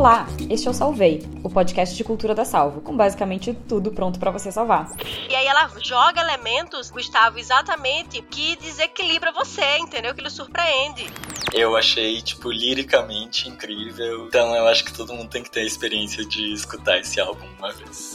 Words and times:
Olá, 0.00 0.26
este 0.48 0.66
é 0.66 0.70
o 0.70 0.72
Salvei, 0.72 1.22
o 1.44 1.50
podcast 1.50 1.94
de 1.94 2.02
cultura 2.02 2.34
da 2.34 2.42
Salvo, 2.42 2.80
com 2.80 2.96
basicamente 2.96 3.52
tudo 3.68 3.90
pronto 3.90 4.18
para 4.18 4.30
você 4.30 4.50
salvar. 4.50 4.90
E 5.28 5.34
aí 5.34 5.46
ela 5.46 5.70
joga 5.78 6.22
elementos, 6.22 6.90
Gustavo, 6.90 7.38
exatamente 7.38 8.22
que 8.22 8.56
desequilibra 8.56 9.30
você, 9.30 9.76
entendeu? 9.76 10.14
Que 10.14 10.22
lhe 10.22 10.30
surpreende. 10.30 11.06
Eu 11.52 11.76
achei, 11.76 12.22
tipo, 12.22 12.50
liricamente 12.50 13.46
incrível. 13.46 14.24
Então 14.26 14.56
eu 14.56 14.66
acho 14.68 14.86
que 14.86 14.92
todo 14.94 15.12
mundo 15.12 15.28
tem 15.28 15.42
que 15.42 15.50
ter 15.50 15.60
a 15.60 15.66
experiência 15.66 16.24
de 16.24 16.50
escutar 16.50 16.98
esse 16.98 17.20
álbum 17.20 17.46
uma 17.58 17.70
vez. 17.70 18.14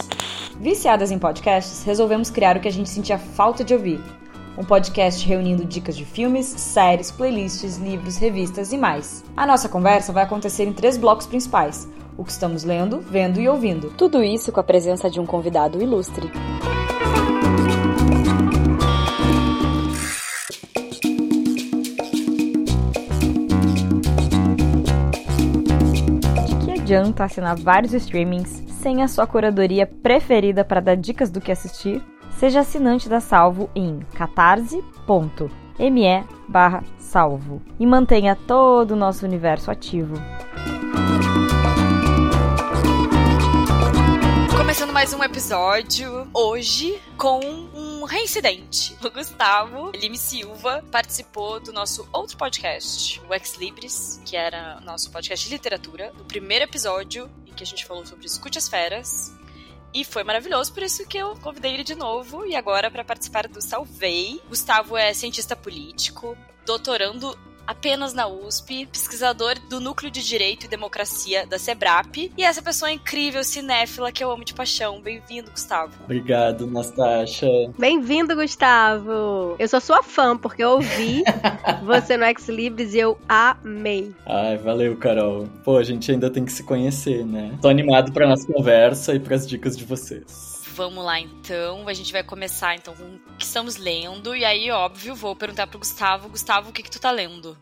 Viciadas 0.59 1.11
em 1.11 1.19
podcasts, 1.19 1.83
resolvemos 1.83 2.31
criar 2.31 2.57
o 2.57 2.61
que 2.61 2.67
a 2.67 2.71
gente 2.71 2.89
sentia 2.89 3.19
falta 3.19 3.63
de 3.63 3.75
ouvir 3.75 4.01
um 4.57 4.63
podcast 4.63 5.25
reunindo 5.25 5.65
dicas 5.65 5.95
de 5.95 6.05
filmes, 6.05 6.45
séries, 6.45 7.11
playlists, 7.11 7.77
livros, 7.77 8.17
revistas 8.17 8.71
e 8.71 8.77
mais. 8.77 9.23
A 9.35 9.45
nossa 9.45 9.67
conversa 9.67 10.13
vai 10.13 10.23
acontecer 10.23 10.63
em 10.63 10.73
três 10.73 10.97
blocos 10.97 11.27
principais: 11.27 11.87
o 12.17 12.23
que 12.23 12.31
estamos 12.31 12.63
lendo, 12.63 12.99
vendo 13.01 13.39
e 13.39 13.47
ouvindo. 13.47 13.89
Tudo 13.97 14.23
isso 14.23 14.51
com 14.51 14.59
a 14.59 14.63
presença 14.63 15.09
de 15.09 15.19
um 15.19 15.25
convidado 15.25 15.81
ilustre. 15.81 16.31
De 26.45 26.65
que 26.65 26.71
adianta 26.71 27.25
assinar 27.25 27.57
vários 27.57 27.93
streamings 27.93 28.63
sem 28.81 29.01
a 29.01 29.07
sua 29.07 29.27
curadoria 29.27 29.85
preferida 29.85 30.63
para 30.63 30.79
dar 30.79 30.95
dicas 30.95 31.29
do 31.29 31.41
que 31.41 31.51
assistir? 31.51 32.01
Seja 32.37 32.59
assinante 32.59 33.07
da 33.07 33.21
Salvo 33.21 33.69
em 33.73 33.99
catarse.me 34.13 34.83
barra 36.49 36.83
salvo 36.99 37.61
e 37.79 37.85
mantenha 37.85 38.35
todo 38.35 38.91
o 38.91 38.95
nosso 38.95 39.25
universo 39.25 39.71
ativo. 39.71 40.15
Começando 44.57 44.91
mais 44.91 45.13
um 45.13 45.23
episódio 45.23 46.27
hoje 46.33 47.01
com 47.17 47.39
um 47.73 48.03
reincidente. 48.03 48.97
O 49.01 49.09
Gustavo 49.09 49.91
Lime 49.95 50.17
Silva 50.17 50.83
participou 50.91 51.61
do 51.61 51.71
nosso 51.71 52.05
outro 52.11 52.35
podcast, 52.35 53.21
o 53.29 53.33
Ex 53.33 53.55
Libris, 53.55 54.19
que 54.25 54.35
era 54.35 54.81
nosso 54.81 55.09
podcast 55.09 55.47
de 55.47 55.53
literatura, 55.53 56.11
no 56.17 56.25
primeiro 56.25 56.65
episódio 56.65 57.29
em 57.47 57.53
que 57.53 57.63
a 57.63 57.65
gente 57.65 57.85
falou 57.85 58.05
sobre 58.05 58.25
Escute 58.25 58.57
as 58.57 58.67
Feras. 58.67 59.33
E 59.95 60.03
foi 60.03 60.25
maravilhoso, 60.25 60.73
por 60.73 60.83
isso 60.83 61.07
que 61.07 61.17
eu 61.17 61.37
convidei 61.37 61.73
ele 61.73 61.83
de 61.85 61.95
novo. 61.95 62.45
E 62.45 62.53
agora, 62.53 62.91
para 62.91 63.01
participar 63.01 63.47
do 63.47 63.61
Salvei, 63.61 64.41
Gustavo 64.49 64.97
é 64.97 65.13
cientista 65.13 65.55
político, 65.55 66.37
doutorando 66.65 67.33
apenas 67.67 68.13
na 68.13 68.27
USP, 68.27 68.85
pesquisador 68.85 69.55
do 69.69 69.79
Núcleo 69.79 70.11
de 70.11 70.25
Direito 70.25 70.65
e 70.65 70.69
Democracia 70.69 71.45
da 71.45 71.57
SEBRAP, 71.57 72.31
e 72.37 72.43
essa 72.43 72.61
pessoa 72.61 72.91
incrível, 72.91 73.43
cinéfila, 73.43 74.11
que 74.11 74.23
eu 74.23 74.31
amo 74.31 74.43
de 74.43 74.53
paixão. 74.53 75.01
Bem-vindo, 75.01 75.51
Gustavo. 75.51 75.93
Obrigado, 76.03 76.67
Nastasha. 76.67 77.47
Bem-vindo, 77.77 78.35
Gustavo. 78.35 79.55
Eu 79.57 79.67
sou 79.67 79.81
sua 79.81 80.03
fã, 80.03 80.37
porque 80.37 80.63
eu 80.63 80.71
ouvi 80.71 81.23
você 81.83 82.17
no 82.17 82.25
Ex 82.25 82.47
Libris 82.47 82.93
e 82.93 82.99
eu 82.99 83.17
amei. 83.27 84.13
Ai, 84.25 84.57
valeu, 84.57 84.95
Carol. 84.97 85.47
Pô, 85.63 85.77
a 85.77 85.83
gente 85.83 86.11
ainda 86.11 86.29
tem 86.29 86.45
que 86.45 86.51
se 86.51 86.63
conhecer, 86.63 87.25
né? 87.25 87.57
Tô 87.61 87.67
animado 87.67 88.11
pra 88.11 88.27
nossa 88.27 88.45
conversa 88.51 89.13
e 89.13 89.19
pras 89.19 89.47
dicas 89.47 89.77
de 89.77 89.85
vocês. 89.85 90.54
Vamos 90.75 91.05
lá 91.05 91.17
então, 91.21 91.87
a 91.87 91.93
gente 91.93 92.11
vai 92.11 92.21
começar 92.21 92.75
então 92.75 92.93
com 92.93 93.03
o 93.03 93.37
que 93.37 93.45
estamos 93.45 93.77
lendo, 93.77 94.35
e 94.35 94.43
aí, 94.43 94.69
óbvio, 94.69 95.15
vou 95.15 95.33
perguntar 95.33 95.67
pro 95.67 95.79
Gustavo, 95.79 96.27
Gustavo, 96.27 96.69
o 96.69 96.73
que 96.73 96.83
que 96.83 96.91
tu 96.91 96.99
tá 96.99 97.11
lendo? 97.11 97.57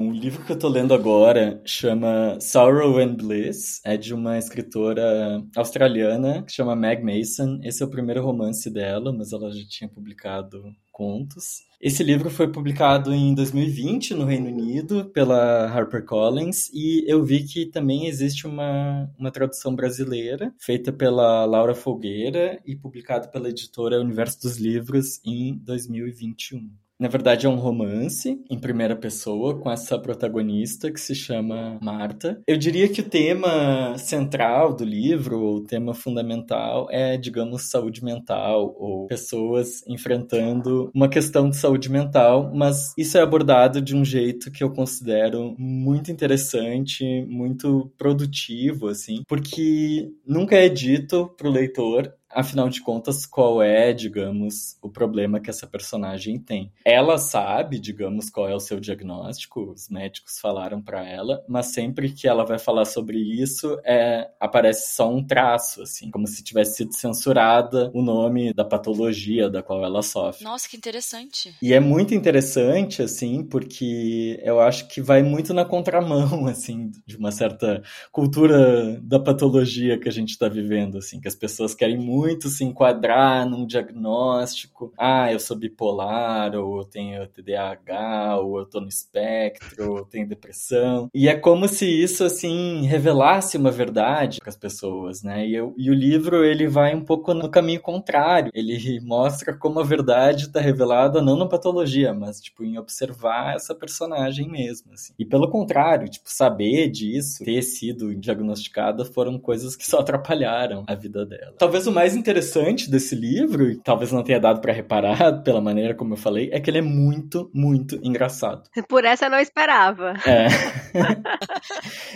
O 0.00 0.10
livro 0.10 0.42
que 0.46 0.52
eu 0.52 0.58
tô 0.58 0.68
lendo 0.68 0.94
agora 0.94 1.60
chama 1.66 2.40
Sorrow 2.40 2.96
and 2.98 3.16
Bliss, 3.16 3.82
é 3.84 3.98
de 3.98 4.14
uma 4.14 4.38
escritora 4.38 5.44
australiana 5.54 6.42
que 6.42 6.52
chama 6.52 6.74
Meg 6.74 7.04
Mason. 7.04 7.60
Esse 7.62 7.82
é 7.82 7.86
o 7.86 7.90
primeiro 7.90 8.24
romance 8.24 8.70
dela, 8.70 9.12
mas 9.12 9.30
ela 9.30 9.52
já 9.52 9.66
tinha 9.68 9.90
publicado 9.90 10.64
contos. 10.92 11.62
Esse 11.80 12.04
livro 12.04 12.30
foi 12.30 12.46
publicado 12.46 13.12
em 13.12 13.34
2020 13.34 14.14
no 14.14 14.24
Reino 14.24 14.48
Unido 14.48 15.06
pela 15.06 15.66
HarperCollins 15.66 16.68
e 16.72 17.04
eu 17.10 17.24
vi 17.24 17.42
que 17.42 17.66
também 17.66 18.06
existe 18.06 18.46
uma, 18.46 19.10
uma 19.18 19.32
tradução 19.32 19.74
brasileira 19.74 20.54
feita 20.60 20.92
pela 20.92 21.44
Laura 21.44 21.74
Folgueira 21.74 22.62
e 22.64 22.76
publicado 22.76 23.28
pela 23.30 23.48
editora 23.48 24.00
Universo 24.00 24.42
dos 24.42 24.58
Livros 24.58 25.20
em 25.24 25.58
2021. 25.58 26.81
Na 27.02 27.08
verdade, 27.08 27.46
é 27.46 27.48
um 27.48 27.56
romance 27.56 28.40
em 28.48 28.56
primeira 28.56 28.94
pessoa 28.94 29.58
com 29.58 29.68
essa 29.68 29.98
protagonista 29.98 30.88
que 30.88 31.00
se 31.00 31.16
chama 31.16 31.76
Marta. 31.82 32.40
Eu 32.46 32.56
diria 32.56 32.88
que 32.88 33.00
o 33.00 33.08
tema 33.08 33.98
central 33.98 34.72
do 34.72 34.84
livro, 34.84 35.36
o 35.36 35.64
tema 35.64 35.94
fundamental, 35.94 36.86
é, 36.92 37.16
digamos, 37.16 37.68
saúde 37.68 38.04
mental 38.04 38.76
ou 38.78 39.08
pessoas 39.08 39.84
enfrentando 39.88 40.92
uma 40.94 41.08
questão 41.08 41.50
de 41.50 41.56
saúde 41.56 41.90
mental, 41.90 42.52
mas 42.54 42.94
isso 42.96 43.18
é 43.18 43.20
abordado 43.20 43.82
de 43.82 43.96
um 43.96 44.04
jeito 44.04 44.52
que 44.52 44.62
eu 44.62 44.70
considero 44.70 45.56
muito 45.58 46.12
interessante, 46.12 47.26
muito 47.28 47.92
produtivo, 47.98 48.86
assim, 48.86 49.24
porque 49.26 50.08
nunca 50.24 50.54
é 50.54 50.68
dito 50.68 51.34
para 51.36 51.48
o 51.48 51.52
leitor 51.52 52.14
afinal 52.34 52.68
de 52.68 52.80
contas, 52.80 53.26
qual 53.26 53.62
é, 53.62 53.92
digamos, 53.92 54.76
o 54.80 54.88
problema 54.88 55.40
que 55.40 55.50
essa 55.50 55.66
personagem 55.66 56.38
tem. 56.38 56.72
Ela 56.84 57.18
sabe, 57.18 57.78
digamos, 57.78 58.30
qual 58.30 58.48
é 58.48 58.54
o 58.54 58.60
seu 58.60 58.80
diagnóstico, 58.80 59.72
os 59.72 59.88
médicos 59.88 60.38
falaram 60.38 60.80
para 60.80 61.06
ela, 61.06 61.44
mas 61.48 61.66
sempre 61.66 62.10
que 62.10 62.26
ela 62.26 62.44
vai 62.44 62.58
falar 62.58 62.84
sobre 62.84 63.18
isso, 63.18 63.78
é, 63.84 64.30
aparece 64.40 64.94
só 64.94 65.12
um 65.12 65.24
traço, 65.24 65.82
assim, 65.82 66.10
como 66.10 66.26
se 66.26 66.42
tivesse 66.42 66.76
sido 66.76 66.94
censurada 66.94 67.90
o 67.94 68.02
nome 68.02 68.52
da 68.52 68.64
patologia 68.64 69.50
da 69.50 69.62
qual 69.62 69.84
ela 69.84 70.02
sofre. 70.02 70.44
Nossa, 70.44 70.68
que 70.68 70.76
interessante. 70.76 71.54
E 71.60 71.72
é 71.72 71.80
muito 71.80 72.14
interessante, 72.14 73.02
assim, 73.02 73.44
porque 73.44 74.40
eu 74.42 74.60
acho 74.60 74.88
que 74.88 75.00
vai 75.00 75.22
muito 75.22 75.52
na 75.52 75.64
contramão, 75.64 76.46
assim, 76.48 76.90
de 77.06 77.16
uma 77.16 77.30
certa 77.30 77.82
cultura 78.10 79.00
da 79.02 79.20
patologia 79.20 79.98
que 79.98 80.08
a 80.08 80.12
gente 80.12 80.30
está 80.30 80.48
vivendo, 80.48 80.98
assim, 80.98 81.20
que 81.20 81.28
as 81.28 81.34
pessoas 81.34 81.74
querem 81.74 81.98
muito 81.98 82.21
muito 82.22 82.48
se 82.48 82.62
enquadrar 82.62 83.44
num 83.48 83.66
diagnóstico. 83.66 84.92
Ah, 84.96 85.32
eu 85.32 85.40
sou 85.40 85.56
bipolar, 85.56 86.54
ou 86.54 86.78
eu 86.78 86.84
tenho 86.84 87.26
TDAH, 87.26 88.38
ou 88.38 88.60
eu 88.60 88.66
tô 88.66 88.80
no 88.80 88.86
espectro, 88.86 89.90
ou 89.90 89.98
eu 89.98 90.04
tenho 90.04 90.28
depressão. 90.28 91.08
E 91.12 91.28
é 91.28 91.34
como 91.34 91.66
se 91.66 91.84
isso, 91.84 92.22
assim, 92.22 92.86
revelasse 92.86 93.56
uma 93.56 93.72
verdade 93.72 94.38
para 94.38 94.50
as 94.50 94.56
pessoas, 94.56 95.24
né? 95.24 95.44
E, 95.44 95.54
eu, 95.54 95.74
e 95.76 95.90
o 95.90 95.94
livro, 95.94 96.44
ele 96.44 96.68
vai 96.68 96.94
um 96.94 97.04
pouco 97.04 97.34
no 97.34 97.50
caminho 97.50 97.80
contrário. 97.80 98.52
Ele 98.54 99.00
mostra 99.02 99.52
como 99.52 99.80
a 99.80 99.84
verdade 99.84 100.44
está 100.44 100.60
revelada 100.60 101.20
não 101.20 101.36
na 101.36 101.46
patologia, 101.46 102.14
mas, 102.14 102.40
tipo, 102.40 102.62
em 102.62 102.78
observar 102.78 103.56
essa 103.56 103.74
personagem 103.74 104.48
mesmo, 104.48 104.92
assim. 104.92 105.12
E 105.18 105.24
pelo 105.24 105.50
contrário, 105.50 106.08
tipo, 106.08 106.30
saber 106.30 106.88
disso, 106.88 107.44
ter 107.44 107.62
sido 107.62 108.14
diagnosticada, 108.14 109.04
foram 109.04 109.38
coisas 109.40 109.74
que 109.74 109.84
só 109.84 109.98
atrapalharam 109.98 110.84
a 110.86 110.94
vida 110.94 111.26
dela. 111.26 111.54
Talvez 111.58 111.86
o 111.86 111.92
mais 111.92 112.11
mais 112.12 112.16
interessante 112.16 112.90
desse 112.90 113.14
livro, 113.14 113.70
e 113.70 113.76
talvez 113.76 114.12
não 114.12 114.22
tenha 114.22 114.38
dado 114.38 114.60
para 114.60 114.72
reparar 114.72 115.16
pela 115.42 115.60
maneira 115.60 115.94
como 115.94 116.12
eu 116.12 116.16
falei, 116.18 116.50
é 116.52 116.60
que 116.60 116.68
ele 116.68 116.78
é 116.78 116.82
muito, 116.82 117.50
muito 117.54 117.98
engraçado. 118.02 118.68
Por 118.88 119.04
essa 119.04 119.26
eu 119.26 119.30
não 119.30 119.38
esperava. 119.38 120.14
É. 120.26 120.46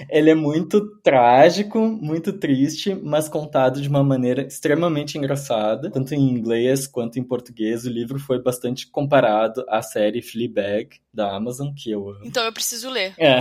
ele 0.11 0.31
é 0.31 0.35
muito 0.35 0.99
trágico, 1.01 1.81
muito 1.81 2.33
triste, 2.35 2.95
mas 2.95 3.29
contado 3.29 3.81
de 3.81 3.89
uma 3.89 4.05
maneira 4.05 4.43
extremamente 4.43 5.17
engraçada, 5.17 5.91
tanto 5.91 6.15
em 6.15 6.29
inglês 6.29 6.87
quanto 6.87 7.19
em 7.19 7.25
português. 7.25 7.87
O 7.87 7.91
livro 7.91 8.19
foi 8.19 8.43
bastante 8.43 8.91
comparado 8.91 9.65
à 9.69 9.81
série 9.81 10.21
Fleabag 10.21 11.01
da 11.13 11.35
Amazon, 11.35 11.73
que 11.75 11.91
eu 11.91 12.11
amo. 12.11 12.21
Então 12.25 12.45
eu 12.45 12.53
preciso 12.53 12.91
ler. 12.91 13.15
É. 13.17 13.39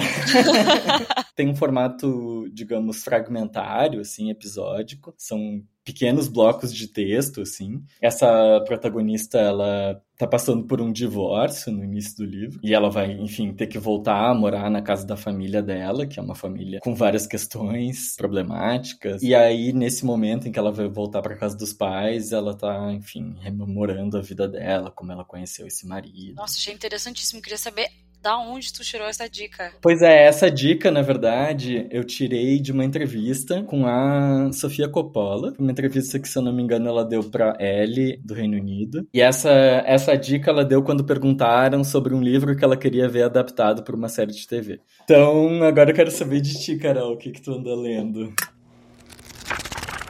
Tem 1.36 1.50
um 1.50 1.56
formato, 1.56 2.48
digamos, 2.54 3.04
fragmentário, 3.04 4.00
assim, 4.00 4.30
episódico. 4.30 5.14
São 5.18 5.62
pequenos 5.86 6.28
blocos 6.28 6.74
de 6.74 6.88
texto, 6.88 7.42
assim. 7.42 7.84
Essa 8.02 8.60
protagonista, 8.66 9.38
ela 9.38 10.02
tá 10.18 10.26
passando 10.26 10.66
por 10.66 10.82
um 10.82 10.92
divórcio 10.92 11.72
no 11.72 11.84
início 11.84 12.18
do 12.18 12.26
livro 12.26 12.60
e 12.64 12.74
ela 12.74 12.90
vai, 12.90 13.12
enfim, 13.12 13.54
ter 13.54 13.68
que 13.68 13.78
voltar 13.78 14.30
a 14.30 14.34
morar 14.34 14.70
na 14.70 14.82
casa 14.82 15.06
da 15.06 15.16
família 15.16 15.62
dela, 15.62 16.08
que 16.08 16.20
é 16.20 16.24
uma 16.24 16.36
família 16.36 16.80
com 16.82 16.96
várias 16.96 17.28
questões 17.28 18.16
problemáticas. 18.16 19.22
E 19.22 19.36
aí 19.36 19.74
nesse 19.74 20.06
momento 20.06 20.48
em 20.48 20.52
que 20.52 20.58
ela 20.58 20.72
vai 20.72 20.88
voltar 20.88 21.22
para 21.22 21.36
casa 21.36 21.56
dos 21.56 21.74
pais, 21.74 22.32
ela 22.32 22.56
tá, 22.56 22.92
enfim, 22.94 23.36
rememorando 23.42 24.18
a 24.18 24.22
vida 24.22 24.48
dela, 24.48 24.90
como 24.90 25.12
ela 25.12 25.26
conheceu 25.26 25.68
esse 25.68 25.86
marido. 25.86 26.36
Nossa, 26.36 26.58
achei 26.58 26.74
interessantíssimo. 26.74 27.42
Queria 27.42 27.58
saber 27.58 27.90
Da 28.26 28.40
onde 28.40 28.74
tu 28.74 28.84
tirou 28.84 29.08
essa 29.08 29.30
dica? 29.30 29.72
Pois 29.80 30.02
é, 30.02 30.26
essa 30.26 30.50
dica, 30.50 30.90
na 30.90 31.04
verdade, 31.04 31.88
eu 31.92 32.04
tirei 32.04 32.60
de 32.60 32.72
uma 32.72 32.84
entrevista 32.84 33.62
com 33.62 33.86
a 33.86 34.52
Sofia 34.52 34.90
Coppola. 34.90 35.54
Uma 35.60 35.72
entrevista 35.72 36.18
que, 36.18 36.28
se 36.28 36.36
eu 36.36 36.42
não 36.42 36.52
me 36.52 36.64
engano, 36.64 36.88
ela 36.88 37.06
deu 37.06 37.24
pra 37.24 37.56
Elle, 37.60 38.20
do 38.26 38.34
Reino 38.34 38.58
Unido. 38.58 39.08
E 39.14 39.22
essa, 39.22 39.52
essa 39.86 40.18
dica 40.18 40.50
ela 40.50 40.66
deu 40.66 40.82
quando 40.82 41.06
perguntaram 41.06 41.84
sobre 41.84 42.16
um 42.16 42.20
livro 42.20 42.58
que 42.58 42.66
ela 42.66 42.76
queria 42.76 43.08
ver 43.08 43.26
adaptado 43.26 43.84
para 43.84 43.96
uma 43.96 44.10
série 44.10 44.32
de 44.32 44.48
TV. 44.48 44.80
Então, 45.04 45.62
agora 45.62 45.92
eu 45.92 45.96
quero 45.96 46.10
saber 46.10 46.42
de 46.42 46.60
ti, 46.60 46.78
Carol, 46.78 47.14
o 47.14 47.18
que, 47.18 47.30
que 47.30 47.44
tu 47.44 47.52
anda 47.52 47.76
lendo? 47.76 48.34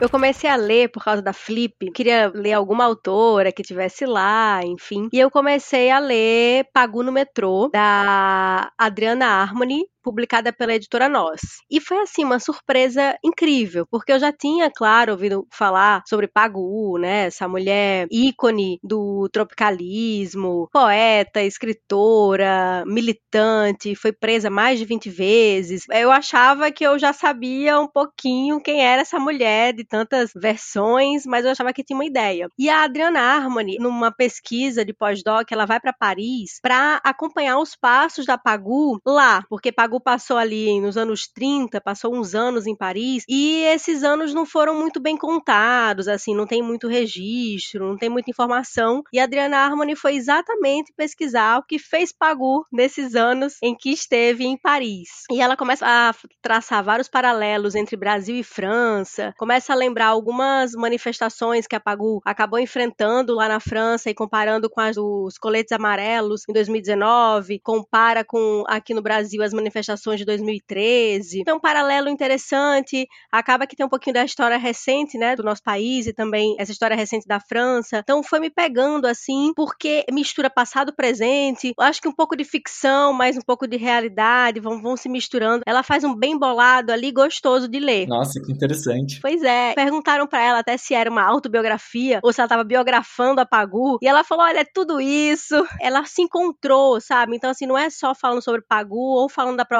Eu 0.00 0.10
comecei 0.10 0.48
a 0.50 0.56
ler 0.56 0.90
por 0.90 1.02
causa 1.02 1.22
da 1.22 1.32
Flip, 1.32 1.90
queria 1.92 2.30
ler 2.34 2.52
alguma 2.52 2.84
autora 2.84 3.50
que 3.50 3.62
tivesse 3.62 4.04
lá, 4.04 4.60
enfim. 4.62 5.08
E 5.12 5.18
eu 5.18 5.30
comecei 5.30 5.90
a 5.90 5.98
ler 5.98 6.66
Pagu 6.72 7.02
no 7.02 7.10
Metrô, 7.10 7.70
da 7.72 8.70
Adriana 8.76 9.26
Harmony, 9.26 9.86
publicada 10.06 10.52
pela 10.52 10.72
editora 10.72 11.08
Nós. 11.08 11.40
E 11.68 11.80
foi 11.80 11.98
assim 11.98 12.22
uma 12.22 12.38
surpresa 12.38 13.18
incrível, 13.24 13.84
porque 13.90 14.12
eu 14.12 14.20
já 14.20 14.32
tinha, 14.32 14.70
claro, 14.70 15.10
ouvido 15.10 15.44
falar 15.50 16.04
sobre 16.06 16.28
Pagu, 16.28 16.96
né, 16.96 17.26
essa 17.26 17.48
mulher 17.48 18.06
ícone 18.08 18.78
do 18.84 19.28
tropicalismo, 19.32 20.68
poeta, 20.72 21.42
escritora, 21.42 22.84
militante, 22.86 23.96
foi 23.96 24.12
presa 24.12 24.48
mais 24.48 24.78
de 24.78 24.84
20 24.84 25.10
vezes. 25.10 25.82
Eu 25.90 26.12
achava 26.12 26.70
que 26.70 26.86
eu 26.86 26.96
já 27.00 27.12
sabia 27.12 27.80
um 27.80 27.88
pouquinho 27.88 28.60
quem 28.60 28.84
era 28.86 29.02
essa 29.02 29.18
mulher 29.18 29.72
de 29.72 29.84
tantas 29.84 30.30
versões, 30.36 31.26
mas 31.26 31.44
eu 31.44 31.50
achava 31.50 31.72
que 31.72 31.82
tinha 31.82 31.96
uma 31.96 32.06
ideia. 32.06 32.48
E 32.56 32.70
a 32.70 32.84
Adriana 32.84 33.18
Harmony, 33.18 33.76
numa 33.80 34.12
pesquisa 34.12 34.84
de 34.84 34.94
pós-doc, 34.94 35.50
ela 35.50 35.66
vai 35.66 35.80
para 35.80 35.92
Paris 35.92 36.60
para 36.62 37.00
acompanhar 37.02 37.58
os 37.58 37.74
passos 37.74 38.24
da 38.24 38.38
Pagu 38.38 39.00
lá, 39.04 39.42
porque 39.48 39.72
Pagu 39.72 39.95
passou 40.00 40.36
ali 40.36 40.80
nos 40.80 40.96
anos 40.96 41.26
30, 41.26 41.80
passou 41.80 42.14
uns 42.14 42.34
anos 42.34 42.66
em 42.66 42.76
Paris, 42.76 43.24
e 43.28 43.62
esses 43.64 44.02
anos 44.02 44.34
não 44.34 44.44
foram 44.44 44.74
muito 44.74 45.00
bem 45.00 45.16
contados, 45.16 46.08
assim, 46.08 46.34
não 46.34 46.46
tem 46.46 46.62
muito 46.62 46.88
registro, 46.88 47.86
não 47.88 47.96
tem 47.96 48.08
muita 48.08 48.30
informação. 48.30 49.02
E 49.12 49.18
Adriana 49.18 49.58
Harmony 49.58 49.94
foi 49.94 50.16
exatamente 50.16 50.92
pesquisar 50.96 51.58
o 51.58 51.62
que 51.62 51.78
fez 51.78 52.12
Pagu 52.12 52.66
nesses 52.72 53.14
anos 53.14 53.56
em 53.62 53.74
que 53.74 53.90
esteve 53.90 54.44
em 54.44 54.56
Paris. 54.56 55.08
E 55.30 55.40
ela 55.40 55.56
começa 55.56 55.86
a 55.86 56.14
traçar 56.42 56.82
vários 56.82 57.08
paralelos 57.08 57.74
entre 57.74 57.96
Brasil 57.96 58.36
e 58.36 58.42
França, 58.42 59.32
começa 59.38 59.72
a 59.72 59.76
lembrar 59.76 60.06
algumas 60.06 60.72
manifestações 60.72 61.66
que 61.66 61.76
a 61.76 61.80
Pagu 61.80 62.20
acabou 62.24 62.58
enfrentando 62.58 63.34
lá 63.34 63.48
na 63.48 63.60
França 63.60 64.10
e 64.10 64.14
comparando 64.14 64.68
com 64.68 64.80
as 64.80 64.96
dos 64.96 65.36
coletes 65.38 65.72
amarelos 65.72 66.42
em 66.48 66.52
2019, 66.52 67.60
compara 67.60 68.24
com 68.24 68.64
aqui 68.66 68.94
no 68.94 69.02
Brasil 69.02 69.42
as 69.42 69.52
manifestações 69.52 69.85
manifestações 69.86 70.18
de 70.18 70.24
2013. 70.24 71.40
Então, 71.40 71.56
um 71.56 71.60
paralelo 71.60 72.08
interessante. 72.08 73.06
Acaba 73.30 73.66
que 73.66 73.76
tem 73.76 73.86
um 73.86 73.88
pouquinho 73.88 74.14
da 74.14 74.24
história 74.24 74.58
recente, 74.58 75.16
né, 75.16 75.36
do 75.36 75.42
nosso 75.42 75.62
país 75.62 76.06
e 76.06 76.12
também 76.12 76.56
essa 76.58 76.72
história 76.72 76.96
recente 76.96 77.26
da 77.26 77.38
França. 77.38 77.98
Então, 77.98 78.22
foi 78.22 78.40
me 78.40 78.50
pegando 78.50 79.06
assim, 79.06 79.52
porque 79.54 80.04
mistura 80.10 80.50
passado 80.50 80.94
presente. 80.94 81.72
Eu 81.78 81.84
acho 81.84 82.00
que 82.00 82.08
um 82.08 82.14
pouco 82.14 82.36
de 82.36 82.44
ficção, 82.44 83.12
mas 83.12 83.36
um 83.36 83.40
pouco 83.40 83.66
de 83.66 83.76
realidade 83.76 84.60
vão, 84.60 84.82
vão 84.82 84.96
se 84.96 85.08
misturando. 85.08 85.62
Ela 85.66 85.82
faz 85.82 86.02
um 86.04 86.14
bem 86.14 86.38
bolado 86.38 86.92
ali, 86.92 87.12
gostoso 87.12 87.68
de 87.68 87.78
ler. 87.78 88.06
Nossa, 88.06 88.40
que 88.40 88.52
interessante. 88.52 89.20
Pois 89.20 89.42
é. 89.42 89.74
Perguntaram 89.74 90.26
para 90.26 90.42
ela 90.42 90.58
até 90.60 90.76
se 90.76 90.94
era 90.94 91.10
uma 91.10 91.22
autobiografia 91.22 92.20
ou 92.22 92.32
se 92.32 92.40
ela 92.40 92.46
estava 92.46 92.64
biografando 92.64 93.40
a 93.40 93.46
Pagu. 93.46 93.98
E 94.02 94.08
ela 94.08 94.24
falou: 94.24 94.44
olha, 94.44 94.60
é 94.60 94.64
tudo 94.64 95.00
isso. 95.00 95.54
Ela 95.80 96.04
se 96.04 96.22
encontrou, 96.22 97.00
sabe? 97.00 97.36
Então, 97.36 97.50
assim, 97.50 97.66
não 97.66 97.78
é 97.78 97.90
só 97.90 98.14
falando 98.14 98.42
sobre 98.42 98.62
Pagu 98.62 98.96
ou 98.96 99.28
falando 99.28 99.56
da 99.56 99.64
própria 99.64 99.75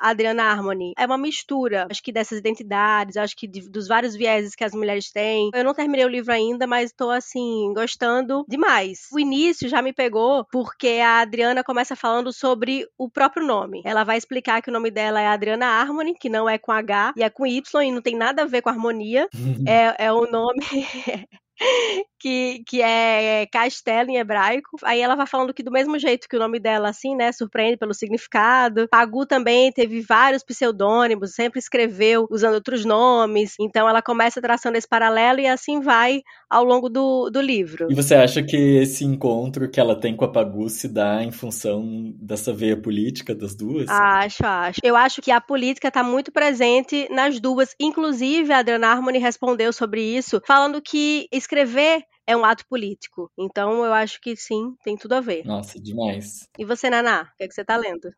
Adriana 0.00 0.44
Harmony. 0.44 0.92
É 0.96 1.06
uma 1.06 1.18
mistura, 1.18 1.86
acho 1.90 2.02
que 2.02 2.12
dessas 2.12 2.38
identidades, 2.38 3.16
acho 3.16 3.36
que 3.36 3.46
de, 3.46 3.68
dos 3.68 3.86
vários 3.88 4.14
vieses 4.14 4.54
que 4.54 4.64
as 4.64 4.72
mulheres 4.72 5.10
têm. 5.10 5.50
Eu 5.54 5.64
não 5.64 5.74
terminei 5.74 6.04
o 6.04 6.08
livro 6.08 6.32
ainda, 6.32 6.66
mas 6.66 6.92
tô 6.92 7.10
assim, 7.10 7.72
gostando 7.74 8.44
demais. 8.48 9.08
O 9.12 9.18
início 9.18 9.68
já 9.68 9.82
me 9.82 9.92
pegou 9.92 10.44
porque 10.50 11.00
a 11.02 11.20
Adriana 11.20 11.62
começa 11.62 11.96
falando 11.96 12.32
sobre 12.32 12.86
o 12.98 13.08
próprio 13.08 13.46
nome. 13.46 13.82
Ela 13.84 14.04
vai 14.04 14.16
explicar 14.16 14.62
que 14.62 14.70
o 14.70 14.72
nome 14.72 14.90
dela 14.90 15.20
é 15.20 15.26
Adriana 15.26 15.66
Harmony, 15.66 16.14
que 16.14 16.28
não 16.28 16.48
é 16.48 16.58
com 16.58 16.72
H, 16.72 17.14
e 17.16 17.22
é 17.22 17.30
com 17.30 17.46
Y, 17.46 17.82
e 17.82 17.92
não 17.92 18.02
tem 18.02 18.16
nada 18.16 18.42
a 18.42 18.46
ver 18.46 18.62
com 18.62 18.70
harmonia. 18.70 19.28
é, 19.66 20.06
é 20.06 20.12
o 20.12 20.30
nome. 20.30 20.60
que, 22.18 22.62
que 22.66 22.82
é 22.82 23.46
castelo 23.46 24.10
em 24.10 24.16
hebraico. 24.16 24.76
Aí 24.82 25.00
ela 25.00 25.14
vai 25.14 25.26
falando 25.26 25.54
que 25.54 25.62
do 25.62 25.70
mesmo 25.70 25.98
jeito 25.98 26.28
que 26.28 26.36
o 26.36 26.38
nome 26.38 26.58
dela, 26.58 26.88
assim, 26.88 27.14
né, 27.14 27.32
surpreende 27.32 27.76
pelo 27.76 27.94
significado. 27.94 28.88
Pagu 28.88 29.26
também 29.26 29.72
teve 29.72 30.00
vários 30.00 30.42
pseudônimos, 30.42 31.34
sempre 31.34 31.58
escreveu 31.58 32.26
usando 32.30 32.54
outros 32.54 32.84
nomes. 32.84 33.54
Então 33.60 33.88
ela 33.88 34.02
começa 34.02 34.40
traçando 34.40 34.76
esse 34.76 34.88
paralelo 34.88 35.40
e 35.40 35.46
assim 35.46 35.80
vai 35.80 36.22
ao 36.48 36.64
longo 36.64 36.88
do, 36.88 37.30
do 37.30 37.40
livro. 37.40 37.88
E 37.90 37.94
você 37.94 38.14
acha 38.14 38.42
que 38.42 38.56
esse 38.56 39.04
encontro 39.04 39.68
que 39.68 39.80
ela 39.80 39.98
tem 39.98 40.16
com 40.16 40.24
a 40.24 40.32
Pagu 40.32 40.68
se 40.68 40.88
dá 40.88 41.22
em 41.22 41.32
função 41.32 42.14
dessa 42.20 42.52
veia 42.52 42.76
política 42.76 43.34
das 43.34 43.54
duas? 43.54 43.88
Acho, 43.88 44.44
acho. 44.44 44.80
Eu 44.82 44.96
acho 44.96 45.20
que 45.20 45.30
a 45.30 45.40
política 45.40 45.88
está 45.88 46.02
muito 46.02 46.32
presente 46.32 47.08
nas 47.10 47.40
duas. 47.40 47.74
Inclusive, 47.80 48.52
a 48.52 48.58
Adriana 48.58 48.88
Harmony 48.88 49.18
respondeu 49.18 49.72
sobre 49.72 50.02
isso, 50.02 50.40
falando 50.46 50.80
que 50.80 51.28
escrever 51.46 52.04
é 52.26 52.36
um 52.36 52.44
ato 52.44 52.66
político. 52.66 53.30
Então 53.38 53.84
eu 53.84 53.94
acho 53.94 54.20
que 54.20 54.36
sim, 54.36 54.74
tem 54.82 54.96
tudo 54.96 55.14
a 55.14 55.20
ver. 55.20 55.44
Nossa, 55.46 55.80
demais. 55.80 56.48
E 56.58 56.64
você, 56.64 56.90
Naná, 56.90 57.22
o 57.22 57.36
que, 57.36 57.44
é 57.44 57.48
que 57.48 57.54
você 57.54 57.64
tá 57.64 57.76
lendo? 57.76 58.12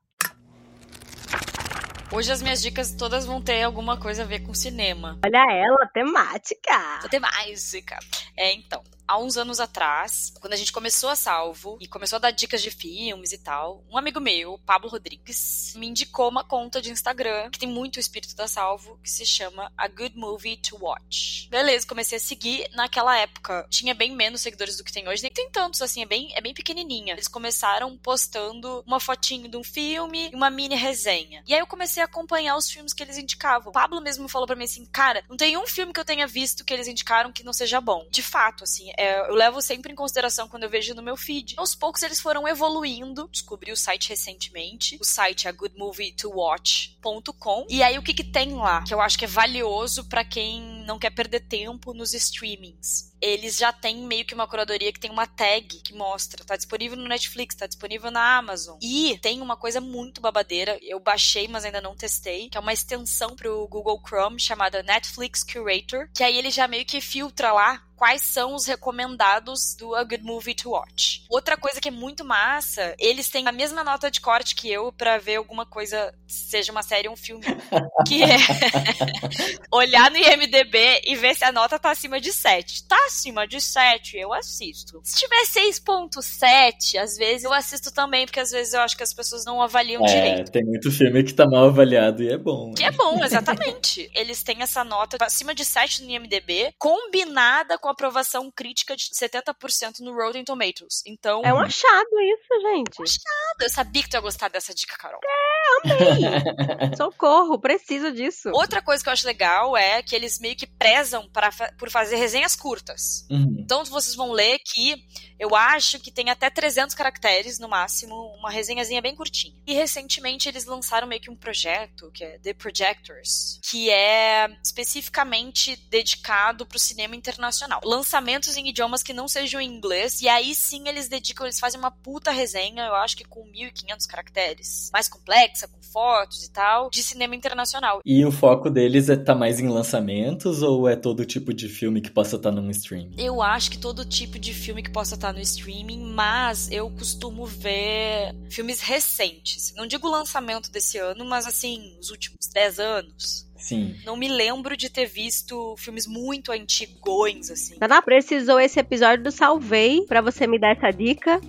Hoje 2.10 2.32
as 2.32 2.40
minhas 2.40 2.62
dicas 2.62 2.94
todas 2.94 3.26
vão 3.26 3.42
ter 3.42 3.62
alguma 3.62 4.00
coisa 4.00 4.22
a 4.22 4.26
ver 4.26 4.40
com 4.40 4.54
cinema. 4.54 5.18
Olha 5.22 5.44
ela, 5.52 5.86
temática. 5.92 7.06
Temática. 7.10 7.98
É, 8.34 8.54
então 8.54 8.82
há 9.08 9.18
uns 9.18 9.38
anos 9.38 9.58
atrás, 9.58 10.34
quando 10.38 10.52
a 10.52 10.56
gente 10.56 10.70
começou 10.70 11.08
a 11.08 11.16
Salvo 11.16 11.78
e 11.80 11.88
começou 11.88 12.16
a 12.16 12.20
dar 12.20 12.30
dicas 12.30 12.60
de 12.60 12.70
filmes 12.70 13.32
e 13.32 13.38
tal, 13.38 13.82
um 13.90 13.96
amigo 13.96 14.20
meu, 14.20 14.60
Pablo 14.66 14.90
Rodrigues, 14.90 15.72
me 15.76 15.86
indicou 15.86 16.28
uma 16.28 16.44
conta 16.44 16.82
de 16.82 16.92
Instagram 16.92 17.50
que 17.50 17.58
tem 17.58 17.68
muito 17.68 17.96
o 17.96 18.00
espírito 18.00 18.36
da 18.36 18.46
Salvo, 18.46 19.00
que 19.02 19.10
se 19.10 19.24
chama 19.24 19.72
A 19.76 19.88
Good 19.88 20.16
Movie 20.16 20.58
to 20.58 20.76
Watch. 20.78 21.48
Beleza, 21.48 21.86
comecei 21.86 22.18
a 22.18 22.20
seguir. 22.20 22.68
Naquela 22.74 23.16
época, 23.16 23.66
tinha 23.70 23.94
bem 23.94 24.14
menos 24.14 24.42
seguidores 24.42 24.76
do 24.76 24.84
que 24.84 24.92
tem 24.92 25.08
hoje, 25.08 25.22
nem 25.22 25.32
tem 25.32 25.48
tantos, 25.50 25.80
assim, 25.80 26.02
é 26.02 26.06
bem, 26.06 26.30
é 26.34 26.40
bem 26.42 26.52
pequenininha. 26.52 27.14
Eles 27.14 27.28
começaram 27.28 27.96
postando 27.96 28.82
uma 28.86 29.00
fotinho 29.00 29.48
de 29.48 29.56
um 29.56 29.64
filme 29.64 30.28
e 30.30 30.36
uma 30.36 30.50
mini 30.50 30.74
resenha. 30.74 31.42
E 31.46 31.54
aí 31.54 31.60
eu 31.60 31.66
comecei 31.66 32.02
a 32.02 32.06
acompanhar 32.06 32.56
os 32.56 32.70
filmes 32.70 32.92
que 32.92 33.02
eles 33.02 33.16
indicavam. 33.16 33.70
O 33.70 33.72
Pablo 33.72 34.02
mesmo 34.02 34.28
falou 34.28 34.46
para 34.46 34.56
mim 34.56 34.64
assim, 34.64 34.84
cara, 34.86 35.24
não 35.28 35.36
tem 35.36 35.56
um 35.56 35.66
filme 35.66 35.92
que 35.92 36.00
eu 36.00 36.04
tenha 36.04 36.26
visto 36.26 36.64
que 36.64 36.74
eles 36.74 36.88
indicaram 36.88 37.32
que 37.32 37.44
não 37.44 37.52
seja 37.52 37.80
bom. 37.80 38.06
De 38.10 38.22
fato, 38.22 38.64
assim, 38.64 38.90
é, 38.98 39.30
eu 39.30 39.34
levo 39.34 39.62
sempre 39.62 39.92
em 39.92 39.96
consideração 39.96 40.48
quando 40.48 40.64
eu 40.64 40.70
vejo 40.70 40.92
no 40.92 41.02
meu 41.02 41.16
feed. 41.16 41.54
Aos 41.56 41.76
poucos 41.76 42.02
eles 42.02 42.20
foram 42.20 42.48
evoluindo. 42.48 43.28
Descobri 43.30 43.70
o 43.70 43.76
site 43.76 44.08
recentemente. 44.08 44.98
O 45.00 45.04
site 45.04 45.46
é 45.46 45.52
goodmovietowatch.com. 45.52 47.66
E 47.68 47.80
aí 47.80 47.96
o 47.96 48.02
que 48.02 48.12
que 48.12 48.24
tem 48.24 48.54
lá? 48.54 48.82
Que 48.82 48.92
eu 48.92 49.00
acho 49.00 49.16
que 49.16 49.24
é 49.24 49.28
valioso 49.28 50.08
para 50.08 50.24
quem 50.24 50.82
não 50.84 50.98
quer 50.98 51.10
perder 51.10 51.38
tempo 51.40 51.94
nos 51.94 52.12
streamings 52.12 53.08
eles 53.20 53.56
já 53.56 53.72
têm 53.72 53.96
meio 53.96 54.24
que 54.24 54.34
uma 54.34 54.46
curadoria 54.46 54.92
que 54.92 55.00
tem 55.00 55.10
uma 55.10 55.26
tag 55.26 55.80
que 55.80 55.92
mostra, 55.92 56.44
tá 56.44 56.56
disponível 56.56 56.96
no 56.96 57.08
Netflix, 57.08 57.54
tá 57.54 57.66
disponível 57.66 58.10
na 58.10 58.38
Amazon. 58.38 58.78
E 58.80 59.18
tem 59.18 59.40
uma 59.40 59.56
coisa 59.56 59.80
muito 59.80 60.20
babadeira, 60.20 60.78
eu 60.82 61.00
baixei, 61.00 61.48
mas 61.48 61.64
ainda 61.64 61.80
não 61.80 61.96
testei, 61.96 62.48
que 62.48 62.56
é 62.56 62.60
uma 62.60 62.72
extensão 62.72 63.34
pro 63.34 63.66
Google 63.68 64.00
Chrome 64.06 64.40
chamada 64.40 64.82
Netflix 64.82 65.42
Curator, 65.42 66.08
que 66.14 66.22
aí 66.22 66.36
ele 66.36 66.50
já 66.50 66.68
meio 66.68 66.84
que 66.84 67.00
filtra 67.00 67.52
lá 67.52 67.82
quais 67.98 68.22
são 68.22 68.54
os 68.54 68.64
recomendados 68.64 69.74
do 69.74 69.94
A 69.96 70.04
Good 70.04 70.22
Movie 70.22 70.54
to 70.54 70.70
Watch. 70.70 71.24
Outra 71.28 71.56
coisa 71.56 71.80
que 71.80 71.88
é 71.88 71.90
muito 71.90 72.24
massa, 72.24 72.94
eles 72.96 73.28
têm 73.28 73.48
a 73.48 73.52
mesma 73.52 73.82
nota 73.82 74.08
de 74.08 74.20
corte 74.20 74.54
que 74.54 74.70
eu 74.70 74.92
para 74.92 75.18
ver 75.18 75.36
alguma 75.36 75.66
coisa, 75.66 76.14
seja 76.26 76.70
uma 76.70 76.82
série 76.82 77.08
ou 77.08 77.14
um 77.14 77.16
filme, 77.16 77.44
que 78.06 78.22
é 78.22 78.36
olhar 79.72 80.10
no 80.12 80.16
IMDb 80.16 81.02
e 81.04 81.16
ver 81.16 81.34
se 81.34 81.44
a 81.44 81.50
nota 81.50 81.76
tá 81.76 81.90
acima 81.90 82.20
de 82.20 82.32
7. 82.32 82.86
Tá 82.86 82.96
acima 83.06 83.48
de 83.48 83.60
7, 83.60 84.16
eu 84.16 84.32
assisto. 84.32 85.00
Se 85.02 85.16
tiver 85.16 85.42
6.7, 85.42 87.00
às 87.00 87.16
vezes 87.16 87.42
eu 87.42 87.52
assisto 87.52 87.92
também, 87.92 88.26
porque 88.26 88.40
às 88.40 88.52
vezes 88.52 88.74
eu 88.74 88.80
acho 88.80 88.96
que 88.96 89.02
as 89.02 89.12
pessoas 89.12 89.44
não 89.44 89.60
avaliam 89.60 90.04
é, 90.04 90.06
direito. 90.06 90.52
Tem 90.52 90.64
muito 90.64 90.92
filme 90.92 91.24
que 91.24 91.34
tá 91.34 91.46
mal 91.46 91.66
avaliado 91.66 92.22
e 92.22 92.30
é 92.30 92.38
bom. 92.38 92.68
Né? 92.68 92.74
Que 92.76 92.84
é 92.84 92.92
bom, 92.92 93.24
exatamente. 93.24 94.08
Eles 94.14 94.44
têm 94.44 94.62
essa 94.62 94.84
nota 94.84 95.16
acima 95.24 95.52
de 95.52 95.64
7 95.64 96.04
no 96.04 96.10
IMDb, 96.10 96.72
combinada 96.78 97.76
com 97.76 97.87
com 97.88 97.92
aprovação 97.92 98.50
crítica 98.50 98.94
de 98.94 99.04
70% 99.04 100.00
no 100.00 100.14
Rotten 100.14 100.44
Tomatoes. 100.44 101.02
Então. 101.06 101.40
É 101.42 101.52
um 101.54 101.58
achado 101.58 102.20
isso, 102.20 102.60
gente. 102.60 103.00
Um 103.00 103.04
achado. 103.04 103.62
Eu 103.62 103.70
sabia 103.70 104.02
que 104.02 104.10
tu 104.10 104.14
ia 104.14 104.20
gostar 104.20 104.48
dessa 104.48 104.74
dica, 104.74 104.96
Carol. 104.98 105.20
É, 105.24 105.88
também. 105.88 106.92
Socorro, 106.96 107.58
preciso 107.58 108.12
disso. 108.12 108.50
Outra 108.52 108.82
coisa 108.82 109.02
que 109.02 109.08
eu 109.08 109.12
acho 109.12 109.26
legal 109.26 109.76
é 109.76 110.02
que 110.02 110.14
eles 110.14 110.38
meio 110.38 110.56
que 110.56 110.66
prezam 110.66 111.28
para, 111.30 111.50
por 111.78 111.90
fazer 111.90 112.16
resenhas 112.16 112.54
curtas. 112.54 113.26
Uhum. 113.30 113.56
Então 113.58 113.84
vocês 113.86 114.14
vão 114.14 114.32
ler 114.32 114.58
que 114.58 115.02
eu 115.38 115.54
acho 115.54 116.00
que 116.00 116.10
tem 116.10 116.30
até 116.30 116.50
300 116.50 116.94
caracteres 116.94 117.58
no 117.60 117.68
máximo, 117.68 118.14
uma 118.38 118.50
resenhazinha 118.50 119.00
bem 119.00 119.14
curtinha. 119.14 119.54
E 119.66 119.72
recentemente 119.72 120.48
eles 120.48 120.64
lançaram 120.64 121.06
meio 121.06 121.20
que 121.20 121.30
um 121.30 121.36
projeto, 121.36 122.10
que 122.12 122.24
é 122.24 122.38
The 122.38 122.54
Projectors, 122.54 123.60
que 123.62 123.88
é 123.88 124.48
especificamente 124.62 125.76
dedicado 125.88 126.66
para 126.66 126.76
o 126.76 126.80
cinema 126.80 127.14
internacional. 127.14 127.77
Lançamentos 127.84 128.56
em 128.56 128.68
idiomas 128.68 129.02
que 129.02 129.12
não 129.12 129.28
sejam 129.28 129.60
em 129.60 129.68
inglês, 129.68 130.20
e 130.20 130.28
aí 130.28 130.54
sim 130.54 130.88
eles 130.88 131.08
dedicam, 131.08 131.46
eles 131.46 131.60
fazem 131.60 131.78
uma 131.78 131.90
puta 131.90 132.30
resenha, 132.30 132.86
eu 132.86 132.94
acho 132.94 133.16
que 133.16 133.24
com 133.24 133.44
1500 133.44 134.06
caracteres, 134.06 134.90
mais 134.92 135.08
complexa, 135.08 135.68
com 135.68 135.80
fotos 135.82 136.44
e 136.44 136.50
tal, 136.50 136.90
de 136.90 137.02
cinema 137.02 137.34
internacional. 137.34 138.00
E 138.04 138.24
o 138.24 138.30
foco 138.30 138.70
deles 138.70 139.08
é 139.08 139.16
tá 139.16 139.34
mais 139.34 139.60
em 139.60 139.68
lançamentos 139.68 140.62
ou 140.62 140.88
é 140.88 140.96
todo 140.96 141.24
tipo 141.24 141.52
de 141.52 141.68
filme 141.68 142.00
que 142.00 142.10
possa 142.10 142.36
estar 142.36 142.50
tá 142.50 142.56
num 142.56 142.70
streaming? 142.70 143.14
Eu 143.18 143.42
acho 143.42 143.70
que 143.70 143.78
todo 143.78 144.04
tipo 144.04 144.38
de 144.38 144.52
filme 144.52 144.82
que 144.82 144.90
possa 144.90 145.14
estar 145.14 145.28
tá 145.28 145.32
no 145.32 145.40
streaming, 145.40 146.12
mas 146.12 146.70
eu 146.70 146.90
costumo 146.90 147.46
ver 147.46 148.34
filmes 148.50 148.80
recentes. 148.80 149.72
Não 149.76 149.86
digo 149.86 150.08
lançamento 150.08 150.70
desse 150.70 150.98
ano, 150.98 151.24
mas 151.24 151.46
assim, 151.46 151.96
os 152.00 152.10
últimos 152.10 152.46
10 152.52 152.78
anos. 152.78 153.47
Sim. 153.58 153.96
Não 154.04 154.16
me 154.16 154.28
lembro 154.28 154.76
de 154.76 154.88
ter 154.88 155.06
visto 155.06 155.74
filmes 155.76 156.06
muito 156.06 156.52
antigões, 156.52 157.50
assim. 157.50 157.76
Naná, 157.80 158.00
precisou 158.00 158.60
esse 158.60 158.78
episódio 158.78 159.24
do 159.24 159.32
Salvei 159.32 160.06
para 160.06 160.20
você 160.20 160.46
me 160.46 160.58
dar 160.58 160.76
essa 160.76 160.90
dica. 160.90 161.40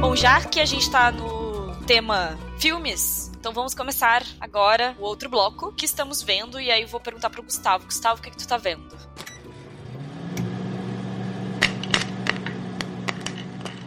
Bom, 0.00 0.14
já 0.14 0.40
que 0.42 0.60
a 0.60 0.64
gente 0.64 0.88
tá 0.90 1.10
no 1.10 1.74
tema 1.86 2.38
filmes, 2.58 3.32
então 3.38 3.52
vamos 3.52 3.74
começar 3.74 4.22
agora 4.40 4.96
o 4.98 5.02
outro 5.02 5.28
bloco 5.28 5.72
que 5.72 5.84
estamos 5.84 6.22
vendo 6.22 6.60
e 6.60 6.70
aí 6.70 6.82
eu 6.82 6.88
vou 6.88 7.00
perguntar 7.00 7.28
pro 7.30 7.42
Gustavo. 7.42 7.84
Gustavo, 7.84 8.20
o 8.20 8.22
que, 8.22 8.30
que 8.30 8.36
tu 8.38 8.46
tá 8.46 8.56
vendo? 8.56 8.96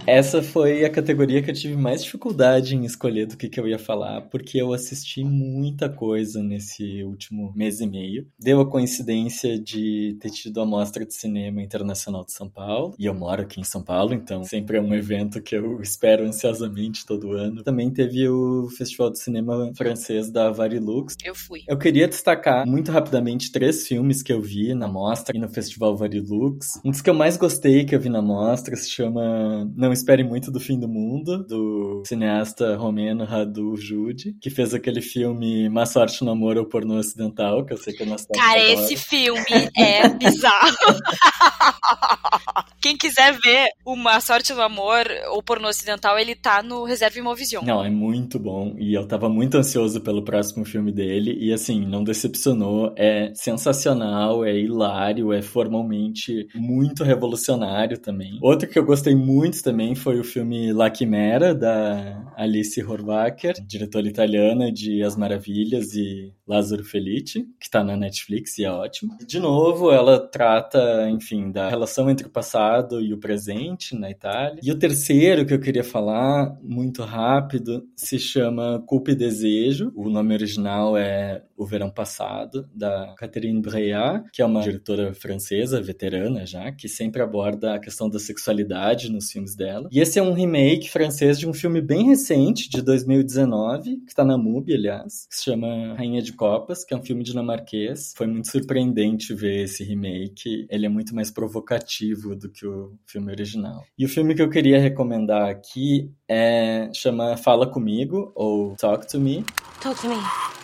Essa 0.07 0.41
foi 0.41 0.85
a 0.85 0.89
categoria 0.89 1.43
que 1.43 1.51
eu 1.51 1.53
tive 1.53 1.75
mais 1.75 2.01
dificuldade 2.01 2.73
em 2.73 2.85
escolher 2.85 3.25
do 3.25 3.35
que, 3.35 3.49
que 3.49 3.59
eu 3.59 3.67
ia 3.67 3.77
falar, 3.77 4.21
porque 4.21 4.57
eu 4.57 4.71
assisti 4.71 5.21
muita 5.21 5.89
coisa 5.89 6.41
nesse 6.41 7.03
último 7.03 7.51
mês 7.53 7.81
e 7.81 7.85
meio. 7.85 8.25
Deu 8.39 8.61
a 8.61 8.65
coincidência 8.65 9.59
de 9.59 10.17
ter 10.21 10.29
tido 10.29 10.61
a 10.61 10.65
Mostra 10.65 11.05
de 11.05 11.13
Cinema 11.13 11.61
Internacional 11.61 12.23
de 12.23 12.31
São 12.31 12.47
Paulo, 12.47 12.95
e 12.97 13.05
eu 13.05 13.13
moro 13.13 13.41
aqui 13.41 13.59
em 13.59 13.65
São 13.65 13.83
Paulo, 13.83 14.13
então 14.13 14.45
sempre 14.45 14.77
é 14.77 14.81
um 14.81 14.93
evento 14.93 15.41
que 15.41 15.57
eu 15.57 15.81
espero 15.81 16.25
ansiosamente 16.25 17.05
todo 17.05 17.33
ano. 17.33 17.61
Também 17.61 17.91
teve 17.91 18.29
o 18.29 18.69
Festival 18.77 19.11
de 19.11 19.19
Cinema 19.19 19.73
Francês 19.75 20.31
da 20.31 20.49
Varilux. 20.51 21.17
Eu 21.21 21.35
fui. 21.35 21.63
Eu 21.67 21.77
queria 21.77 22.07
destacar 22.07 22.65
muito 22.65 22.93
rapidamente 22.93 23.51
três 23.51 23.85
filmes 23.85 24.23
que 24.23 24.31
eu 24.31 24.41
vi 24.41 24.73
na 24.73 24.87
mostra 24.87 25.35
e 25.35 25.39
no 25.39 25.49
Festival 25.49 25.97
Varilux. 25.97 26.79
Um 26.85 26.91
dos 26.91 27.01
que 27.01 27.09
eu 27.09 27.13
mais 27.13 27.35
gostei 27.35 27.83
que 27.83 27.93
eu 27.93 27.99
vi 27.99 28.07
na 28.07 28.21
mostra 28.21 28.73
se 28.77 28.89
chama 28.89 29.69
Não 29.75 29.96
espere 29.97 30.23
muito 30.23 30.51
do 30.51 30.59
fim 30.59 30.79
do 30.79 30.87
mundo, 30.87 31.45
do 31.45 32.03
cineasta 32.05 32.75
romeno 32.75 33.25
Radu 33.25 33.75
Jude, 33.75 34.35
que 34.41 34.49
fez 34.49 34.73
aquele 34.73 35.01
filme 35.01 35.69
Má 35.69 35.85
Sorte 35.85 36.23
no 36.23 36.31
Amor 36.31 36.57
ou 36.57 36.65
Pornô 36.65 36.95
Ocidental, 36.95 37.65
que 37.65 37.73
eu 37.73 37.77
sei 37.77 37.93
que 37.93 38.03
é 38.03 38.05
nossa 38.05 38.27
Cara, 38.33 38.59
esse 38.59 38.95
filme 38.95 39.43
é 39.75 40.07
bizarro. 40.09 40.77
Quem 42.81 42.95
quiser 42.95 43.37
ver 43.43 43.69
o 43.83 43.95
Má 43.95 44.21
Sorte 44.21 44.53
no 44.53 44.61
Amor 44.61 45.05
ou 45.31 45.41
Pornô 45.41 45.67
Ocidental, 45.67 46.17
ele 46.17 46.35
tá 46.35 46.61
no 46.61 46.83
Reserva 46.83 47.17
Imovision. 47.17 47.65
Não, 47.65 47.83
é 47.83 47.89
muito 47.89 48.39
bom. 48.39 48.75
E 48.77 48.93
eu 48.93 49.07
tava 49.07 49.27
muito 49.27 49.57
ansioso 49.57 49.99
pelo 50.01 50.23
próximo 50.23 50.63
filme 50.63 50.91
dele. 50.91 51.35
E 51.39 51.51
assim, 51.51 51.85
não 51.85 52.03
decepcionou. 52.03 52.93
É 52.95 53.31
sensacional, 53.33 54.45
é 54.45 54.55
hilário, 54.55 55.33
é 55.33 55.41
formalmente 55.41 56.47
muito 56.55 57.03
revolucionário 57.03 57.97
também. 57.97 58.37
Outro 58.41 58.69
que 58.69 58.77
eu 58.77 58.85
gostei 58.85 59.15
muito 59.15 59.61
também 59.63 59.86
foi 59.95 60.19
o 60.19 60.23
filme 60.23 60.71
La 60.73 60.93
Chimera, 60.93 61.53
da 61.53 62.31
Alice 62.35 62.81
Horvacher, 62.83 63.53
diretora 63.65 64.07
italiana 64.07 64.71
de 64.71 65.03
As 65.03 65.15
Maravilhas 65.15 65.93
e 65.93 66.33
Lázaro 66.47 66.83
Felice, 66.83 67.45
que 67.59 67.69
tá 67.69 67.83
na 67.83 67.97
Netflix 67.97 68.57
e 68.57 68.63
é 68.63 68.71
ótimo. 68.71 69.17
De 69.25 69.39
novo, 69.39 69.91
ela 69.91 70.19
trata, 70.19 71.09
enfim, 71.09 71.51
da 71.51 71.69
relação 71.69 72.09
entre 72.09 72.27
o 72.27 72.29
passado 72.29 73.01
e 73.01 73.13
o 73.13 73.17
presente 73.17 73.95
na 73.95 74.09
Itália. 74.09 74.59
E 74.63 74.71
o 74.71 74.79
terceiro 74.79 75.45
que 75.45 75.53
eu 75.53 75.59
queria 75.59 75.83
falar, 75.83 76.57
muito 76.61 77.03
rápido, 77.03 77.85
se 77.95 78.17
chama 78.17 78.81
Culpa 78.85 79.11
e 79.11 79.15
Desejo. 79.15 79.91
O 79.95 80.09
nome 80.09 80.33
original 80.33 80.95
é 80.97 81.43
O 81.57 81.65
Verão 81.65 81.89
Passado, 81.89 82.67
da 82.73 83.13
Catherine 83.17 83.61
Breillat, 83.61 84.23
que 84.31 84.41
é 84.41 84.45
uma 84.45 84.61
diretora 84.61 85.13
francesa, 85.13 85.81
veterana 85.81 86.45
já, 86.45 86.71
que 86.71 86.87
sempre 86.87 87.21
aborda 87.21 87.75
a 87.75 87.79
questão 87.79 88.09
da 88.09 88.19
sexualidade 88.19 89.11
nos 89.11 89.31
filmes 89.31 89.55
dela. 89.55 89.76
E 89.91 89.99
esse 89.99 90.19
é 90.19 90.23
um 90.23 90.33
remake 90.33 90.89
francês 90.89 91.37
de 91.39 91.47
um 91.47 91.53
filme 91.53 91.81
bem 91.81 92.07
recente, 92.07 92.69
de 92.69 92.81
2019, 92.81 93.97
que 93.97 94.09
está 94.09 94.23
na 94.23 94.37
MUBI, 94.37 94.73
aliás, 94.73 95.27
que 95.29 95.35
se 95.35 95.45
chama 95.45 95.95
Rainha 95.95 96.21
de 96.21 96.33
Copas, 96.33 96.83
que 96.83 96.93
é 96.93 96.97
um 96.97 97.03
filme 97.03 97.23
dinamarquês. 97.23 98.13
Foi 98.15 98.27
muito 98.27 98.49
surpreendente 98.49 99.33
ver 99.33 99.63
esse 99.63 99.83
remake. 99.83 100.65
Ele 100.69 100.85
é 100.85 100.89
muito 100.89 101.13
mais 101.13 101.31
provocativo 101.31 102.35
do 102.35 102.49
que 102.49 102.65
o 102.65 102.93
filme 103.05 103.31
original. 103.31 103.83
E 103.97 104.05
o 104.05 104.09
filme 104.09 104.33
que 104.33 104.41
eu 104.41 104.49
queria 104.49 104.79
recomendar 104.79 105.49
aqui 105.49 106.11
é 106.27 106.89
chama 106.93 107.37
Fala 107.37 107.67
Comigo 107.67 108.31
ou 108.35 108.75
Talk 108.75 109.07
to 109.07 109.19
Me. 109.19 109.43
Talk 109.81 110.01
to 110.01 110.09
me. 110.09 110.56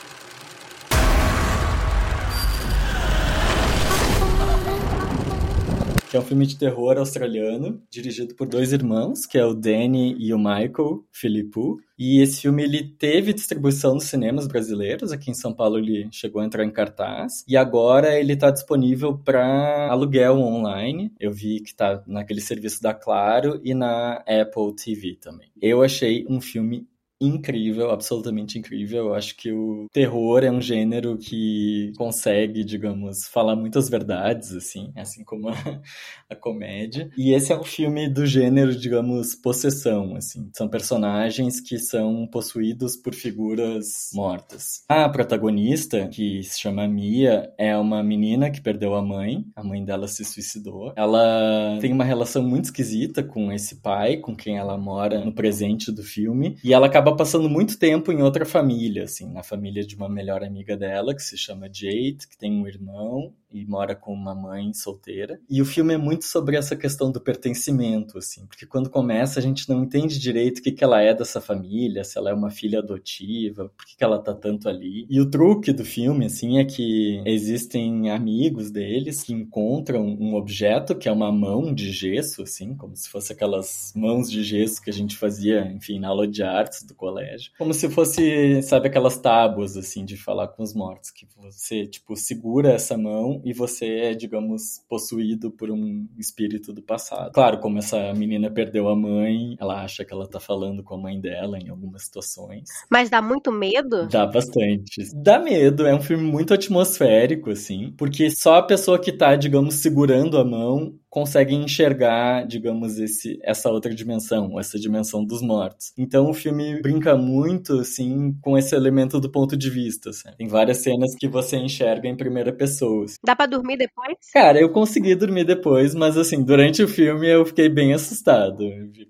Que 6.13 6.17
é 6.17 6.19
um 6.19 6.23
filme 6.23 6.45
de 6.45 6.59
terror 6.59 6.99
australiano, 6.99 7.81
dirigido 7.89 8.35
por 8.35 8.47
dois 8.47 8.71
irmãos, 8.71 9.25
que 9.25 9.35
é 9.35 9.43
o 9.43 9.55
Danny 9.55 10.15
e 10.19 10.31
o 10.31 10.37
Michael 10.37 11.03
Philippou. 11.11 11.79
E 11.97 12.21
esse 12.21 12.41
filme 12.41 12.61
ele 12.61 12.83
teve 12.83 13.33
distribuição 13.33 13.95
nos 13.95 14.03
cinemas 14.03 14.45
brasileiros, 14.45 15.11
aqui 15.11 15.31
em 15.31 15.33
São 15.33 15.51
Paulo 15.51 15.79
ele 15.79 16.07
chegou 16.11 16.39
a 16.39 16.45
entrar 16.45 16.63
em 16.63 16.69
cartaz, 16.69 17.43
e 17.47 17.57
agora 17.57 18.19
ele 18.19 18.33
está 18.33 18.51
disponível 18.51 19.17
para 19.17 19.87
aluguel 19.89 20.37
online. 20.37 21.11
Eu 21.19 21.31
vi 21.31 21.59
que 21.61 21.71
está 21.71 22.03
naquele 22.05 22.41
serviço 22.41 22.79
da 22.79 22.93
Claro 22.93 23.59
e 23.63 23.73
na 23.73 24.17
Apple 24.27 24.75
TV 24.75 25.17
também. 25.19 25.47
Eu 25.59 25.81
achei 25.81 26.27
um 26.29 26.39
filme 26.39 26.87
incrível, 27.19 27.91
absolutamente 27.91 28.57
incrível. 28.57 29.07
Eu 29.07 29.13
acho 29.15 29.35
que 29.35 29.51
o 29.51 29.87
terror 29.91 30.43
é 30.43 30.51
um 30.51 30.61
gênero 30.61 31.17
que 31.17 31.91
consegue, 31.97 32.63
digamos, 32.63 33.27
falar 33.27 33.55
muitas 33.55 33.89
verdades, 33.89 34.53
assim, 34.53 34.91
assim 34.95 35.23
como 35.23 35.49
a, 35.49 35.81
a 36.29 36.35
comédia. 36.35 37.09
E 37.17 37.33
esse 37.33 37.51
é 37.51 37.57
um 37.57 37.63
filme 37.63 38.09
do 38.09 38.25
gênero, 38.25 38.75
digamos, 38.75 39.35
possessão, 39.35 40.15
assim. 40.15 40.49
São 40.53 40.67
personagens 40.67 41.59
que 41.59 41.77
são 41.79 42.27
possuídos 42.27 42.95
por 42.95 43.13
figuras 43.13 44.09
mortas. 44.13 44.83
A 44.89 45.07
protagonista, 45.09 46.07
que 46.07 46.43
se 46.43 46.59
chama 46.59 46.87
Mia, 46.87 47.51
é 47.57 47.77
uma 47.77 48.03
menina 48.03 48.51
que 48.51 48.61
perdeu 48.61 48.95
a 48.95 49.01
mãe. 49.01 49.45
A 49.55 49.63
mãe 49.63 49.83
dela 49.83 50.07
se 50.07 50.25
suicidou. 50.25 50.93
Ela 50.95 51.77
tem 51.79 51.91
uma 51.91 52.03
relação 52.03 52.43
muito 52.43 52.65
esquisita 52.65 53.23
com 53.23 53.51
esse 53.51 53.81
pai, 53.81 54.17
com 54.17 54.35
quem 54.35 54.57
ela 54.57 54.77
mora 54.77 55.23
no 55.23 55.33
presente 55.33 55.91
do 55.91 56.03
filme, 56.03 56.57
e 56.63 56.73
ela 56.73 56.87
acaba 56.87 57.02
passando 57.11 57.49
muito 57.49 57.77
tempo 57.77 58.11
em 58.11 58.21
outra 58.21 58.45
família, 58.45 59.03
assim, 59.03 59.31
na 59.31 59.43
família 59.43 59.85
de 59.85 59.95
uma 59.95 60.07
melhor 60.07 60.43
amiga 60.43 60.77
dela, 60.77 61.13
que 61.13 61.21
se 61.21 61.37
chama 61.37 61.67
Jade, 61.67 62.27
que 62.29 62.37
tem 62.37 62.51
um 62.51 62.67
irmão 62.67 63.33
e 63.53 63.65
mora 63.65 63.95
com 63.95 64.11
uma 64.11 64.33
mãe 64.33 64.73
solteira. 64.73 65.39
E 65.47 65.61
o 65.61 65.65
filme 65.65 65.93
é 65.93 65.97
muito 65.97 66.25
sobre 66.25 66.57
essa 66.57 66.75
questão 66.75 67.11
do 67.11 67.21
pertencimento, 67.21 68.17
assim, 68.17 68.45
porque 68.47 68.65
quando 68.65 68.89
começa 68.89 69.39
a 69.39 69.43
gente 69.43 69.69
não 69.69 69.83
entende 69.83 70.19
direito 70.19 70.57
o 70.57 70.61
que, 70.63 70.71
que 70.71 70.83
ela 70.83 71.01
é 71.01 71.13
dessa 71.13 71.39
família, 71.39 72.03
se 72.03 72.17
ela 72.17 72.31
é 72.31 72.33
uma 72.33 72.49
filha 72.49 72.79
adotiva, 72.79 73.69
por 73.69 73.85
que, 73.85 73.95
que 73.95 74.03
ela 74.03 74.17
tá 74.17 74.33
tanto 74.33 74.67
ali. 74.67 75.05
E 75.09 75.21
o 75.21 75.29
truque 75.29 75.71
do 75.71 75.85
filme, 75.85 76.25
assim, 76.25 76.57
é 76.57 76.65
que 76.65 77.21
existem 77.25 78.09
amigos 78.09 78.71
deles 78.71 79.21
que 79.23 79.33
encontram 79.33 80.03
um 80.03 80.33
objeto 80.33 80.95
que 80.95 81.07
é 81.07 81.11
uma 81.11 81.31
mão 81.31 81.73
de 81.73 81.91
gesso, 81.91 82.41
assim, 82.41 82.75
como 82.75 82.95
se 82.95 83.07
fosse 83.07 83.33
aquelas 83.33 83.93
mãos 83.95 84.31
de 84.31 84.43
gesso 84.43 84.81
que 84.81 84.89
a 84.89 84.93
gente 84.93 85.15
fazia, 85.15 85.71
enfim, 85.71 85.99
na 85.99 86.07
aula 86.07 86.27
de 86.27 86.41
artes 86.41 86.83
do 86.93 86.95
colégio. 86.95 87.51
Como 87.57 87.73
se 87.73 87.89
fosse, 87.89 88.61
sabe, 88.61 88.87
aquelas 88.87 89.17
tábuas, 89.17 89.75
assim, 89.75 90.05
de 90.05 90.15
falar 90.15 90.47
com 90.49 90.63
os 90.63 90.73
mortos, 90.73 91.11
que 91.11 91.27
você, 91.35 91.85
tipo, 91.87 92.15
segura 92.15 92.73
essa 92.73 92.97
mão 92.97 93.41
e 93.43 93.51
você 93.53 93.85
é, 93.85 94.13
digamos, 94.13 94.83
possuído 94.87 95.51
por 95.51 95.71
um 95.71 96.07
espírito 96.17 96.71
do 96.71 96.81
passado. 96.81 97.31
Claro, 97.33 97.59
como 97.59 97.79
essa 97.79 98.13
menina 98.13 98.49
perdeu 98.51 98.87
a 98.87 98.95
mãe, 98.95 99.55
ela 99.59 99.83
acha 99.83 100.05
que 100.05 100.13
ela 100.13 100.27
tá 100.27 100.39
falando 100.39 100.83
com 100.83 100.95
a 100.95 100.97
mãe 100.97 101.19
dela 101.19 101.57
em 101.57 101.69
algumas 101.69 102.05
situações. 102.05 102.69
Mas 102.89 103.09
dá 103.09 103.21
muito 103.21 103.51
medo? 103.51 104.07
Dá 104.07 104.25
bastante. 104.25 105.09
Dá 105.15 105.39
medo, 105.39 105.85
é 105.87 105.95
um 105.95 106.01
filme 106.01 106.23
muito 106.23 106.53
atmosférico, 106.53 107.49
assim, 107.49 107.93
porque 107.97 108.29
só 108.29 108.55
a 108.55 108.63
pessoa 108.63 108.99
que 108.99 109.11
tá, 109.11 109.35
digamos, 109.35 109.75
segurando 109.75 110.37
a 110.37 110.45
mão 110.45 110.93
conseguem 111.13 111.61
enxergar, 111.61 112.43
digamos, 112.47 112.97
esse, 112.97 113.39
essa 113.43 113.69
outra 113.69 113.93
dimensão, 113.93 114.59
essa 114.59 114.79
dimensão 114.79 115.23
dos 115.23 115.43
mortos. 115.43 115.93
Então 115.95 116.27
o 116.27 116.33
filme 116.33 116.81
brinca 116.81 117.15
muito, 117.15 117.81
assim, 117.81 118.35
com 118.41 118.57
esse 118.57 118.73
elemento 118.73 119.19
do 119.19 119.29
ponto 119.29 119.55
de 119.55 119.69
vista. 119.69 120.09
Assim. 120.09 120.29
Tem 120.35 120.47
várias 120.47 120.77
cenas 120.77 121.13
que 121.13 121.27
você 121.27 121.55
enxerga 121.55 122.07
em 122.07 122.17
primeira 122.17 122.51
pessoa. 122.51 123.05
Assim. 123.05 123.17
Dá 123.23 123.35
pra 123.35 123.45
dormir 123.45 123.77
depois? 123.77 124.17
Cara, 124.33 124.59
eu 124.59 124.71
consegui 124.71 125.13
dormir 125.13 125.43
depois, 125.43 125.93
mas 125.93 126.17
assim, 126.17 126.43
durante 126.43 126.81
o 126.81 126.87
filme 126.87 127.29
eu 127.29 127.45
fiquei 127.45 127.69
bem 127.69 127.93
assustado. 127.93 128.63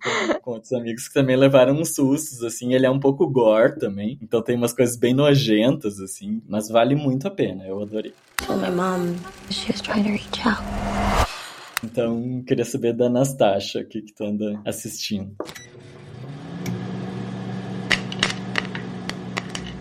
Com, 0.04 0.40
com 0.44 0.52
outros 0.52 0.74
amigos 0.74 1.08
que 1.08 1.14
também 1.14 1.38
levaram 1.38 1.74
uns 1.74 1.96
sustos, 1.96 2.44
assim. 2.44 2.74
Ele 2.74 2.86
é 2.86 2.92
um 2.92 3.00
pouco 3.00 3.26
gore 3.30 3.80
também, 3.80 4.20
então 4.22 4.42
tem 4.42 4.58
umas 4.58 4.74
coisas 4.74 4.98
bem 4.98 5.14
nojentas, 5.14 6.02
assim, 6.02 6.42
mas 6.50 6.68
vale 6.68 6.96
muito 6.96 7.30
a 7.30 7.32
pena, 7.32 7.66
eu 7.66 7.82
adorei. 7.82 8.14
Oh, 8.50 8.58
my 8.58 8.70
mom, 8.70 9.16
she 9.50 9.72
was 9.72 9.80
trying 9.80 10.04
to 10.04 10.10
reach 10.10 10.46
out. 10.46 11.13
Então, 11.84 12.42
queria 12.48 12.64
saber 12.64 12.94
da 12.94 13.08
Anastasia, 13.08 13.82
o 13.82 13.86
que, 13.86 14.02
tu 14.02 14.24
anda 14.24 14.62
assistindo. 14.66 15.36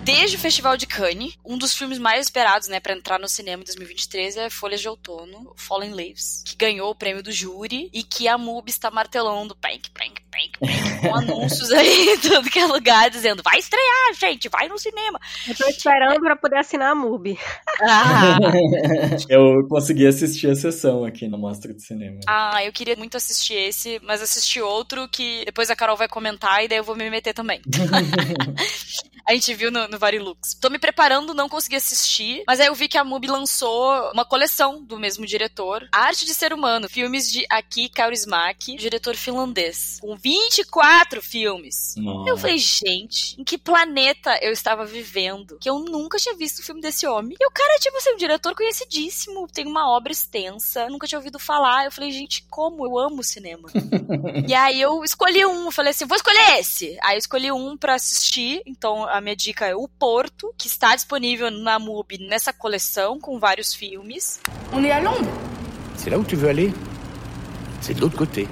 Desde 0.04 0.36
o 0.36 0.38
Festival 0.38 0.76
de 0.76 0.84
Cannes, 0.84 1.38
um 1.44 1.56
dos 1.56 1.76
filmes 1.76 1.98
mais 1.98 2.26
esperados, 2.26 2.66
né, 2.66 2.80
para 2.80 2.92
entrar 2.92 3.20
no 3.20 3.28
cinema 3.28 3.62
em 3.62 3.66
2023 3.66 4.36
é 4.36 4.50
Folhas 4.50 4.80
de 4.80 4.88
Outono, 4.88 5.54
Fallen 5.56 5.92
Leaves, 5.92 6.42
que 6.44 6.56
ganhou 6.56 6.90
o 6.90 6.94
prêmio 6.94 7.22
do 7.22 7.30
júri 7.30 7.88
e 7.92 8.02
que 8.02 8.26
a 8.26 8.36
MUBI 8.36 8.70
está 8.70 8.90
martelando, 8.90 9.54
pank, 9.54 9.90
pank, 9.90 10.21
pank, 10.32 10.58
com 11.00 11.14
anúncios 11.14 11.70
aí 11.70 12.14
em 12.14 12.18
tudo 12.18 12.50
que 12.50 12.58
é 12.58 12.66
lugar, 12.66 13.10
dizendo, 13.10 13.42
vai 13.42 13.58
estrear, 13.58 14.14
gente, 14.18 14.48
vai 14.48 14.68
no 14.68 14.78
cinema. 14.78 15.20
Eu 15.46 15.54
tô 15.54 15.68
esperando 15.68 16.20
para 16.20 16.36
poder 16.36 16.58
assinar 16.58 16.92
a 16.92 16.94
MUBI. 16.94 17.38
Ah. 17.82 18.38
eu 19.28 19.66
consegui 19.68 20.06
assistir 20.06 20.50
a 20.50 20.54
sessão 20.54 21.04
aqui 21.04 21.28
na 21.28 21.36
Mostra 21.36 21.74
de 21.74 21.82
Cinema. 21.82 22.20
Ah, 22.26 22.64
eu 22.64 22.72
queria 22.72 22.96
muito 22.96 23.16
assistir 23.16 23.54
esse, 23.54 24.00
mas 24.02 24.22
assisti 24.22 24.60
outro 24.60 25.08
que 25.08 25.44
depois 25.44 25.70
a 25.70 25.76
Carol 25.76 25.96
vai 25.96 26.08
comentar 26.08 26.64
e 26.64 26.68
daí 26.68 26.78
eu 26.78 26.84
vou 26.84 26.96
me 26.96 27.08
meter 27.10 27.34
também. 27.34 27.60
a 29.28 29.34
gente 29.34 29.54
viu 29.54 29.70
no, 29.70 29.86
no 29.88 29.98
Varilux. 29.98 30.54
Tô 30.54 30.70
me 30.70 30.78
preparando, 30.78 31.34
não 31.34 31.48
consegui 31.48 31.76
assistir, 31.76 32.42
mas 32.46 32.60
aí 32.60 32.66
eu 32.66 32.74
vi 32.74 32.88
que 32.88 32.98
a 32.98 33.04
MUBI 33.04 33.28
lançou 33.28 34.10
uma 34.12 34.24
coleção 34.24 34.82
do 34.82 34.98
mesmo 34.98 35.26
diretor, 35.26 35.86
Arte 35.92 36.24
de 36.24 36.34
Ser 36.34 36.52
Humano, 36.52 36.88
filmes 36.88 37.30
de 37.30 37.44
Aki 37.50 37.90
Kaurismäki, 37.90 38.76
diretor 38.76 39.14
finlandês, 39.14 39.98
com 40.00 40.16
24 40.22 41.20
filmes. 41.20 41.94
Nossa. 41.96 42.30
Eu 42.30 42.36
falei, 42.36 42.58
gente, 42.58 43.40
em 43.40 43.44
que 43.44 43.58
planeta 43.58 44.38
eu 44.40 44.52
estava 44.52 44.86
vivendo 44.86 45.58
que 45.60 45.68
eu 45.68 45.80
nunca 45.80 46.18
tinha 46.18 46.36
visto 46.36 46.60
um 46.60 46.64
filme 46.64 46.80
desse 46.80 47.06
homem? 47.06 47.36
E 47.40 47.46
o 47.46 47.50
cara, 47.50 47.78
tipo 47.80 47.96
assim, 47.96 48.12
um 48.12 48.16
diretor 48.16 48.54
conhecidíssimo, 48.54 49.48
tem 49.48 49.66
uma 49.66 49.90
obra 49.90 50.12
extensa, 50.12 50.88
nunca 50.88 51.06
tinha 51.06 51.18
ouvido 51.18 51.38
falar. 51.38 51.84
Eu 51.84 51.92
falei, 51.92 52.12
gente, 52.12 52.46
como 52.48 52.86
eu 52.86 52.98
amo 52.98 53.24
cinema. 53.24 53.68
e 54.46 54.54
aí 54.54 54.80
eu 54.80 55.02
escolhi 55.02 55.44
um, 55.44 55.70
falei 55.70 55.90
assim, 55.90 56.06
vou 56.06 56.16
escolher 56.16 56.58
esse. 56.58 56.96
Aí 57.02 57.16
eu 57.16 57.18
escolhi 57.18 57.50
um 57.50 57.76
para 57.76 57.94
assistir, 57.94 58.62
então 58.64 59.04
a 59.08 59.20
minha 59.20 59.34
dica 59.34 59.66
é 59.66 59.74
o 59.74 59.88
Porto, 59.88 60.54
que 60.56 60.68
está 60.68 60.94
disponível 60.94 61.50
na 61.50 61.78
MUBI 61.78 62.18
nessa 62.18 62.52
coleção 62.52 63.18
com 63.18 63.38
vários 63.40 63.74
filmes. 63.74 64.40
On 64.72 64.82
est 64.84 64.92
à 64.92 65.00
Londres. 65.00 65.28
C'est 65.96 66.10
là 66.10 66.18
où 66.18 66.24
tu 66.24 66.36
veux 66.36 66.48
aller 66.48 66.72
C'est 67.80 67.94
de 67.94 68.00
l'autre 68.00 68.16
côté. 68.16 68.46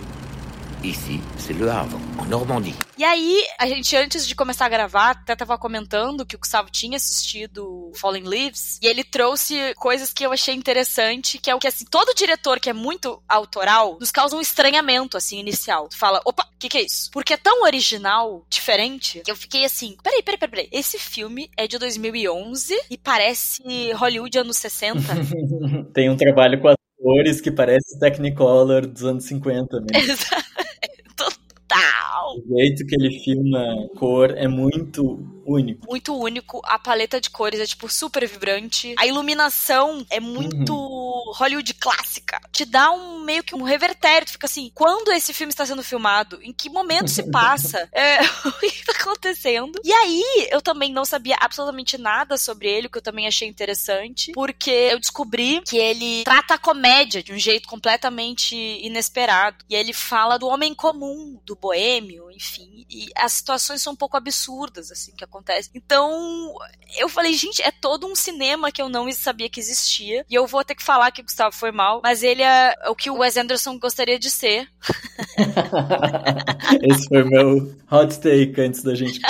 Ici, 0.82 1.20
c'est 1.36 1.52
Le 1.52 1.70
Havre, 1.70 1.98
en 2.18 2.24
Normandie. 2.24 2.74
E 2.96 3.04
aí, 3.04 3.44
a 3.58 3.66
gente, 3.66 3.94
antes 3.96 4.26
de 4.26 4.34
começar 4.34 4.64
a 4.64 4.68
gravar, 4.68 5.10
até 5.10 5.36
tava 5.36 5.58
comentando 5.58 6.24
que 6.24 6.34
o 6.34 6.38
Gustavo 6.38 6.70
tinha 6.70 6.96
assistido 6.96 7.92
Fallen 7.96 8.24
Leaves, 8.24 8.78
e 8.82 8.86
ele 8.86 9.04
trouxe 9.04 9.74
coisas 9.74 10.10
que 10.10 10.24
eu 10.24 10.32
achei 10.32 10.54
interessante, 10.54 11.38
que 11.38 11.50
é 11.50 11.54
o 11.54 11.58
que, 11.58 11.66
assim, 11.66 11.84
todo 11.84 12.14
diretor 12.14 12.58
que 12.58 12.70
é 12.70 12.72
muito 12.72 13.22
autoral, 13.28 13.98
nos 14.00 14.10
causa 14.10 14.34
um 14.34 14.40
estranhamento, 14.40 15.18
assim, 15.18 15.38
inicial. 15.38 15.86
Tu 15.86 15.98
fala, 15.98 16.18
opa, 16.24 16.44
o 16.44 16.58
que 16.58 16.70
que 16.70 16.78
é 16.78 16.82
isso? 16.82 17.10
Porque 17.10 17.34
é 17.34 17.36
tão 17.36 17.62
original, 17.64 18.46
diferente, 18.48 19.20
que 19.22 19.30
eu 19.30 19.36
fiquei 19.36 19.66
assim, 19.66 19.98
peraí, 20.02 20.22
peraí, 20.22 20.38
peraí, 20.38 20.50
peraí. 20.50 20.68
esse 20.72 20.98
filme 20.98 21.50
é 21.58 21.66
de 21.66 21.78
2011 21.78 22.74
e 22.90 22.96
parece 22.96 23.62
Hollywood 23.92 24.38
anos 24.38 24.56
60? 24.56 25.00
Tem 25.92 26.08
um 26.08 26.16
trabalho 26.16 26.58
com 26.58 26.68
atores 27.00 27.40
que 27.40 27.50
parece 27.50 27.98
Technicolor 27.98 28.86
dos 28.86 29.04
anos 29.04 29.24
50 29.24 29.80
mesmo. 29.80 29.88
Exato. 30.12 30.44
Total. 31.16 32.36
O 32.36 32.58
jeito 32.58 32.84
que 32.86 32.94
ele 32.94 33.18
filma 33.20 33.88
cor 33.96 34.30
é 34.36 34.48
muito 34.48 35.18
único. 35.46 35.86
Muito 35.88 36.16
único. 36.16 36.60
A 36.64 36.78
paleta 36.78 37.20
de 37.20 37.30
cores 37.30 37.60
é, 37.60 37.66
tipo, 37.66 37.88
super 37.88 38.26
vibrante. 38.26 38.94
A 38.98 39.06
iluminação 39.06 40.04
é 40.10 40.20
muito 40.20 40.74
uhum. 40.74 41.32
Hollywood 41.34 41.74
clássica. 41.74 42.40
Te 42.52 42.64
dá 42.64 42.90
um 42.90 43.24
meio 43.24 43.42
que 43.42 43.54
um 43.54 43.62
revertério. 43.62 44.26
Tu 44.26 44.32
fica 44.32 44.46
assim, 44.46 44.70
quando 44.74 45.12
esse 45.12 45.32
filme 45.32 45.52
está 45.52 45.64
sendo 45.66 45.82
filmado? 45.82 46.38
Em 46.42 46.52
que 46.52 46.68
momento 46.68 47.08
se 47.08 47.22
passa? 47.30 47.88
é, 47.92 48.20
o 48.46 48.52
que 48.60 48.66
está 48.66 48.92
acontecendo? 48.92 49.80
E 49.84 49.92
aí, 49.92 50.48
eu 50.50 50.60
também 50.60 50.92
não 50.92 51.04
sabia 51.04 51.36
absolutamente 51.40 51.98
nada 51.98 52.36
sobre 52.36 52.68
ele, 52.68 52.86
o 52.86 52.90
que 52.90 52.98
eu 52.98 53.02
também 53.02 53.26
achei 53.26 53.48
interessante, 53.48 54.32
porque 54.32 54.70
eu 54.70 54.98
descobri 54.98 55.60
que 55.62 55.76
ele 55.76 56.24
trata 56.24 56.54
a 56.54 56.58
comédia 56.58 57.22
de 57.22 57.32
um 57.32 57.38
jeito 57.38 57.68
completamente 57.68 58.54
inesperado. 58.56 59.64
E 59.68 59.74
ele 59.74 59.92
fala 59.92 60.38
do 60.38 60.46
homem 60.46 60.74
comum, 60.74 61.38
do 61.44 61.56
boêmio, 61.56 62.30
enfim. 62.30 62.86
E 62.88 63.08
as 63.16 63.34
situações 63.34 63.82
são 63.82 63.92
um 63.92 63.96
pouco 63.96 64.16
absurdas, 64.16 64.90
assim, 64.90 65.12
que 65.12 65.24
acontecem. 65.30 65.72
Então, 65.74 66.54
eu 66.98 67.08
falei, 67.08 67.32
gente, 67.34 67.62
é 67.62 67.70
todo 67.70 68.06
um 68.06 68.14
cinema 68.14 68.70
que 68.70 68.82
eu 68.82 68.88
não 68.88 69.10
sabia 69.12 69.48
que 69.48 69.60
existia. 69.60 70.24
E 70.28 70.34
eu 70.34 70.46
vou 70.46 70.64
ter 70.64 70.74
que 70.74 70.82
falar 70.82 71.10
que 71.10 71.20
o 71.20 71.24
Gustavo 71.24 71.54
foi 71.54 71.72
mal, 71.72 72.00
mas 72.02 72.22
ele 72.22 72.42
é 72.42 72.74
o 72.88 72.94
que 72.94 73.10
o 73.10 73.18
Wes 73.18 73.36
Anderson 73.36 73.78
gostaria 73.78 74.18
de 74.18 74.30
ser. 74.30 74.68
Esse 76.82 77.08
foi 77.08 77.24
meu 77.24 77.74
hot 77.90 78.18
take 78.20 78.60
antes 78.60 78.82
da 78.82 78.94
gente. 78.94 79.20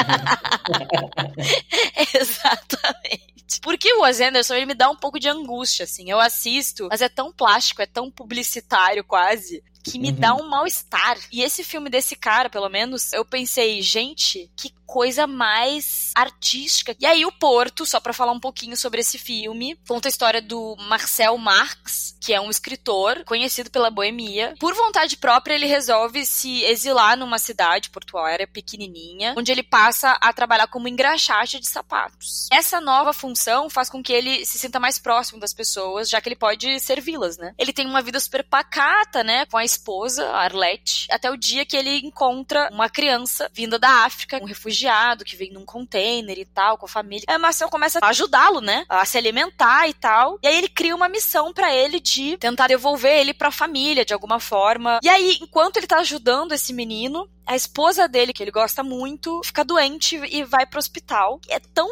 Exatamente. 2.14 3.30
Porque 3.62 3.92
o 3.94 4.02
Wes 4.02 4.20
Anderson, 4.20 4.54
ele 4.54 4.66
me 4.66 4.74
dá 4.74 4.88
um 4.88 4.96
pouco 4.96 5.18
de 5.18 5.28
angústia, 5.28 5.84
assim. 5.84 6.10
Eu 6.10 6.20
assisto, 6.20 6.88
mas 6.90 7.02
é 7.02 7.08
tão 7.08 7.32
plástico, 7.32 7.82
é 7.82 7.86
tão 7.86 8.10
publicitário 8.10 9.04
quase, 9.04 9.62
que 9.82 9.98
me 9.98 10.10
uhum. 10.10 10.16
dá 10.16 10.34
um 10.34 10.48
mal-estar. 10.48 11.18
E 11.32 11.42
esse 11.42 11.64
filme 11.64 11.90
desse 11.90 12.14
cara, 12.14 12.48
pelo 12.48 12.68
menos, 12.68 13.12
eu 13.12 13.24
pensei, 13.24 13.82
gente, 13.82 14.50
que 14.56 14.72
coisa 14.90 15.24
mais 15.24 16.10
artística. 16.16 16.96
E 16.98 17.06
aí 17.06 17.24
o 17.24 17.30
Porto, 17.30 17.86
só 17.86 18.00
para 18.00 18.12
falar 18.12 18.32
um 18.32 18.40
pouquinho 18.40 18.76
sobre 18.76 19.00
esse 19.00 19.18
filme, 19.18 19.78
conta 19.86 20.08
a 20.08 20.10
história 20.10 20.42
do 20.42 20.74
Marcel 20.80 21.38
Marx, 21.38 22.16
que 22.20 22.34
é 22.34 22.40
um 22.40 22.50
escritor 22.50 23.22
conhecido 23.24 23.70
pela 23.70 23.88
boemia. 23.88 24.52
Por 24.58 24.74
vontade 24.74 25.16
própria, 25.16 25.54
ele 25.54 25.66
resolve 25.66 26.26
se 26.26 26.64
exilar 26.64 27.16
numa 27.16 27.38
cidade 27.38 27.88
portuária 27.88 28.48
pequenininha, 28.48 29.32
onde 29.38 29.52
ele 29.52 29.62
passa 29.62 30.10
a 30.20 30.32
trabalhar 30.32 30.66
como 30.66 30.88
engraxate 30.88 31.60
de 31.60 31.68
sapatos. 31.68 32.48
Essa 32.50 32.80
nova 32.80 33.12
função 33.12 33.70
faz 33.70 33.88
com 33.88 34.02
que 34.02 34.12
ele 34.12 34.44
se 34.44 34.58
sinta 34.58 34.80
mais 34.80 34.98
próximo 34.98 35.38
das 35.38 35.54
pessoas, 35.54 36.10
já 36.10 36.20
que 36.20 36.28
ele 36.28 36.36
pode 36.36 36.80
servi-las, 36.80 37.38
né? 37.38 37.54
Ele 37.56 37.72
tem 37.72 37.86
uma 37.86 38.02
vida 38.02 38.18
super 38.18 38.42
pacata, 38.42 39.22
né, 39.22 39.46
com 39.46 39.56
a 39.56 39.64
esposa, 39.64 40.26
a 40.30 40.40
Arlette, 40.40 41.06
até 41.12 41.30
o 41.30 41.36
dia 41.36 41.64
que 41.64 41.76
ele 41.76 41.98
encontra 41.98 42.68
uma 42.72 42.90
criança 42.90 43.48
vinda 43.54 43.78
da 43.78 44.04
África, 44.04 44.40
um 44.42 44.46
refugiado 44.46 44.79
que 45.24 45.36
vem 45.36 45.52
num 45.52 45.64
container 45.64 46.38
e 46.38 46.44
tal, 46.44 46.78
com 46.78 46.86
a 46.86 46.88
família. 46.88 47.24
Aí 47.28 47.38
Marcel 47.38 47.68
começa 47.68 47.98
a 48.00 48.08
ajudá-lo, 48.08 48.60
né, 48.60 48.84
a 48.88 49.04
se 49.04 49.18
alimentar 49.18 49.88
e 49.88 49.94
tal. 49.94 50.38
E 50.42 50.46
aí 50.46 50.56
ele 50.56 50.68
cria 50.68 50.94
uma 50.94 51.08
missão 51.08 51.52
para 51.52 51.74
ele 51.74 52.00
de 52.00 52.36
tentar 52.38 52.68
devolver 52.68 53.18
ele 53.18 53.34
para 53.34 53.48
a 53.48 53.52
família 53.52 54.04
de 54.04 54.14
alguma 54.14 54.40
forma. 54.40 54.98
E 55.02 55.08
aí, 55.08 55.38
enquanto 55.40 55.76
ele 55.76 55.86
tá 55.86 55.98
ajudando 55.98 56.52
esse 56.52 56.72
menino, 56.72 57.28
a 57.50 57.56
esposa 57.56 58.06
dele, 58.06 58.32
que 58.32 58.40
ele 58.40 58.52
gosta 58.52 58.84
muito, 58.84 59.40
fica 59.44 59.64
doente 59.64 60.14
e 60.30 60.44
vai 60.44 60.64
pro 60.64 60.78
hospital. 60.78 61.40
É 61.48 61.58
tão, 61.58 61.88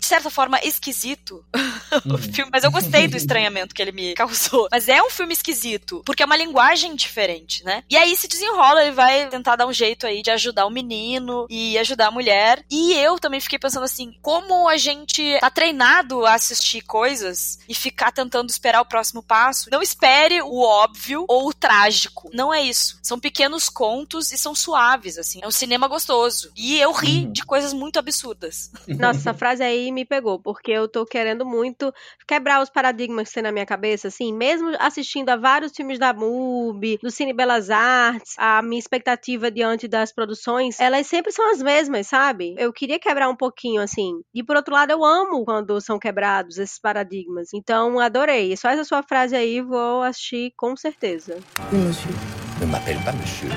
de 0.00 0.04
certa 0.04 0.28
forma, 0.28 0.58
esquisito 0.64 1.44
o 2.04 2.12
uhum. 2.12 2.18
filme, 2.18 2.50
mas 2.52 2.64
eu 2.64 2.72
gostei 2.72 3.06
do 3.06 3.16
estranhamento 3.16 3.72
que 3.72 3.80
ele 3.80 3.92
me 3.92 4.14
causou. 4.18 4.66
Mas 4.68 4.88
é 4.88 5.00
um 5.00 5.08
filme 5.08 5.32
esquisito, 5.32 6.02
porque 6.04 6.24
é 6.24 6.26
uma 6.26 6.36
linguagem 6.36 6.96
diferente, 6.96 7.64
né? 7.64 7.84
E 7.88 7.96
aí 7.96 8.16
se 8.16 8.26
desenrola, 8.26 8.82
ele 8.82 8.96
vai 8.96 9.28
tentar 9.28 9.54
dar 9.54 9.68
um 9.68 9.72
jeito 9.72 10.08
aí 10.08 10.22
de 10.22 10.32
ajudar 10.32 10.66
o 10.66 10.70
menino 10.70 11.46
e 11.48 11.78
ajudar 11.78 12.08
a 12.08 12.10
mulher. 12.10 12.64
E 12.68 12.92
eu 12.94 13.16
também 13.20 13.40
fiquei 13.40 13.60
pensando 13.60 13.84
assim, 13.84 14.12
como 14.20 14.68
a 14.68 14.76
gente 14.76 15.38
tá 15.38 15.50
treinado 15.50 16.26
a 16.26 16.34
assistir 16.34 16.80
coisas 16.80 17.60
e 17.68 17.76
ficar 17.76 18.10
tentando 18.10 18.50
esperar 18.50 18.80
o 18.80 18.86
próximo 18.86 19.22
passo. 19.22 19.70
Não 19.70 19.80
espere 19.80 20.42
o 20.42 20.62
óbvio 20.62 21.24
ou 21.28 21.48
o 21.48 21.54
trágico. 21.54 22.28
Não 22.34 22.52
é 22.52 22.60
isso. 22.60 22.98
São 23.04 23.20
pequenos 23.20 23.68
contos 23.68 24.32
e 24.32 24.38
são 24.38 24.52
suaves 24.52 24.95
assim. 25.18 25.40
É 25.42 25.46
um 25.46 25.50
cinema 25.50 25.86
gostoso. 25.88 26.52
E 26.56 26.78
eu 26.80 26.92
ri 26.92 27.24
Uhum. 27.26 27.32
de 27.32 27.44
coisas 27.44 27.72
muito 27.72 27.98
absurdas. 27.98 28.70
Nossa, 29.00 29.20
essa 29.20 29.34
frase 29.34 29.62
aí 29.62 29.90
me 29.92 30.04
pegou, 30.04 30.40
porque 30.40 30.70
eu 30.72 30.88
tô 30.88 31.04
querendo 31.04 31.44
muito 31.46 31.92
quebrar 32.26 32.62
os 32.62 32.68
paradigmas 32.70 33.28
que 33.28 33.34
tem 33.34 33.42
na 33.42 33.52
minha 33.52 33.66
cabeça, 33.66 34.08
assim, 34.08 34.32
mesmo 34.32 34.70
assistindo 34.78 35.28
a 35.30 35.36
vários 35.36 35.72
filmes 35.72 35.98
da 35.98 36.12
MUBI, 36.12 36.98
do 37.02 37.10
Cine 37.10 37.32
Belas 37.32 37.70
Artes, 37.70 38.34
a 38.38 38.62
minha 38.62 38.78
expectativa 38.78 39.50
diante 39.50 39.86
das 39.88 40.12
produções, 40.12 40.78
elas 40.80 41.06
sempre 41.06 41.32
são 41.32 41.50
as 41.50 41.62
mesmas, 41.62 42.06
sabe? 42.06 42.54
Eu 42.58 42.72
queria 42.72 42.98
quebrar 42.98 43.28
um 43.28 43.36
pouquinho, 43.36 43.80
assim. 43.82 44.20
E 44.34 44.42
por 44.42 44.56
outro 44.56 44.74
lado, 44.74 44.90
eu 44.90 45.04
amo 45.04 45.44
quando 45.44 45.80
são 45.80 45.98
quebrados 45.98 46.58
esses 46.58 46.78
paradigmas. 46.78 47.48
Então, 47.54 47.98
adorei. 47.98 48.56
Só 48.56 48.68
essa 48.70 48.84
sua 48.84 49.02
frase 49.02 49.34
aí, 49.36 49.60
vou 49.60 50.02
assistir 50.02 50.52
com 50.56 50.76
certeza. 50.76 51.38
Oui, 51.72 51.78
monsieur. 51.78 52.14
Ne 52.60 52.66
m'appelle 52.66 53.02
pas 53.04 53.14
monsieur. 53.14 53.52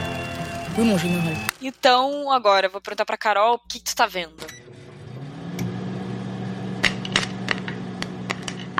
Então, 1.62 2.32
agora, 2.32 2.68
eu 2.68 2.72
vou 2.72 2.82
perguntar 2.82 3.06
pra 3.06 3.18
Carol 3.18 3.56
o 3.56 3.60
que, 3.60 3.80
que 3.80 3.86
tu 3.86 3.96
tá 3.96 4.06
vendo. 4.06 4.46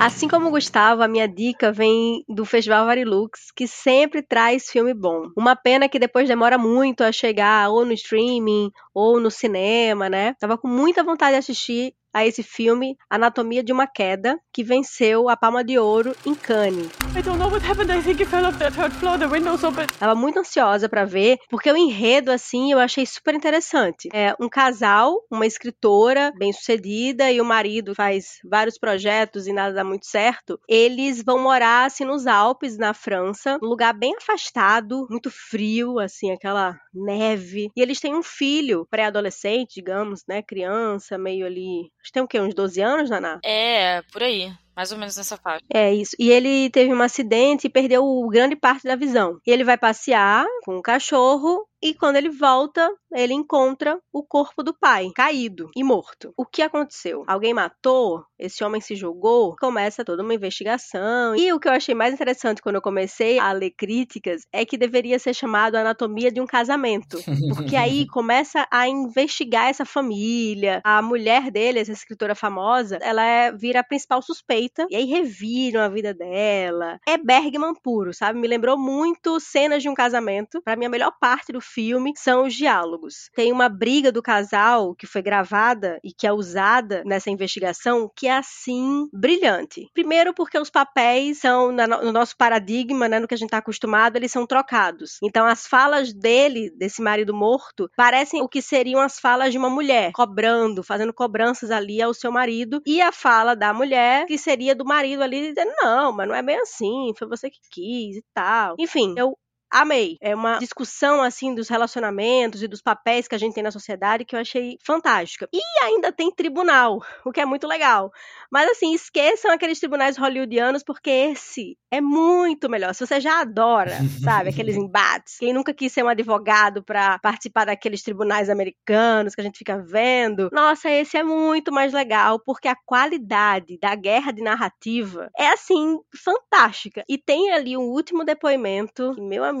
Assim 0.02 0.26
como 0.26 0.48
o 0.48 0.50
Gustavo, 0.50 1.02
a 1.02 1.08
minha 1.08 1.28
dica 1.28 1.70
vem 1.70 2.24
do 2.26 2.46
Festival 2.46 2.86
Varilux, 2.86 3.52
que 3.54 3.66
sempre 3.66 4.22
traz 4.22 4.70
filme 4.70 4.94
bom. 4.94 5.28
Uma 5.36 5.54
pena 5.54 5.90
que 5.90 5.98
depois 5.98 6.26
demora 6.26 6.56
muito 6.56 7.04
a 7.04 7.12
chegar 7.12 7.68
ou 7.68 7.84
no 7.84 7.92
streaming 7.92 8.72
ou 8.94 9.20
no 9.20 9.30
cinema, 9.30 10.08
né? 10.08 10.34
Tava 10.38 10.58
com 10.58 10.68
muita 10.68 11.02
vontade 11.02 11.32
de 11.32 11.38
assistir 11.38 11.94
a 12.12 12.26
esse 12.26 12.42
filme 12.42 12.96
Anatomia 13.08 13.62
de 13.62 13.72
uma 13.72 13.86
Queda, 13.86 14.38
que 14.52 14.64
venceu 14.64 15.28
a 15.28 15.36
Palma 15.36 15.62
de 15.62 15.78
Ouro 15.78 16.14
em 16.26 16.34
Cannes. 16.34 16.90
I 17.16 17.22
don't 17.22 17.38
know 17.38 17.50
what 17.50 17.64
happened. 17.64 17.92
I 17.92 18.02
think 18.02 18.22
he 18.22 18.24
fell 18.24 18.44
off 18.46 18.58
the 18.58 18.70
third 18.70 18.94
floor. 18.96 19.18
The 19.18 19.26
window's 19.26 19.64
open. 19.64 19.86
Tava 19.98 20.14
muito 20.14 20.38
ansiosa 20.38 20.88
pra 20.88 21.04
ver, 21.04 21.38
porque 21.48 21.70
o 21.70 21.76
enredo, 21.76 22.30
assim, 22.30 22.72
eu 22.72 22.78
achei 22.78 23.06
super 23.06 23.34
interessante. 23.34 24.08
É 24.12 24.34
um 24.40 24.48
casal, 24.48 25.24
uma 25.30 25.46
escritora 25.46 26.32
bem-sucedida 26.36 27.30
e 27.30 27.40
o 27.40 27.44
marido 27.44 27.94
faz 27.94 28.38
vários 28.44 28.78
projetos 28.78 29.46
e 29.46 29.52
nada 29.52 29.74
dá 29.74 29.84
muito 29.84 30.06
certo. 30.06 30.58
Eles 30.68 31.22
vão 31.22 31.38
morar, 31.38 31.86
assim, 31.86 32.04
nos 32.04 32.26
Alpes, 32.26 32.76
na 32.76 32.94
França, 32.94 33.58
um 33.62 33.66
lugar 33.66 33.92
bem 33.92 34.14
afastado, 34.16 35.06
muito 35.10 35.30
frio, 35.30 35.98
assim, 35.98 36.32
aquela 36.32 36.78
neve. 36.92 37.70
E 37.76 37.82
eles 37.82 38.00
têm 38.00 38.14
um 38.14 38.22
filho, 38.22 38.79
pré-adolescente, 38.86 39.74
digamos, 39.74 40.24
né, 40.28 40.42
criança, 40.42 41.18
meio 41.18 41.46
ali... 41.46 41.90
Acho 42.00 42.06
que 42.06 42.12
tem 42.12 42.22
o 42.22 42.28
quê, 42.28 42.40
uns 42.40 42.54
12 42.54 42.80
anos, 42.80 43.10
Naná? 43.10 43.40
É, 43.44 44.02
por 44.12 44.22
aí. 44.22 44.52
Mais 44.76 44.92
ou 44.92 44.98
menos 44.98 45.16
nessa 45.16 45.36
faixa. 45.36 45.64
É 45.72 45.92
isso. 45.92 46.16
E 46.18 46.30
ele 46.30 46.70
teve 46.70 46.92
um 46.92 47.02
acidente 47.02 47.66
e 47.66 47.70
perdeu 47.70 48.26
grande 48.28 48.56
parte 48.56 48.84
da 48.84 48.96
visão. 48.96 49.38
E 49.46 49.50
ele 49.50 49.64
vai 49.64 49.76
passear 49.76 50.46
com 50.64 50.78
o 50.78 50.82
cachorro 50.82 51.66
e 51.82 51.94
quando 51.94 52.16
ele 52.16 52.28
volta, 52.28 52.90
ele 53.12 53.32
encontra 53.32 53.98
o 54.12 54.22
corpo 54.22 54.62
do 54.62 54.74
pai, 54.74 55.08
caído 55.14 55.70
e 55.74 55.82
morto. 55.82 56.32
O 56.36 56.44
que 56.44 56.60
aconteceu? 56.60 57.24
Alguém 57.26 57.54
matou? 57.54 58.22
Esse 58.38 58.62
homem 58.62 58.80
se 58.80 58.94
jogou? 58.94 59.56
Começa 59.56 60.04
toda 60.04 60.22
uma 60.22 60.34
investigação. 60.34 61.34
E 61.34 61.52
o 61.52 61.58
que 61.58 61.68
eu 61.68 61.72
achei 61.72 61.94
mais 61.94 62.12
interessante 62.12 62.60
quando 62.60 62.76
eu 62.76 62.82
comecei 62.82 63.38
a 63.38 63.50
ler 63.52 63.70
críticas 63.70 64.42
é 64.52 64.64
que 64.64 64.76
deveria 64.76 65.18
ser 65.18 65.34
chamado 65.34 65.76
Anatomia 65.76 66.30
de 66.30 66.40
um 66.40 66.46
Casamento. 66.46 67.18
Porque 67.54 67.76
aí 67.76 68.06
começa 68.12 68.66
a 68.70 68.86
investigar 68.86 69.68
essa 69.68 69.84
família. 69.84 70.80
A 70.84 71.00
mulher 71.00 71.50
dele, 71.50 71.78
essa 71.78 71.92
escritora 71.92 72.34
famosa, 72.34 72.98
ela 73.00 73.24
é, 73.24 73.52
vira 73.52 73.80
a 73.80 73.84
principal 73.84 74.20
suspeita. 74.20 74.86
E 74.90 74.96
aí 74.96 75.04
reviram 75.04 75.80
a 75.80 75.88
vida 75.88 76.12
dela. 76.12 76.98
É 77.06 77.16
Bergman 77.16 77.74
puro, 77.82 78.12
sabe? 78.12 78.38
Me 78.38 78.48
lembrou 78.48 78.78
muito 78.78 79.40
cenas 79.40 79.82
de 79.82 79.88
um 79.88 79.94
casamento. 79.94 80.60
Pra 80.62 80.76
mim, 80.76 80.86
a 80.86 80.90
melhor 80.90 81.12
parte 81.18 81.52
do 81.52 81.60
filme 81.72 82.12
são 82.16 82.44
os 82.46 82.54
diálogos. 82.54 83.30
Tem 83.34 83.52
uma 83.52 83.68
briga 83.68 84.10
do 84.12 84.22
casal 84.22 84.94
que 84.94 85.06
foi 85.06 85.22
gravada 85.22 85.98
e 86.04 86.12
que 86.12 86.26
é 86.26 86.32
usada 86.32 87.02
nessa 87.04 87.30
investigação 87.30 88.10
que 88.16 88.26
é 88.26 88.36
assim 88.36 89.08
brilhante. 89.12 89.86
Primeiro 89.94 90.34
porque 90.34 90.58
os 90.58 90.70
papéis 90.70 91.38
são 91.38 91.72
no 91.72 92.12
nosso 92.12 92.36
paradigma, 92.36 93.08
né, 93.08 93.18
no 93.18 93.28
que 93.28 93.34
a 93.34 93.36
gente 93.36 93.50
tá 93.50 93.58
acostumado, 93.58 94.16
eles 94.16 94.32
são 94.32 94.46
trocados. 94.46 95.18
Então 95.22 95.46
as 95.46 95.66
falas 95.66 96.12
dele, 96.12 96.70
desse 96.76 97.02
marido 97.02 97.34
morto, 97.34 97.88
parecem 97.96 98.42
o 98.42 98.48
que 98.48 98.62
seriam 98.62 99.00
as 99.00 99.18
falas 99.18 99.52
de 99.52 99.58
uma 99.58 99.70
mulher, 99.70 100.12
cobrando, 100.14 100.82
fazendo 100.82 101.12
cobranças 101.12 101.70
ali 101.70 102.00
ao 102.02 102.14
seu 102.14 102.32
marido, 102.32 102.80
e 102.86 103.00
a 103.00 103.12
fala 103.12 103.54
da 103.54 103.72
mulher 103.72 104.26
que 104.26 104.38
seria 104.38 104.74
do 104.74 104.84
marido 104.84 105.22
ali 105.22 105.48
dizendo: 105.48 105.72
"Não, 105.82 106.12
mas 106.12 106.28
não 106.28 106.34
é 106.34 106.42
bem 106.42 106.58
assim, 106.60 107.12
foi 107.18 107.28
você 107.28 107.50
que 107.50 107.58
quis" 107.70 108.16
e 108.16 108.24
tal. 108.34 108.74
Enfim, 108.78 109.14
eu 109.16 109.36
amei. 109.70 110.16
É 110.20 110.34
uma 110.34 110.58
discussão 110.58 111.22
assim 111.22 111.54
dos 111.54 111.68
relacionamentos 111.68 112.62
e 112.62 112.68
dos 112.68 112.82
papéis 112.82 113.28
que 113.28 113.34
a 113.34 113.38
gente 113.38 113.54
tem 113.54 113.62
na 113.62 113.70
sociedade 113.70 114.24
que 114.24 114.34
eu 114.34 114.40
achei 114.40 114.76
fantástica. 114.84 115.48
E 115.52 115.60
ainda 115.84 116.10
tem 116.10 116.30
tribunal, 116.30 117.00
o 117.24 117.32
que 117.32 117.40
é 117.40 117.46
muito 117.46 117.66
legal. 117.66 118.10
Mas 118.50 118.68
assim, 118.70 118.92
esqueçam 118.94 119.50
aqueles 119.50 119.78
tribunais 119.78 120.16
hollywoodianos 120.16 120.82
porque 120.82 121.10
esse 121.10 121.78
é 121.90 122.00
muito 122.00 122.68
melhor. 122.68 122.94
Se 122.94 123.06
você 123.06 123.20
já 123.20 123.40
adora, 123.40 123.96
sabe, 124.22 124.50
aqueles 124.50 124.76
embates. 124.76 125.38
Quem 125.38 125.52
nunca 125.52 125.72
quis 125.72 125.92
ser 125.92 126.04
um 126.04 126.08
advogado 126.08 126.82
para 126.82 127.18
participar 127.18 127.66
daqueles 127.66 128.02
tribunais 128.02 128.50
americanos 128.50 129.34
que 129.34 129.40
a 129.40 129.44
gente 129.44 129.58
fica 129.58 129.78
vendo? 129.78 130.48
Nossa, 130.52 130.90
esse 130.90 131.16
é 131.16 131.22
muito 131.22 131.72
mais 131.72 131.92
legal 131.92 132.40
porque 132.44 132.68
a 132.68 132.76
qualidade 132.86 133.78
da 133.78 133.94
guerra 133.94 134.32
de 134.32 134.42
narrativa 134.42 135.30
é 135.38 135.48
assim 135.48 135.98
fantástica. 136.14 137.04
E 137.08 137.16
tem 137.16 137.50
ali 137.52 137.76
um 137.76 137.82
último 137.82 138.24
depoimento, 138.24 139.14
meu 139.18 139.44
amigo. 139.44 139.59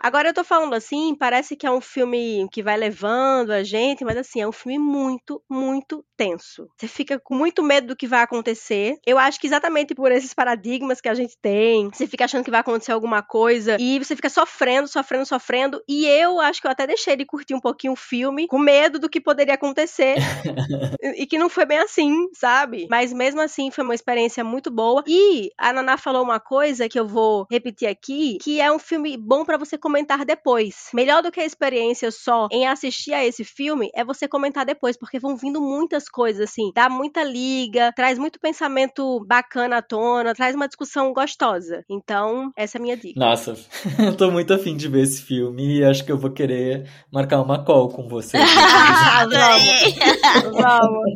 Agora 0.00 0.28
eu 0.28 0.34
tô 0.34 0.44
falando 0.44 0.74
assim, 0.74 1.14
parece 1.14 1.56
que 1.56 1.66
é 1.66 1.70
um 1.70 1.80
filme 1.80 2.46
que 2.52 2.62
vai 2.62 2.76
levando 2.76 3.50
a 3.50 3.62
gente, 3.62 4.04
mas 4.04 4.16
assim, 4.16 4.40
é 4.40 4.48
um 4.48 4.52
filme 4.52 4.78
muito, 4.78 5.42
muito 5.48 6.04
tenso. 6.16 6.68
Você 6.76 6.88
fica 6.88 7.18
com 7.18 7.34
muito 7.34 7.62
medo 7.62 7.88
do 7.88 7.96
que 7.96 8.06
vai 8.06 8.22
acontecer. 8.22 8.96
Eu 9.06 9.18
acho 9.18 9.40
que 9.40 9.46
exatamente 9.46 9.94
por 9.94 10.10
esses 10.10 10.32
paradigmas 10.32 11.00
que 11.00 11.08
a 11.08 11.14
gente 11.14 11.36
tem, 11.40 11.90
você 11.90 12.06
fica 12.06 12.24
achando 12.24 12.44
que 12.44 12.50
vai 12.50 12.60
acontecer 12.60 12.92
alguma 12.92 13.22
coisa 13.22 13.76
e 13.78 13.98
você 13.98 14.16
fica 14.16 14.30
sofrendo, 14.30 14.88
sofrendo, 14.88 15.26
sofrendo. 15.26 15.82
E 15.88 16.06
eu 16.06 16.40
acho 16.40 16.60
que 16.60 16.66
eu 16.66 16.70
até 16.70 16.86
deixei 16.86 17.16
de 17.16 17.24
curtir 17.24 17.54
um 17.54 17.60
pouquinho 17.60 17.92
o 17.92 17.96
filme 17.96 18.46
com 18.46 18.58
medo 18.58 18.98
do 18.98 19.08
que 19.08 19.20
poderia 19.20 19.54
acontecer. 19.54 20.16
e 21.16 21.26
que 21.26 21.38
não 21.38 21.48
foi 21.48 21.64
bem 21.64 21.78
assim, 21.78 22.28
sabe? 22.32 22.86
Mas 22.90 23.12
mesmo 23.12 23.40
assim 23.40 23.70
foi 23.70 23.84
uma 23.84 23.94
experiência 23.94 24.42
muito 24.42 24.70
boa. 24.70 25.02
E 25.06 25.50
a 25.58 25.72
Naná 25.72 25.96
falou 25.96 26.22
uma 26.22 26.40
coisa 26.40 26.88
que 26.88 26.98
eu 26.98 27.06
vou 27.06 27.46
repetir 27.50 27.88
aqui, 27.88 28.38
que 28.40 28.60
é 28.60 28.70
um 28.70 28.78
filme 28.78 29.16
bom 29.16 29.35
para 29.44 29.58
você 29.58 29.76
comentar 29.76 30.24
depois. 30.24 30.88
Melhor 30.94 31.22
do 31.22 31.30
que 31.30 31.40
a 31.40 31.44
experiência 31.44 32.10
só 32.10 32.48
em 32.50 32.66
assistir 32.66 33.12
a 33.12 33.24
esse 33.24 33.44
filme 33.44 33.90
é 33.94 34.04
você 34.04 34.28
comentar 34.28 34.64
depois, 34.64 34.96
porque 34.96 35.18
vão 35.18 35.36
vindo 35.36 35.60
muitas 35.60 36.08
coisas 36.08 36.48
assim, 36.48 36.70
dá 36.74 36.88
muita 36.88 37.22
liga, 37.22 37.92
traz 37.94 38.18
muito 38.18 38.40
pensamento 38.40 39.24
bacana 39.26 39.78
à 39.78 39.82
tona, 39.82 40.34
traz 40.34 40.54
uma 40.54 40.66
discussão 40.66 41.12
gostosa. 41.12 41.84
Então, 41.88 42.50
essa 42.56 42.78
é 42.78 42.80
a 42.80 42.82
minha 42.82 42.96
dica. 42.96 43.18
Nossa, 43.18 43.54
eu 43.98 44.16
tô 44.16 44.30
muito 44.30 44.52
afim 44.54 44.76
de 44.76 44.88
ver 44.88 45.02
esse 45.02 45.22
filme 45.22 45.78
e 45.78 45.84
acho 45.84 46.04
que 46.04 46.12
eu 46.12 46.18
vou 46.18 46.30
querer 46.30 46.88
marcar 47.12 47.40
uma 47.40 47.64
call 47.64 47.88
com 47.88 48.08
você. 48.08 48.38
vamos, 49.30 50.54
vamos. 50.54 51.14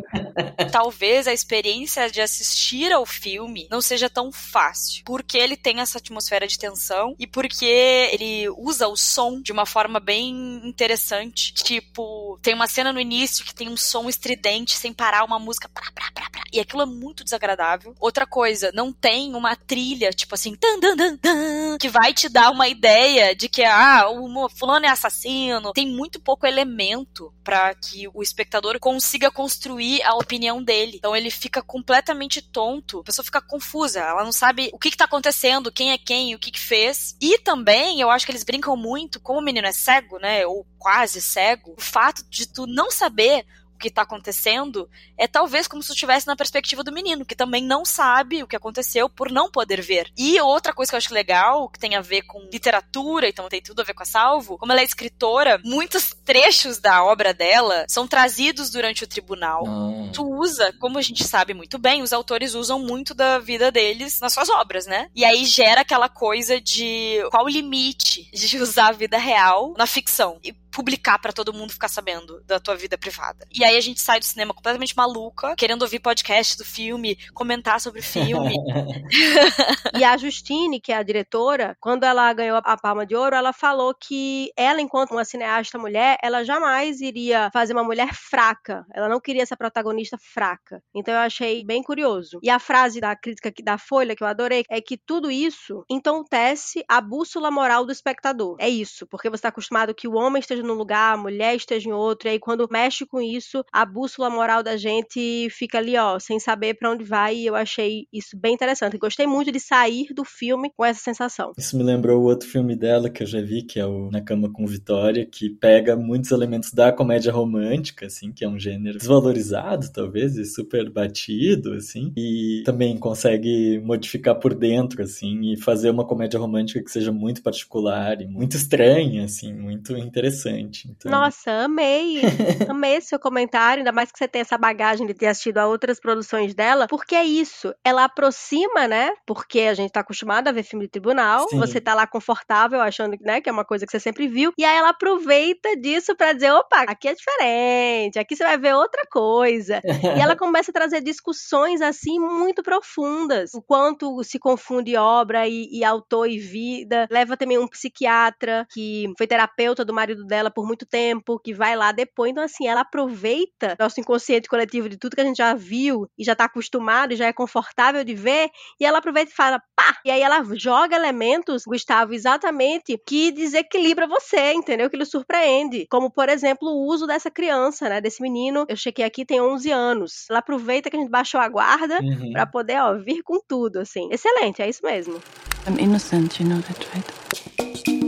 Talvez 0.71 1.27
a 1.27 1.33
experiência 1.33 2.11
de 2.11 2.21
assistir 2.21 2.93
ao 2.93 3.07
filme 3.07 3.67
não 3.71 3.81
seja 3.81 4.09
tão 4.09 4.33
fácil, 4.33 5.03
porque 5.05 5.39
ele 5.39 5.57
tem 5.57 5.81
essa 5.81 5.99
atmosfera 5.99 6.47
de 6.47 6.59
tensão 6.59 7.15
e 7.19 7.27
porque 7.27 7.65
ele 7.65 8.49
usa 8.51 8.89
o 8.89 8.97
som 8.97 9.41
de 9.41 9.53
uma 9.53 9.67
forma 9.67 10.01
bem 10.01 10.61
interessante. 10.65 11.53
Tipo, 11.55 12.39
tem 12.43 12.55
uma 12.55 12.67
cena 12.67 12.93
no 12.93 13.01
início 13.01 13.45
que 13.45 13.55
tem 13.55 13.69
um 13.69 13.77
som 13.77 14.09
estridente 14.09 14.77
sem 14.77 14.93
parar, 14.93 15.25
uma 15.25 15.39
música 15.39 15.69
prá, 15.69 15.91
prá, 15.95 16.11
prá, 16.13 16.31
prá, 16.31 16.43
e 16.53 16.61
aquilo 16.61 16.83
é 16.83 16.87
muito 16.87 17.25
desagradável. 17.25 17.95
Outra 17.99 18.27
coisa, 18.27 18.71
não 18.75 18.93
tem 18.93 19.35
uma 19.35 19.55
trilha, 19.57 20.11
tipo 20.11 20.35
assim, 20.35 20.57
dan, 20.61 20.79
dan, 20.81 20.97
dan, 20.97 21.19
dan, 21.21 21.79
que 21.79 21.89
vai 21.89 22.13
te 22.13 22.29
dar 22.29 22.51
uma 22.51 22.69
ideia 22.69 23.35
de 23.35 23.49
que, 23.49 23.63
ah, 23.63 24.09
o 24.11 24.49
fulano 24.49 24.87
é 24.87 24.89
assassino. 24.89 25.73
Tem 25.73 25.87
muito 25.87 26.21
pouco 26.21 26.47
elemento 26.47 27.33
para 27.43 27.75
que 27.75 28.09
o 28.15 28.23
espectador 28.23 28.79
consiga 28.79 29.31
construir 29.31 30.03
a 30.03 30.15
opinião 30.15 30.63
dele. 30.63 30.97
Então 30.97 31.17
ele 31.17 31.31
fica 31.31 31.63
completamente 31.63 32.41
tonto, 32.43 33.01
a 33.01 33.05
pessoa 33.05 33.25
fica 33.25 33.41
confusa, 33.41 34.01
ela 34.01 34.25
não 34.25 34.33
sabe 34.33 34.71
o 34.73 34.79
que, 34.79 34.91
que 34.91 34.97
tá 34.97 35.05
acontecendo, 35.05 35.73
quem 35.73 35.93
é 35.93 35.99
quem, 35.99 36.35
o 36.35 36.39
que, 36.39 36.51
que 36.51 36.61
fez. 36.61 37.17
E 37.21 37.39
também, 37.39 38.01
eu 38.01 38.11
acho 38.11 38.25
que 38.27 38.33
eles 38.33 38.45
brincam 38.45 38.77
muito, 38.77 39.21
como 39.21 39.41
o 39.41 39.43
menino 39.43 39.67
é 39.67 39.73
cego, 39.73 40.19
né, 40.19 40.47
ou 40.47 40.67
quase 40.79 41.21
cego, 41.21 41.75
o 41.77 41.81
fato 41.81 42.25
de 42.29 42.47
tu 42.47 42.67
não 42.67 42.91
saber 42.91 43.45
que 43.81 43.91
tá 43.91 44.03
acontecendo 44.03 44.89
é 45.17 45.27
talvez 45.27 45.67
como 45.67 45.83
se 45.83 45.89
tu 45.89 45.95
estivesse 45.95 46.27
na 46.27 46.37
perspectiva 46.37 46.85
do 46.85 46.93
menino, 46.93 47.25
que 47.25 47.35
também 47.35 47.63
não 47.63 47.85
sabe 47.85 48.43
o 48.43 48.47
que 48.47 48.57
aconteceu 48.57 49.09
por 49.09 49.31
não 49.33 49.51
poder 49.51 49.81
ver. 49.81 50.13
E 50.17 50.41
outra 50.41 50.73
coisa 50.73 50.91
que 50.91 50.95
eu 50.95 50.99
acho 50.99 51.15
legal, 51.15 51.69
que 51.69 51.79
tem 51.79 51.97
a 51.97 52.01
ver 52.01 52.23
com 52.23 52.49
literatura, 52.53 53.29
então 53.29 53.49
tem 53.49 53.63
tudo 53.63 53.81
a 53.81 53.85
ver 53.85 53.95
com 53.95 54.03
a 54.03 54.07
Salvo, 54.07 54.59
como 54.59 54.73
ela 54.73 54.81
é 54.81 54.85
escritora, 54.85 55.61
muitos 55.65 56.15
trechos 56.25 56.79
da 56.79 57.03
obra 57.03 57.33
dela 57.33 57.85
são 57.89 58.07
trazidos 58.07 58.71
durante 58.71 59.05
o 59.05 59.07
tribunal. 59.07 59.65
Ah. 59.67 60.11
Tu 60.13 60.23
usa, 60.23 60.73
como 60.79 60.99
a 60.99 61.03
gente 61.03 61.25
sabe 61.25 61.55
muito 61.55 61.79
bem, 61.79 62.03
os 62.03 62.13
autores 62.13 62.55
usam 62.55 62.79
muito 62.79 63.15
da 63.15 63.39
vida 63.39 63.73
deles 63.73 64.21
nas 64.21 64.33
suas 64.33 64.49
obras, 64.49 64.87
né? 64.87 65.09
E 65.15 65.25
aí 65.25 65.45
gera 65.45 65.81
aquela 65.81 66.09
coisa 66.09 66.61
de 66.61 67.19
qual 67.31 67.45
o 67.45 67.49
limite 67.49 68.31
de 68.33 68.59
usar 68.59 68.89
a 68.89 68.93
vida 68.93 69.17
real 69.19 69.75
na 69.77 69.87
ficção. 69.87 70.39
E 70.45 70.53
publicar 70.71 71.19
para 71.19 71.33
todo 71.33 71.53
mundo 71.53 71.73
ficar 71.73 71.89
sabendo 71.89 72.43
da 72.45 72.61
tua 72.61 72.77
vida 72.77 72.97
privada. 72.97 73.47
E 73.53 73.65
aí 73.65 73.77
a 73.77 73.81
gente 73.81 74.01
sai 74.01 74.19
do 74.19 74.25
cinema 74.25 74.55
completamente 74.55 74.97
maluca, 74.97 75.55
querendo 75.57 75.83
ouvir 75.83 76.01
podcast 76.01 76.57
do 76.57 76.65
filme, 76.65 77.17
comentar 77.35 77.81
sobre 77.81 78.01
o 78.01 78.03
filme. 78.03 78.55
e 79.99 80.05
a 80.05 80.17
Justine, 80.17 80.81
que 80.81 80.93
é 80.93 80.97
a 80.97 81.03
diretora, 81.03 81.77
quando 81.81 82.05
ela 82.05 82.33
ganhou 82.33 82.61
a 82.65 82.77
Palma 82.77 83.07
de 83.07 83.15
Ouro, 83.15 83.37
ela 83.37 83.53
falou 83.53 83.95
que 83.95 84.51
ela, 84.57 84.81
enquanto 84.81 85.13
uma 85.13 85.25
cineasta 85.25 85.79
mulher, 85.79 86.19
ela 86.23 86.45
jamais 86.45 87.01
iria 87.01 87.51
fazer 87.53 87.73
uma 87.73 87.85
mulher 87.85 88.15
fraca. 88.15 88.85
Ela 88.95 89.09
não 89.09 89.21
queria 89.21 89.43
essa 89.43 89.57
protagonista 89.57 90.17
fraca. 90.19 90.83
Então 90.95 91.15
eu 91.15 91.21
achei 91.21 91.65
bem 91.65 91.83
curioso. 91.83 92.39
E 92.43 92.51
a 92.51 92.59
frase 92.59 93.01
da 93.01 93.15
crítica 93.17 93.53
da 93.63 93.79
Folha 93.79 94.15
que 94.15 94.23
eu 94.23 94.27
adorei 94.29 94.65
é 94.71 94.81
que 94.81 94.97
tudo 94.97 95.31
isso 95.31 95.85
entontece 95.89 96.85
a 96.89 97.01
bússola 97.01 97.51
moral 97.51 97.85
do 97.85 97.93
espectador. 97.93 98.57
É 98.59 98.69
isso, 98.69 99.07
porque 99.07 99.29
você 99.29 99.37
está 99.37 99.49
acostumado 99.49 99.95
que 99.95 100.09
o 100.09 100.15
homem 100.15 100.41
esteja 100.41 100.60
num 100.63 100.75
lugar, 100.75 101.15
a 101.15 101.17
mulher 101.17 101.55
esteja 101.57 101.89
em 101.89 101.93
outro, 101.93 102.29
e 102.29 102.33
aí 102.33 102.39
quando 102.39 102.69
mexe 102.71 103.07
com 103.07 103.21
isso, 103.21 103.65
a 103.73 103.85
bússola 103.85 104.31
moral 104.31 104.63
da 104.63 104.77
gente 104.77 105.49
fica 105.51 105.79
ali, 105.79 105.97
ó, 105.97 106.19
sem 106.19 106.39
saber 106.39 106.75
para 106.75 106.91
onde 106.91 107.05
vai, 107.05 107.37
e 107.37 107.47
eu 107.47 107.55
achei 107.55 108.07
isso 108.13 108.37
bem 108.37 108.55
interessante. 108.55 108.99
Gostei 108.99 109.27
muito 109.27 109.53
de 109.53 109.61
sair 109.61 110.07
do 110.15 110.25
filme 110.25 110.71
com 110.77 110.85
essa 110.85 111.01
sensação. 111.01 111.53
Isso 111.57 111.77
me 111.77 111.83
lembrou 111.83 112.21
o 112.21 112.25
outro 112.25 112.49
filme 112.49 112.77
dela 112.77 113.11
que 113.11 113.23
eu 113.23 113.27
já 113.27 113.41
vi, 113.41 113.63
que 113.63 113.79
é 113.79 113.87
o 113.87 114.11
Na 114.11 114.21
Cama 114.21 114.51
com 114.53 114.67
Vitória, 114.67 115.27
que 115.27 115.51
pega 115.51 115.97
muitos 115.97 116.31
elementos 116.31 116.73
da 116.73 116.93
comédia 116.93 117.33
romântica, 117.33 118.07
assim, 118.07 118.33
que 118.33 118.45
é 118.45 118.49
um 118.49 118.59
gênero 118.59 118.99
desvalorizado, 118.99 119.91
talvez, 119.93 120.37
e 120.37 120.45
super 120.45 120.91
batido, 120.91 121.75
assim, 121.75 122.13
e 122.17 122.63
também 122.65 122.97
consegue 122.99 123.81
modificar 123.81 124.39
por 124.39 124.55
dentro, 124.55 125.03
assim, 125.03 125.53
e 125.53 125.57
fazer 125.57 125.91
uma 125.91 126.07
comédia 126.07 126.39
romântica 126.39 126.83
que 126.83 126.91
seja 126.91 127.13
muito 127.13 127.43
particular 127.43 128.21
e 128.21 128.27
muito 128.27 128.57
estranha, 128.57 129.25
assim, 129.25 129.53
muito 129.53 129.97
interessante. 129.97 130.50
Então... 130.59 131.11
Nossa, 131.11 131.51
amei! 131.65 132.21
amei 132.69 132.97
esse 132.97 133.09
seu 133.09 133.19
comentário, 133.19 133.81
ainda 133.81 133.93
mais 133.93 134.11
que 134.11 134.19
você 134.19 134.29
tem 134.29 134.41
essa 134.41 134.57
bagagem 134.57 135.07
de 135.07 135.15
ter 135.15 135.27
assistido 135.27 135.59
a 135.59 135.67
outras 135.67 136.01
produções 136.01 136.55
dela, 136.55 136.87
porque 136.89 137.15
é 137.15 137.25
isso, 137.25 137.75
ela 137.85 138.05
aproxima, 138.05 138.89
né? 138.89 139.13
Porque 139.27 139.61
a 139.61 139.75
gente 139.75 139.91
tá 139.91 140.01
acostumado 140.01 140.49
a 140.49 140.53
ver 140.53 140.63
filme 140.63 140.87
de 140.87 140.91
tribunal, 140.91 141.49
Sim. 141.49 141.59
você 141.59 141.81
tá 141.81 141.95
lá 141.95 142.07
confortável, 142.07 142.81
achando 142.81 143.17
né, 143.21 143.41
que 143.41 143.49
é 143.49 143.53
uma 143.53 143.65
coisa 143.65 143.85
que 143.85 143.93
você 143.93 144.01
sempre 144.01 144.29
viu, 144.29 144.53
e 144.57 144.65
aí 144.65 144.77
ela 144.77 144.91
aproveita 144.91 145.77
disso 145.77 146.15
para 146.17 146.33
dizer, 146.33 146.53
opa, 146.53 146.83
aqui 146.83 147.09
é 147.09 147.15
diferente, 147.15 148.19
aqui 148.19 148.37
você 148.37 148.45
vai 148.45 148.59
ver 148.59 148.75
outra 148.75 149.03
coisa. 149.11 149.81
e 149.85 150.21
ela 150.21 150.35
começa 150.37 150.71
a 150.71 150.75
trazer 150.75 151.03
discussões 151.03 151.81
assim 151.81 152.19
muito 152.19 152.63
profundas, 152.63 153.53
o 153.55 153.63
quanto 153.63 154.23
se 154.25 154.39
confunde 154.39 154.97
obra 154.97 155.47
e, 155.47 155.69
e 155.71 155.85
autor 155.85 156.29
e 156.29 156.39
vida. 156.39 157.07
Leva 157.11 157.37
também 157.37 157.59
um 157.59 157.69
psiquiatra 157.69 158.67
que 158.71 159.13
foi 159.19 159.27
terapeuta 159.27 159.85
do 159.85 159.93
marido 159.93 160.25
dela 160.25 160.40
por 160.49 160.65
muito 160.65 160.87
tempo, 160.87 161.41
que 161.41 161.53
vai 161.53 161.75
lá 161.75 161.91
depois. 161.91 162.31
Então, 162.31 162.45
assim, 162.45 162.69
ela 162.69 162.83
aproveita 162.83 163.77
nosso 163.81 163.99
inconsciente 163.99 164.49
coletivo 164.49 164.89
de 164.89 164.97
tudo 164.97 165.17
que 165.17 165.21
a 165.21 165.25
gente 165.25 165.39
já 165.39 165.55
viu 165.55 166.09
e 166.17 166.23
já 166.23 166.37
tá 166.37 166.45
acostumado 166.45 167.13
e 167.13 167.17
já 167.17 167.27
é 167.27 167.33
confortável 167.33 168.05
de 168.05 168.15
ver, 168.15 168.49
e 168.79 168.85
ela 168.85 168.99
aproveita 168.99 169.33
e 169.33 169.35
fala, 169.35 169.61
pá! 169.75 169.97
E 170.05 170.11
aí 170.11 170.21
ela 170.21 170.43
joga 170.55 170.95
elementos, 170.95 171.65
Gustavo, 171.67 172.15
exatamente, 172.15 172.97
que 173.05 173.33
desequilibra 173.33 174.07
você, 174.07 174.53
entendeu? 174.53 174.89
Que 174.89 174.97
lhe 174.97 175.05
surpreende. 175.05 175.87
Como, 175.91 176.11
por 176.11 176.29
exemplo, 176.29 176.69
o 176.69 176.87
uso 176.87 177.07
dessa 177.07 177.31
criança, 177.31 177.89
né? 177.89 178.01
Desse 178.01 178.23
menino, 178.23 178.65
eu 178.69 178.77
chequei 178.77 179.05
aqui, 179.05 179.25
tem 179.25 179.41
11 179.41 179.71
anos. 179.71 180.27
Ela 180.31 180.39
aproveita 180.39 180.89
que 180.89 180.97
a 180.97 181.01
gente 181.01 181.11
baixou 181.11 181.41
a 181.41 181.49
guarda 181.49 181.99
uhum. 182.01 182.33
para 182.33 182.47
poder, 182.47 182.81
ó, 182.81 182.95
vir 182.95 183.23
com 183.23 183.41
tudo, 183.41 183.81
assim. 183.81 184.09
Excelente, 184.13 184.63
é 184.63 184.69
isso 184.69 184.81
mesmo. 184.85 185.21
I'm 185.67 185.79
innocent, 185.79 186.41
you 186.41 186.47
know 186.47 186.61
that, 186.63 186.87
right? 186.95 188.00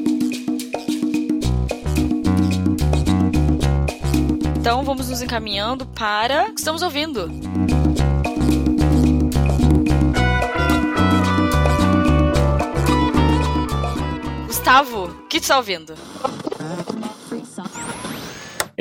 Então 4.63 4.85
vamos 4.85 5.09
nos 5.09 5.21
encaminhando 5.21 5.85
para 5.87 6.49
estamos 6.57 6.83
ouvindo. 6.83 7.29
Gustavo, 14.47 15.07
o 15.07 15.27
que 15.27 15.41
tu 15.41 15.43
está 15.43 15.57
ouvindo? 15.57 15.95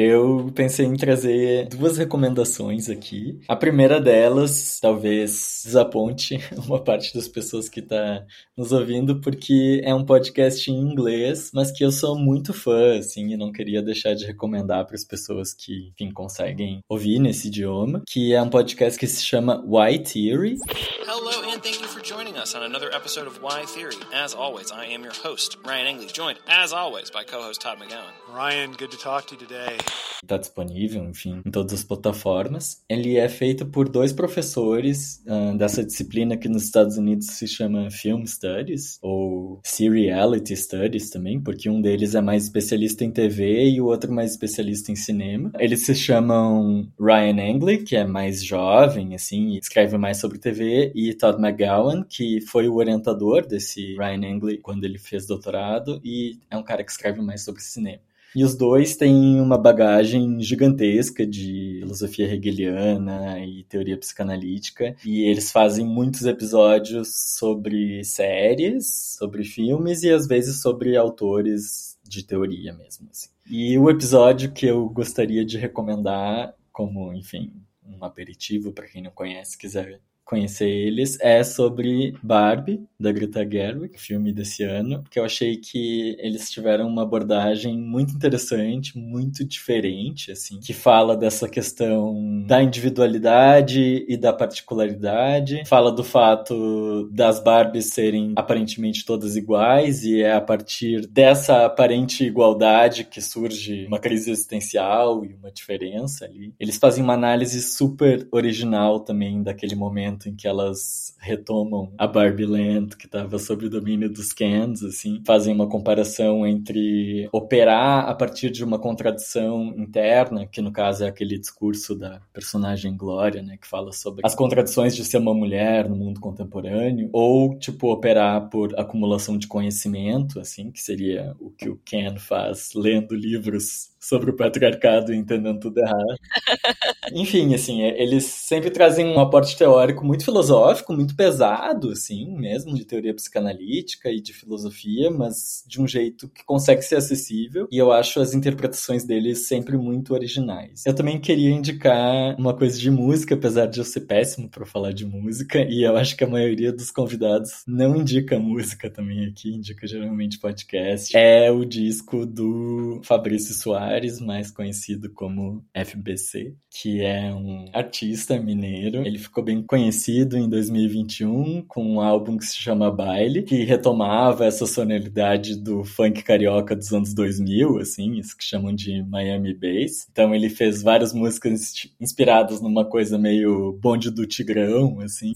Eu 0.04 0.52
pensei 0.56 0.88
em 0.88 0.96
trazer 0.96 1.68
duas 1.68 1.96
recomendações 1.96 2.90
aqui. 2.90 3.40
A 3.48 3.56
primeira 3.56 4.02
delas, 4.02 4.80
talvez 4.82 5.62
desaponte 5.64 6.40
uma 6.66 6.84
parte 6.84 7.14
das 7.14 7.28
pessoas 7.28 7.70
que 7.70 7.82
está 7.82 8.26
nos 8.58 8.72
ouvindo, 8.72 9.22
porque 9.22 9.80
é 9.84 9.94
um 9.94 10.04
podcast 10.04 10.72
em 10.72 10.76
inglês, 10.76 11.52
mas 11.54 11.72
que 11.72 11.86
eu 11.86 11.92
sou 11.92 12.18
muito 12.18 12.52
fã, 12.52 12.98
assim, 12.98 13.32
e 13.32 13.38
não 13.38 13.52
queria 13.52 13.80
deixar 13.80 14.16
de 14.16 14.26
recomendar 14.26 14.88
para 14.88 14.96
as 14.96 15.04
pessoas 15.04 15.54
que, 15.54 15.92
enfim, 15.94 16.12
conseguem 16.12 16.80
ouvir 16.90 17.20
nesse 17.20 17.50
idioma, 17.50 18.02
que 18.08 18.34
é 18.34 18.42
um 18.42 18.50
podcast 18.50 19.00
que 19.00 19.06
se 19.06 19.24
chama 19.24 19.64
Why 19.64 20.00
Theory. 20.00 20.58
Hello 21.06 21.44
and 21.54 21.62
thank 21.62 21.80
you 21.80 21.88
for 21.88 22.02
joining 22.02 22.38
us 22.38 22.56
on 22.56 22.64
another 22.64 22.90
episode 22.92 23.28
of 23.28 23.40
Why 23.40 23.66
Theory. 23.68 23.98
As 24.12 24.34
always, 24.34 24.72
I 24.72 24.86
am 24.96 25.04
your 25.04 25.14
host, 25.14 25.58
Ryan 25.64 25.86
English, 25.86 26.14
joined 26.14 26.40
as 26.48 26.74
always 26.74 27.12
by 27.12 27.24
co-host 27.24 27.62
Todd 27.62 27.78
McGowan. 27.78 28.14
Ryan, 28.34 28.72
good 28.72 28.90
to 28.92 28.98
talk 28.98 29.28
to 29.28 29.36
you 29.36 29.42
today. 29.42 29.78
Está 30.24 30.38
disponível, 30.38 31.04
enfim, 31.04 31.42
em 31.44 31.50
todas 31.50 31.74
as 31.74 31.84
plataformas. 31.84 32.84
Ele 32.88 33.18
é 33.18 33.28
feito 33.28 33.66
por 33.66 33.90
dois 33.90 34.14
professores 34.14 35.24
uh, 35.26 35.58
dessa 35.58 35.84
disciplina 35.84 36.38
que 36.38 36.48
nos 36.48 36.64
Estados 36.64 36.96
Unidos 36.98 37.28
se 37.28 37.48
chama 37.48 37.90
Film 37.90 38.24
Studies, 38.26 39.00
ou 39.02 39.60
Seriality 39.64 40.56
Studies 40.56 41.10
também, 41.10 41.42
porque 41.42 41.70
um 41.70 41.82
deles 41.82 42.14
é 42.14 42.22
mais 42.22 42.44
especialista 42.44 43.04
em 43.04 43.10
TV 43.10 43.70
e 43.72 43.82
o 43.82 43.88
outro 43.88 44.12
mais 44.12 44.32
especialista 44.32 44.92
em 44.92 44.96
cinema. 44.96 45.52
Eles 45.58 45.86
se 45.86 45.96
chamam 45.96 46.88
Ryan 47.00 47.54
Angley, 47.54 47.80
que 47.80 47.96
é 47.96 48.06
mais 48.06 48.44
jovem, 48.44 49.16
assim, 49.16 49.56
e 49.56 49.58
escreve 49.58 49.98
mais 49.98 50.18
sobre 50.18 50.38
TV, 50.38 50.92
e 50.94 51.14
Todd 51.16 51.42
McGowan, 51.42 52.04
que 52.08 52.42
foi 52.42 52.68
o 52.68 52.76
orientador 52.76 53.46
desse 53.48 53.96
Ryan 53.96 54.36
Angley 54.36 54.58
quando 54.60 54.84
ele 54.84 55.00
fez 55.00 55.26
doutorado, 55.26 56.00
e 56.04 56.38
é 56.50 56.56
um 56.56 56.64
cara 56.64 56.84
que 56.84 56.92
escreve 56.92 57.22
mais 57.22 57.44
sobre 57.44 57.62
cinema. 57.62 58.00
E 58.36 58.44
os 58.44 58.56
dois 58.56 58.96
têm 58.96 59.40
uma 59.42 59.58
bagagem 59.58 60.40
gigantesca 60.40 61.26
de 61.26 61.80
filosofia 61.82 62.34
hegeliana 62.34 63.40
e 63.46 63.64
teoria 63.64 63.98
psicanalítica. 63.98 64.96
E 65.06 65.24
eles 65.24 65.52
fazem 65.52 65.86
muitos 65.86 66.26
episódios 66.26 67.14
sobre 67.38 68.04
séries, 68.04 69.16
sobre 69.18 69.44
filmes 69.44 70.04
e 70.04 70.10
às 70.10 70.28
vezes 70.28 70.62
sobre 70.62 70.96
autores 70.96 72.00
de 72.04 72.24
teoria 72.24 72.74
mesmo. 72.74 73.08
Assim. 73.10 73.30
E 73.50 73.78
o 73.78 73.90
episódio 73.90 74.52
que 74.52 74.66
eu 74.66 74.88
gostaria 74.90 75.46
de 75.46 75.58
recomendar, 75.58 76.54
como, 76.72 77.14
enfim, 77.14 77.54
um 77.86 78.04
aperitivo 78.04 78.72
para 78.72 78.88
quem 78.88 79.02
não 79.02 79.12
conhece, 79.12 79.58
quiser 79.58 80.00
conhecer 80.26 80.70
eles 80.70 81.18
é 81.20 81.44
sobre 81.44 82.16
Barbie, 82.24 82.82
da 83.00 83.12
Greta 83.12 83.48
Gerwig, 83.50 84.00
filme 84.00 84.32
desse 84.32 84.64
ano, 84.64 85.04
que 85.10 85.20
eu 85.20 85.26
achei 85.26 85.58
que 85.58 86.16
eles 86.20 86.50
tiveram 86.52 86.88
uma 86.88 87.02
abordagem 87.02 87.78
muito 87.78 88.14
interessante, 88.14 88.98
muito 88.98 89.44
diferente, 89.44 90.32
assim, 90.32 90.60
que 90.60 90.72
fala 90.72 91.18
dessa 91.18 91.50
questão 91.50 92.44
da 92.46 92.62
individualidade 92.62 94.06
e 94.08 94.16
da 94.16 94.32
particularidade, 94.32 95.64
fala 95.66 95.92
do 95.92 96.04
fato 96.04 97.10
das 97.12 97.40
Barbies 97.40 97.88
serem 97.88 98.34
aparentemente 98.36 99.04
todas 99.04 99.36
iguais 99.36 100.04
e 100.04 100.22
é 100.22 100.34
a 100.34 100.42
partir 100.42 101.08
dessa 101.08 101.66
aparente 101.66 102.24
igualdade 102.24 103.04
que 103.06 103.20
surge 103.20 103.86
uma 103.88 104.00
crise 104.00 104.30
existencial 104.30 105.26
e 105.26 105.34
uma 105.34 105.52
diferença 105.52 106.26
ali. 106.26 106.54
Eles 106.60 106.78
fazem 106.78 107.04
uma 107.04 107.14
análise 107.14 107.62
super 107.62 108.28
original 108.32 109.00
também 109.00 109.42
daquele 109.42 109.76
momento 109.76 110.11
momento 110.12 110.30
em 110.30 110.36
que 110.36 110.48
elas 110.48 111.16
retomam 111.20 111.92
a 111.98 112.08
Barbie 112.08 112.46
Land, 112.46 112.98
que 112.98 113.06
estava 113.06 113.40
sob 113.40 113.66
o 113.66 113.70
domínio 113.70 114.12
dos 114.12 114.34
Kens, 114.34 114.84
assim, 114.84 115.22
fazem 115.26 115.54
uma 115.54 115.68
comparação 115.68 116.46
entre 116.46 117.30
operar 117.32 118.10
a 118.10 118.14
partir 118.14 118.50
de 118.50 118.64
uma 118.64 118.80
contradição 118.80 119.74
interna, 119.78 120.46
que 120.46 120.62
no 120.62 120.72
caso 120.72 121.04
é 121.04 121.08
aquele 121.08 121.38
discurso 121.38 121.96
da 121.96 122.22
personagem 122.34 122.96
Glória, 122.96 123.42
né, 123.42 123.58
que 123.58 123.68
fala 123.68 123.92
sobre 123.92 124.22
as 124.26 124.36
contradições 124.36 124.96
de 124.96 125.04
ser 125.06 125.18
uma 125.18 125.34
mulher 125.34 125.90
no 125.90 125.96
mundo 125.96 126.20
contemporâneo, 126.20 127.10
ou, 127.14 127.58
tipo, 127.58 127.92
operar 127.92 128.50
por 128.50 128.78
acumulação 128.78 129.38
de 129.38 129.48
conhecimento, 129.48 130.40
assim, 130.40 130.72
que 130.72 130.82
seria 130.82 131.36
o 131.40 131.50
que 131.50 131.70
o 131.70 131.80
Ken 131.86 132.18
faz 132.18 132.72
lendo 132.76 133.16
livros 133.16 133.91
sobre 134.02 134.32
o 134.32 134.36
patriarcado 134.36 135.14
entendendo 135.14 135.60
tudo 135.60 135.80
errado. 135.80 136.18
Enfim, 137.14 137.54
assim, 137.54 137.84
é, 137.84 138.02
eles 138.02 138.26
sempre 138.26 138.70
trazem 138.70 139.06
um 139.06 139.20
aporte 139.20 139.58
teórico 139.58 140.06
muito 140.06 140.26
filosófico, 140.26 140.94
muito 140.94 141.16
pesado, 141.16 141.92
assim, 141.92 142.36
mesmo, 142.38 142.74
de 142.74 142.86
teoria 142.86 143.14
psicanalítica 143.14 144.10
e 144.10 144.22
de 144.22 144.34
filosofia, 144.34 145.12
mas 145.12 145.64
de 145.68 145.82
um 145.82 145.88
jeito 145.88 146.30
que 146.30 146.44
consegue 146.44 146.82
ser 146.82 146.96
acessível, 146.96 147.68
e 147.72 147.78
eu 147.78 147.92
acho 147.92 148.20
as 148.20 148.34
interpretações 148.34 149.04
deles 149.04 149.48
sempre 149.48 149.78
muito 149.78 150.14
originais. 150.14 150.86
Eu 150.86 150.94
também 150.94 151.20
queria 151.20 151.52
indicar 151.52 152.36
uma 152.40 152.56
coisa 152.56 152.80
de 152.80 152.90
música, 152.90 153.36
apesar 153.36 153.66
de 153.66 153.80
eu 153.80 153.86
ser 153.86 154.02
péssimo 154.02 154.50
para 154.50 154.66
falar 154.66 154.94
de 154.94 155.06
música, 155.06 155.60
e 155.70 155.84
eu 155.84 155.96
acho 155.96 156.16
que 156.16 156.24
a 156.24 156.28
maioria 156.28 156.72
dos 156.72 156.92
convidados 156.92 157.64
não 157.68 157.96
indica 157.96 158.40
música 158.40 158.90
também 158.90 159.26
aqui, 159.26 159.54
indica 159.54 159.86
geralmente 159.86 160.40
podcast. 160.40 161.16
É 161.16 161.52
o 161.52 161.66
disco 161.66 162.26
do 162.26 163.02
Fabrício 163.04 163.54
Soares, 163.54 163.91
mais 164.22 164.52
conhecido 164.52 165.12
como 165.14 165.64
FBC, 165.74 166.56
que 166.70 167.02
é 167.02 167.34
um 167.34 167.66
artista 167.74 168.40
mineiro. 168.40 169.06
Ele 169.06 169.18
ficou 169.18 169.44
bem 169.44 169.62
conhecido 169.62 170.38
em 170.38 170.48
2021 170.48 171.64
com 171.68 171.84
um 171.84 172.02
álbum 172.02 172.38
que 172.38 172.46
se 172.46 172.58
chama 172.58 172.92
Baile, 172.92 173.44
que 173.44 173.64
retomava 173.64 174.46
essa 174.46 174.66
sonoridade 174.66 175.56
do 175.56 175.84
funk 175.84 176.24
carioca 176.24 176.76
dos 176.76 176.92
anos 176.94 177.14
2000, 177.14 177.80
assim, 177.80 178.18
isso 178.18 178.38
que 178.38 178.44
chamam 178.44 178.74
de 178.74 179.04
Miami 179.04 179.54
Bass. 179.54 180.08
Então 180.12 180.34
ele 180.34 180.50
fez 180.50 180.82
várias 180.82 181.14
músicas 181.14 181.74
inspiradas 182.00 182.62
numa 182.62 182.86
coisa 182.86 183.18
meio 183.18 183.74
bonde 183.82 184.10
do 184.10 184.26
Tigrão, 184.26 185.00
assim 185.02 185.34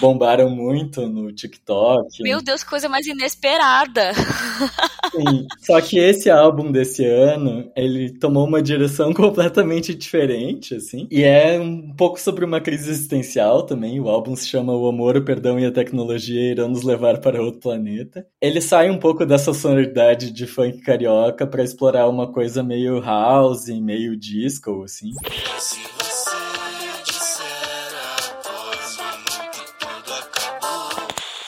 bombaram 0.00 0.50
muito 0.50 1.06
no 1.08 1.32
TikTok. 1.32 2.22
Meu 2.22 2.42
Deus, 2.42 2.64
que 2.64 2.70
coisa 2.70 2.88
mais 2.88 3.06
inesperada. 3.06 4.12
Sim, 5.12 5.46
só 5.60 5.80
que 5.80 5.98
esse 5.98 6.30
álbum 6.30 6.70
desse 6.70 7.04
ano, 7.04 7.70
ele 7.76 8.10
tomou 8.10 8.46
uma 8.46 8.62
direção 8.62 9.12
completamente 9.14 9.94
diferente, 9.94 10.76
assim. 10.76 11.06
E 11.10 11.22
é 11.22 11.58
um 11.60 11.92
pouco 11.94 12.20
sobre 12.20 12.44
uma 12.44 12.60
crise 12.60 12.90
existencial 12.90 13.62
também. 13.62 14.00
O 14.00 14.08
álbum 14.08 14.34
se 14.36 14.46
chama 14.46 14.74
O 14.76 14.88
Amor, 14.88 15.16
o 15.16 15.24
Perdão 15.24 15.58
e 15.58 15.66
a 15.66 15.72
Tecnologia 15.72 16.52
Irão 16.52 16.68
Nos 16.68 16.82
Levar 16.82 17.18
para 17.18 17.42
Outro 17.42 17.60
Planeta. 17.60 18.26
Ele 18.40 18.60
sai 18.60 18.90
um 18.90 18.98
pouco 18.98 19.26
dessa 19.26 19.52
sonoridade 19.52 20.30
de 20.30 20.46
funk 20.46 20.80
carioca 20.82 21.46
para 21.46 21.62
explorar 21.62 22.08
uma 22.08 22.30
coisa 22.32 22.62
meio 22.62 23.00
house, 23.00 23.68
meio 23.68 24.16
disco, 24.16 24.84
assim. 24.84 25.12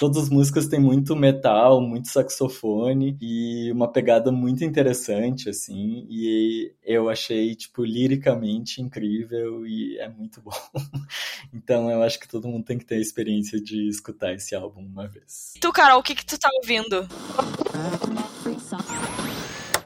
Todas 0.03 0.25
as 0.25 0.29
músicas 0.29 0.67
têm 0.67 0.81
muito 0.81 1.15
metal, 1.15 1.81
muito 1.81 2.09
saxofone 2.09 3.17
e 3.21 3.71
uma 3.71 3.87
pegada 3.87 4.33
muito 4.33 4.65
interessante, 4.65 5.49
assim. 5.49 6.05
E 6.11 6.75
eu 6.83 7.09
achei, 7.09 7.55
tipo, 7.55 7.85
liricamente 7.85 8.83
incrível 8.83 9.65
e 9.65 9.97
é 10.01 10.09
muito 10.09 10.41
bom. 10.41 10.51
então 11.55 11.89
eu 11.89 12.03
acho 12.03 12.19
que 12.19 12.27
todo 12.27 12.49
mundo 12.49 12.65
tem 12.65 12.79
que 12.79 12.85
ter 12.85 12.97
a 12.97 13.01
experiência 13.01 13.61
de 13.61 13.87
escutar 13.87 14.35
esse 14.35 14.57
álbum 14.57 14.81
uma 14.81 15.07
vez. 15.07 15.53
Tu, 15.61 15.73
Carol, 15.73 16.01
o 16.01 16.03
que, 16.03 16.17
que 16.17 16.27
tu 16.27 16.37
tá 16.37 16.51
ouvindo? 16.53 17.07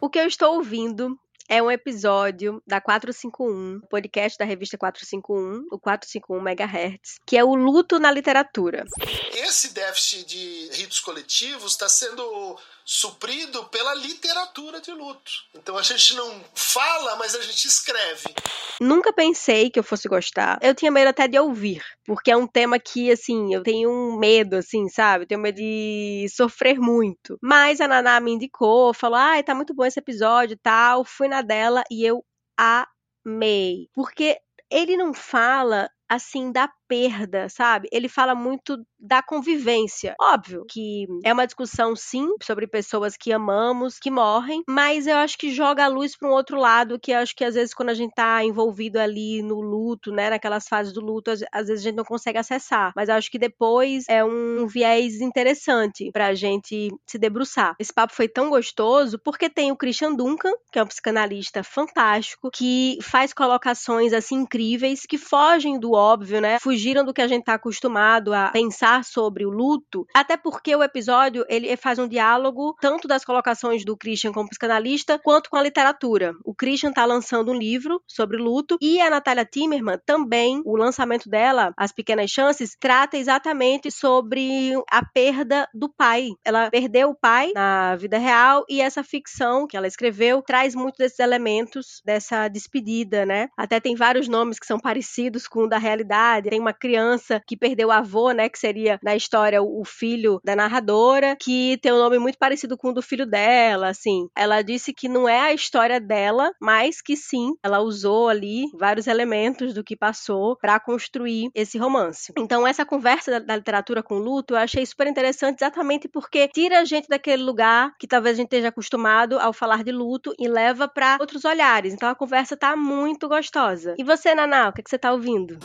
O 0.01 0.09
que 0.09 0.19
eu 0.19 0.27
estou 0.27 0.55
ouvindo 0.55 1.21
é 1.49 1.63
um 1.63 1.71
episódio 1.71 2.63
da 2.67 2.81
451, 2.81 3.81
podcast 3.89 4.39
da 4.39 4.45
revista 4.45 4.77
451, 4.77 5.67
o 5.71 5.79
451 5.79 6.41
MHz, 6.41 7.19
que 7.27 7.37
é 7.37 7.45
o 7.45 7.55
luto 7.55 7.99
na 7.99 8.11
literatura. 8.11 8.85
Esse 9.33 9.73
déficit 9.73 10.27
de 10.27 10.71
ritos 10.73 11.01
coletivos 11.01 11.73
está 11.73 11.89
sendo 11.89 12.59
suprido 12.89 13.65
pela 13.65 13.97
literatura 13.97 14.81
de 14.81 14.93
luto. 14.93 15.33
Então 15.57 15.77
a 15.77 15.83
gente 15.83 16.15
não 16.15 16.41
fala, 16.55 17.17
mas 17.17 17.35
a 17.35 17.43
gente 17.43 17.67
escreve. 17.67 18.33
Nunca 18.81 19.13
pensei 19.13 19.71
que 19.71 19.79
eu 19.81 19.83
fosse 19.83 20.09
gostar. 20.09 20.57
Eu 20.63 20.73
tinha 20.73 20.93
medo 20.93 21.09
até 21.09 21.27
de 21.27 21.37
ouvir, 21.37 21.83
porque 22.05 22.31
é 22.31 22.37
um 22.37 22.47
tema 22.47 22.79
que, 22.79 23.11
assim, 23.11 23.53
eu 23.53 23.65
tenho 23.65 23.91
um 23.91 24.17
medo, 24.17 24.55
assim, 24.55 24.89
sabe? 24.89 25.25
Eu 25.25 25.29
tenho 25.29 25.41
medo 25.41 25.57
de 25.57 26.27
sofrer 26.31 26.79
muito. 26.79 27.37
Mas 27.43 27.81
a 27.81 27.89
Naná 27.89 28.21
me 28.21 28.31
indicou, 28.31 28.95
falou: 28.95 29.17
ai, 29.17 29.43
tá 29.43 29.53
muito 29.53 29.75
bom 29.75 29.85
esse 29.85 29.99
episódio 29.99 30.55
e 30.55 30.59
tal. 30.59 31.05
Fui 31.05 31.27
na 31.27 31.43
dela 31.43 31.83
e 31.91 32.05
eu 32.07 32.25
amei. 32.57 33.89
Porque 33.93 34.39
ele 34.71 34.97
não 34.97 35.13
fala 35.13 35.91
assim 36.09 36.53
da 36.53 36.69
perda, 36.89 37.49
sabe? 37.49 37.89
Ele 37.93 38.09
fala 38.09 38.35
muito 38.35 38.79
da 38.99 39.23
convivência. 39.23 40.15
Óbvio 40.21 40.65
que 40.69 41.07
é 41.25 41.33
uma 41.33 41.47
discussão, 41.47 41.95
sim, 41.95 42.29
sobre 42.43 42.67
pessoas 42.67 43.17
que 43.17 43.33
amamos, 43.33 43.99
que 43.99 44.11
morrem, 44.11 44.63
mas 44.69 45.07
eu 45.07 45.17
acho 45.17 45.39
que 45.39 45.51
joga 45.53 45.85
a 45.85 45.89
luz 45.89 46.17
para 46.17 46.29
um 46.29 46.33
outro 46.33 46.59
lado 46.59 46.99
que 46.99 47.13
acho 47.13 47.35
que 47.37 47.45
às 47.45 47.55
vezes 47.55 47.75
quando 47.75 47.91
a 47.91 47.95
gente 47.95 48.15
tá 48.15 48.43
envolvido 48.45 48.99
ali 48.99 49.43
no 49.43 49.61
luto, 49.61 50.11
né, 50.11 50.31
naquelas 50.31 50.67
fases 50.67 50.93
do 50.93 51.01
luto, 51.01 51.31
às, 51.31 51.41
vezes 51.67 51.81
a 51.81 51.89
gente 51.89 51.97
não 51.97 52.05
consegue 52.05 52.39
acessar. 52.39 52.93
Mas 52.97 53.09
acho 53.09 53.31
que 53.31 53.39
depois 53.39 54.05
é 54.09 54.25
um 54.25 54.67
viés 54.67 55.21
interessante 55.21 56.11
pra 56.13 56.35
gente 56.35 56.91
se 57.07 57.19
debruçar. 57.19 57.75
Esse 57.79 57.93
papo 57.93 58.15
foi 58.15 58.29
tão 58.29 58.51
gostoso 58.51 59.19
porque 59.19 59.49
tem 59.51 59.71
o 59.71 59.77
Christian 59.77 60.15
Duncan, 60.15 60.53
que 60.73 60.79
é 60.79 60.83
um 60.83 60.87
psicanalista 60.87 61.63
fantástico, 61.63 62.51
que 62.51 62.99
faz 63.03 63.33
colocações 63.33 64.13
assim 64.13 64.37
incríveis 64.37 65.03
que 65.07 65.19
fogem 65.19 65.79
do 65.79 65.93
óbvio, 65.93 66.41
né? 66.41 66.59
Fugiram 66.77 67.07
do 67.07 67.15
que 67.15 67.23
a 67.23 67.27
gente 67.27 67.41
está 67.41 67.55
acostumado 67.55 68.35
a 68.35 68.51
pensar 68.51 69.03
sobre 69.03 69.47
o 69.47 69.51
luto, 69.51 70.07
até 70.15 70.37
porque 70.37 70.77
o 70.77 70.83
episódio 70.83 71.43
ele 71.49 71.75
faz 71.75 71.99
um 71.99 72.07
diálogo 72.07 72.77
tanto 72.83 73.09
das 73.09 73.25
colocações 73.25 73.83
do 73.83 73.97
Christian 73.97 74.31
como 74.31 74.51
psicanalista, 74.51 75.19
quanto 75.19 75.49
com 75.49 75.57
a 75.57 75.63
literatura. 75.63 76.35
O 76.45 76.55
Christian 76.55 76.91
está 76.91 77.07
lançando 77.07 77.51
um 77.51 77.55
livro 77.55 78.03
sobre 78.07 78.37
luto 78.37 78.77
e 78.79 79.01
a 79.01 79.09
Natália 79.09 79.47
Timmerman 79.47 79.99
também, 80.05 80.61
o 80.67 80.77
lançamento 80.77 81.31
dela, 81.31 81.73
As 81.79 81.93
Pequenas 81.93 82.31
Chances, 82.31 82.77
trata 82.79 83.17
exatamente 83.17 83.91
sobre 83.91 84.73
a 84.91 85.03
perda 85.03 85.67
do 85.73 85.89
pai. 85.89 86.33
Ela 86.45 86.69
perdeu 86.71 87.09
o 87.09 87.15
pai 87.15 87.53
na 87.55 87.97
vida 87.97 88.19
real 88.19 88.67
e 88.69 88.83
essa 88.83 89.03
ficção 89.03 89.67
que 89.67 89.79
ela 89.79 89.87
escreveu 89.87 90.43
traz 90.43 90.75
muito 90.75 90.99
desses 90.99 91.21
elementos 91.21 92.03
dessa 92.05 92.49
despedida, 92.49 93.25
né? 93.25 93.49
Até 93.57 93.81
tem 93.81 93.97
vários 93.97 94.29
nomes 94.29 94.59
que 94.59 94.67
são 94.67 94.79
parecidos 94.79 95.49
com 95.49 95.61
o 95.61 95.67
da 95.67 95.79
realidade. 95.79 96.51
Tem 96.51 96.66
uma 96.67 96.73
criança 96.73 97.41
que 97.47 97.57
perdeu 97.57 97.89
o 97.89 97.93
avô, 97.93 98.33
né? 98.33 98.49
Que 98.49 98.59
seria 98.59 98.99
na 99.03 99.15
história 99.15 99.63
o 99.63 99.85
filho 99.85 100.41
da 100.45 100.57
narradora, 100.57 101.37
que 101.41 101.79
tem 101.81 101.93
um 101.93 101.99
nome 101.99 102.19
muito 102.19 102.39
parecido 102.39 102.77
com 102.77 102.89
o 102.89 102.93
do 102.93 103.03
filho 103.03 103.25
dela, 103.25 103.89
assim. 103.89 104.29
Ela 104.35 104.63
disse 104.63 104.93
que 104.93 105.09
não 105.09 105.29
é 105.29 105.41
a 105.41 105.53
história 105.55 106.01
dela, 106.01 106.53
mas 106.61 107.01
que 107.01 107.17
sim, 107.17 107.55
ela 107.63 107.81
usou 107.81 108.29
ali 108.29 108.65
vários 108.75 109.07
elementos 109.07 109.73
do 109.73 109.85
que 109.85 109.97
passou 109.97 110.57
para 110.57 110.81
construir 110.81 111.51
esse 111.55 111.79
romance. 111.79 112.33
Então, 112.37 112.67
essa 112.67 112.85
conversa 112.85 113.33
da, 113.33 113.39
da, 113.39 113.57
literatura 113.57 114.03
com 114.03 114.17
o 114.17 114.23
luto 114.23 114.55
eu 114.55 114.59
achei 114.59 114.85
super 114.85 115.07
interessante 115.07 115.59
exatamente 115.61 116.09
porque 116.09 116.49
tira 116.49 116.81
a 116.81 116.85
gente 116.85 117.09
daquele 117.09 117.43
lugar 117.43 117.95
que 117.99 118.07
talvez 118.07 118.35
a 118.35 118.39
gente 118.39 118.47
esteja 118.47 118.69
acostumado 118.69 119.39
ao 119.39 119.53
falar 119.53 119.85
de 119.85 119.93
luto 119.93 120.35
e 120.39 120.49
leva 120.49 120.89
para 120.89 121.17
outros 121.21 121.45
olhares. 121.45 121.95
Então, 121.95 122.09
a 122.09 122.15
conversa 122.15 122.57
tá 122.57 122.75
muito 122.75 123.29
gostosa. 123.29 123.95
E 123.99 124.05
você, 124.05 124.35
Naná, 124.35 124.69
o 124.69 124.73
que, 124.73 124.81
é 124.81 124.85
que 124.85 124.91
você 124.91 124.99
tá 124.99 125.13
ouvindo? 125.13 125.59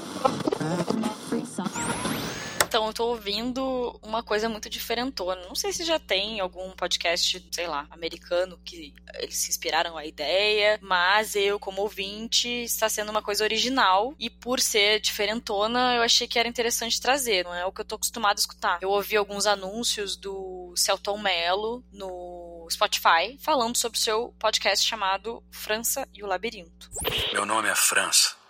Então, 2.71 2.87
eu 2.87 2.93
tô 2.93 3.07
ouvindo 3.07 3.99
uma 4.01 4.23
coisa 4.23 4.47
muito 4.47 4.69
diferentona. 4.69 5.45
Não 5.45 5.55
sei 5.55 5.73
se 5.73 5.83
já 5.83 5.99
tem 5.99 6.39
algum 6.39 6.71
podcast, 6.71 7.45
sei 7.51 7.67
lá, 7.67 7.85
americano 7.91 8.57
que 8.63 8.93
eles 9.15 9.35
se 9.35 9.49
inspiraram 9.49 9.97
a 9.97 10.05
ideia, 10.05 10.79
mas 10.81 11.35
eu, 11.35 11.59
como 11.59 11.81
ouvinte, 11.81 12.47
está 12.47 12.87
sendo 12.87 13.09
uma 13.09 13.21
coisa 13.21 13.43
original 13.43 14.15
e 14.17 14.29
por 14.29 14.61
ser 14.61 15.01
diferentona, 15.01 15.95
eu 15.95 16.01
achei 16.01 16.29
que 16.29 16.39
era 16.39 16.47
interessante 16.47 17.01
trazer. 17.01 17.43
Não 17.43 17.53
é 17.53 17.65
o 17.65 17.73
que 17.73 17.81
eu 17.81 17.85
tô 17.85 17.95
acostumado 17.95 18.37
a 18.37 18.39
escutar. 18.39 18.79
Eu 18.81 18.91
ouvi 18.91 19.17
alguns 19.17 19.45
anúncios 19.45 20.15
do 20.15 20.73
Celton 20.77 21.17
Mello 21.17 21.83
no 21.91 22.65
Spotify 22.71 23.37
falando 23.41 23.75
sobre 23.75 23.97
o 23.97 24.01
seu 24.01 24.33
podcast 24.39 24.87
chamado 24.87 25.43
França 25.51 26.07
e 26.13 26.23
o 26.23 26.25
Labirinto. 26.25 26.89
Meu 27.33 27.45
nome 27.45 27.67
é 27.67 27.75
França. 27.75 28.40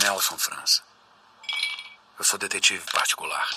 Nelson 0.00 0.36
França. 0.38 0.82
Eu 2.18 2.24
sou 2.24 2.38
detetive 2.38 2.84
particular. 2.92 3.48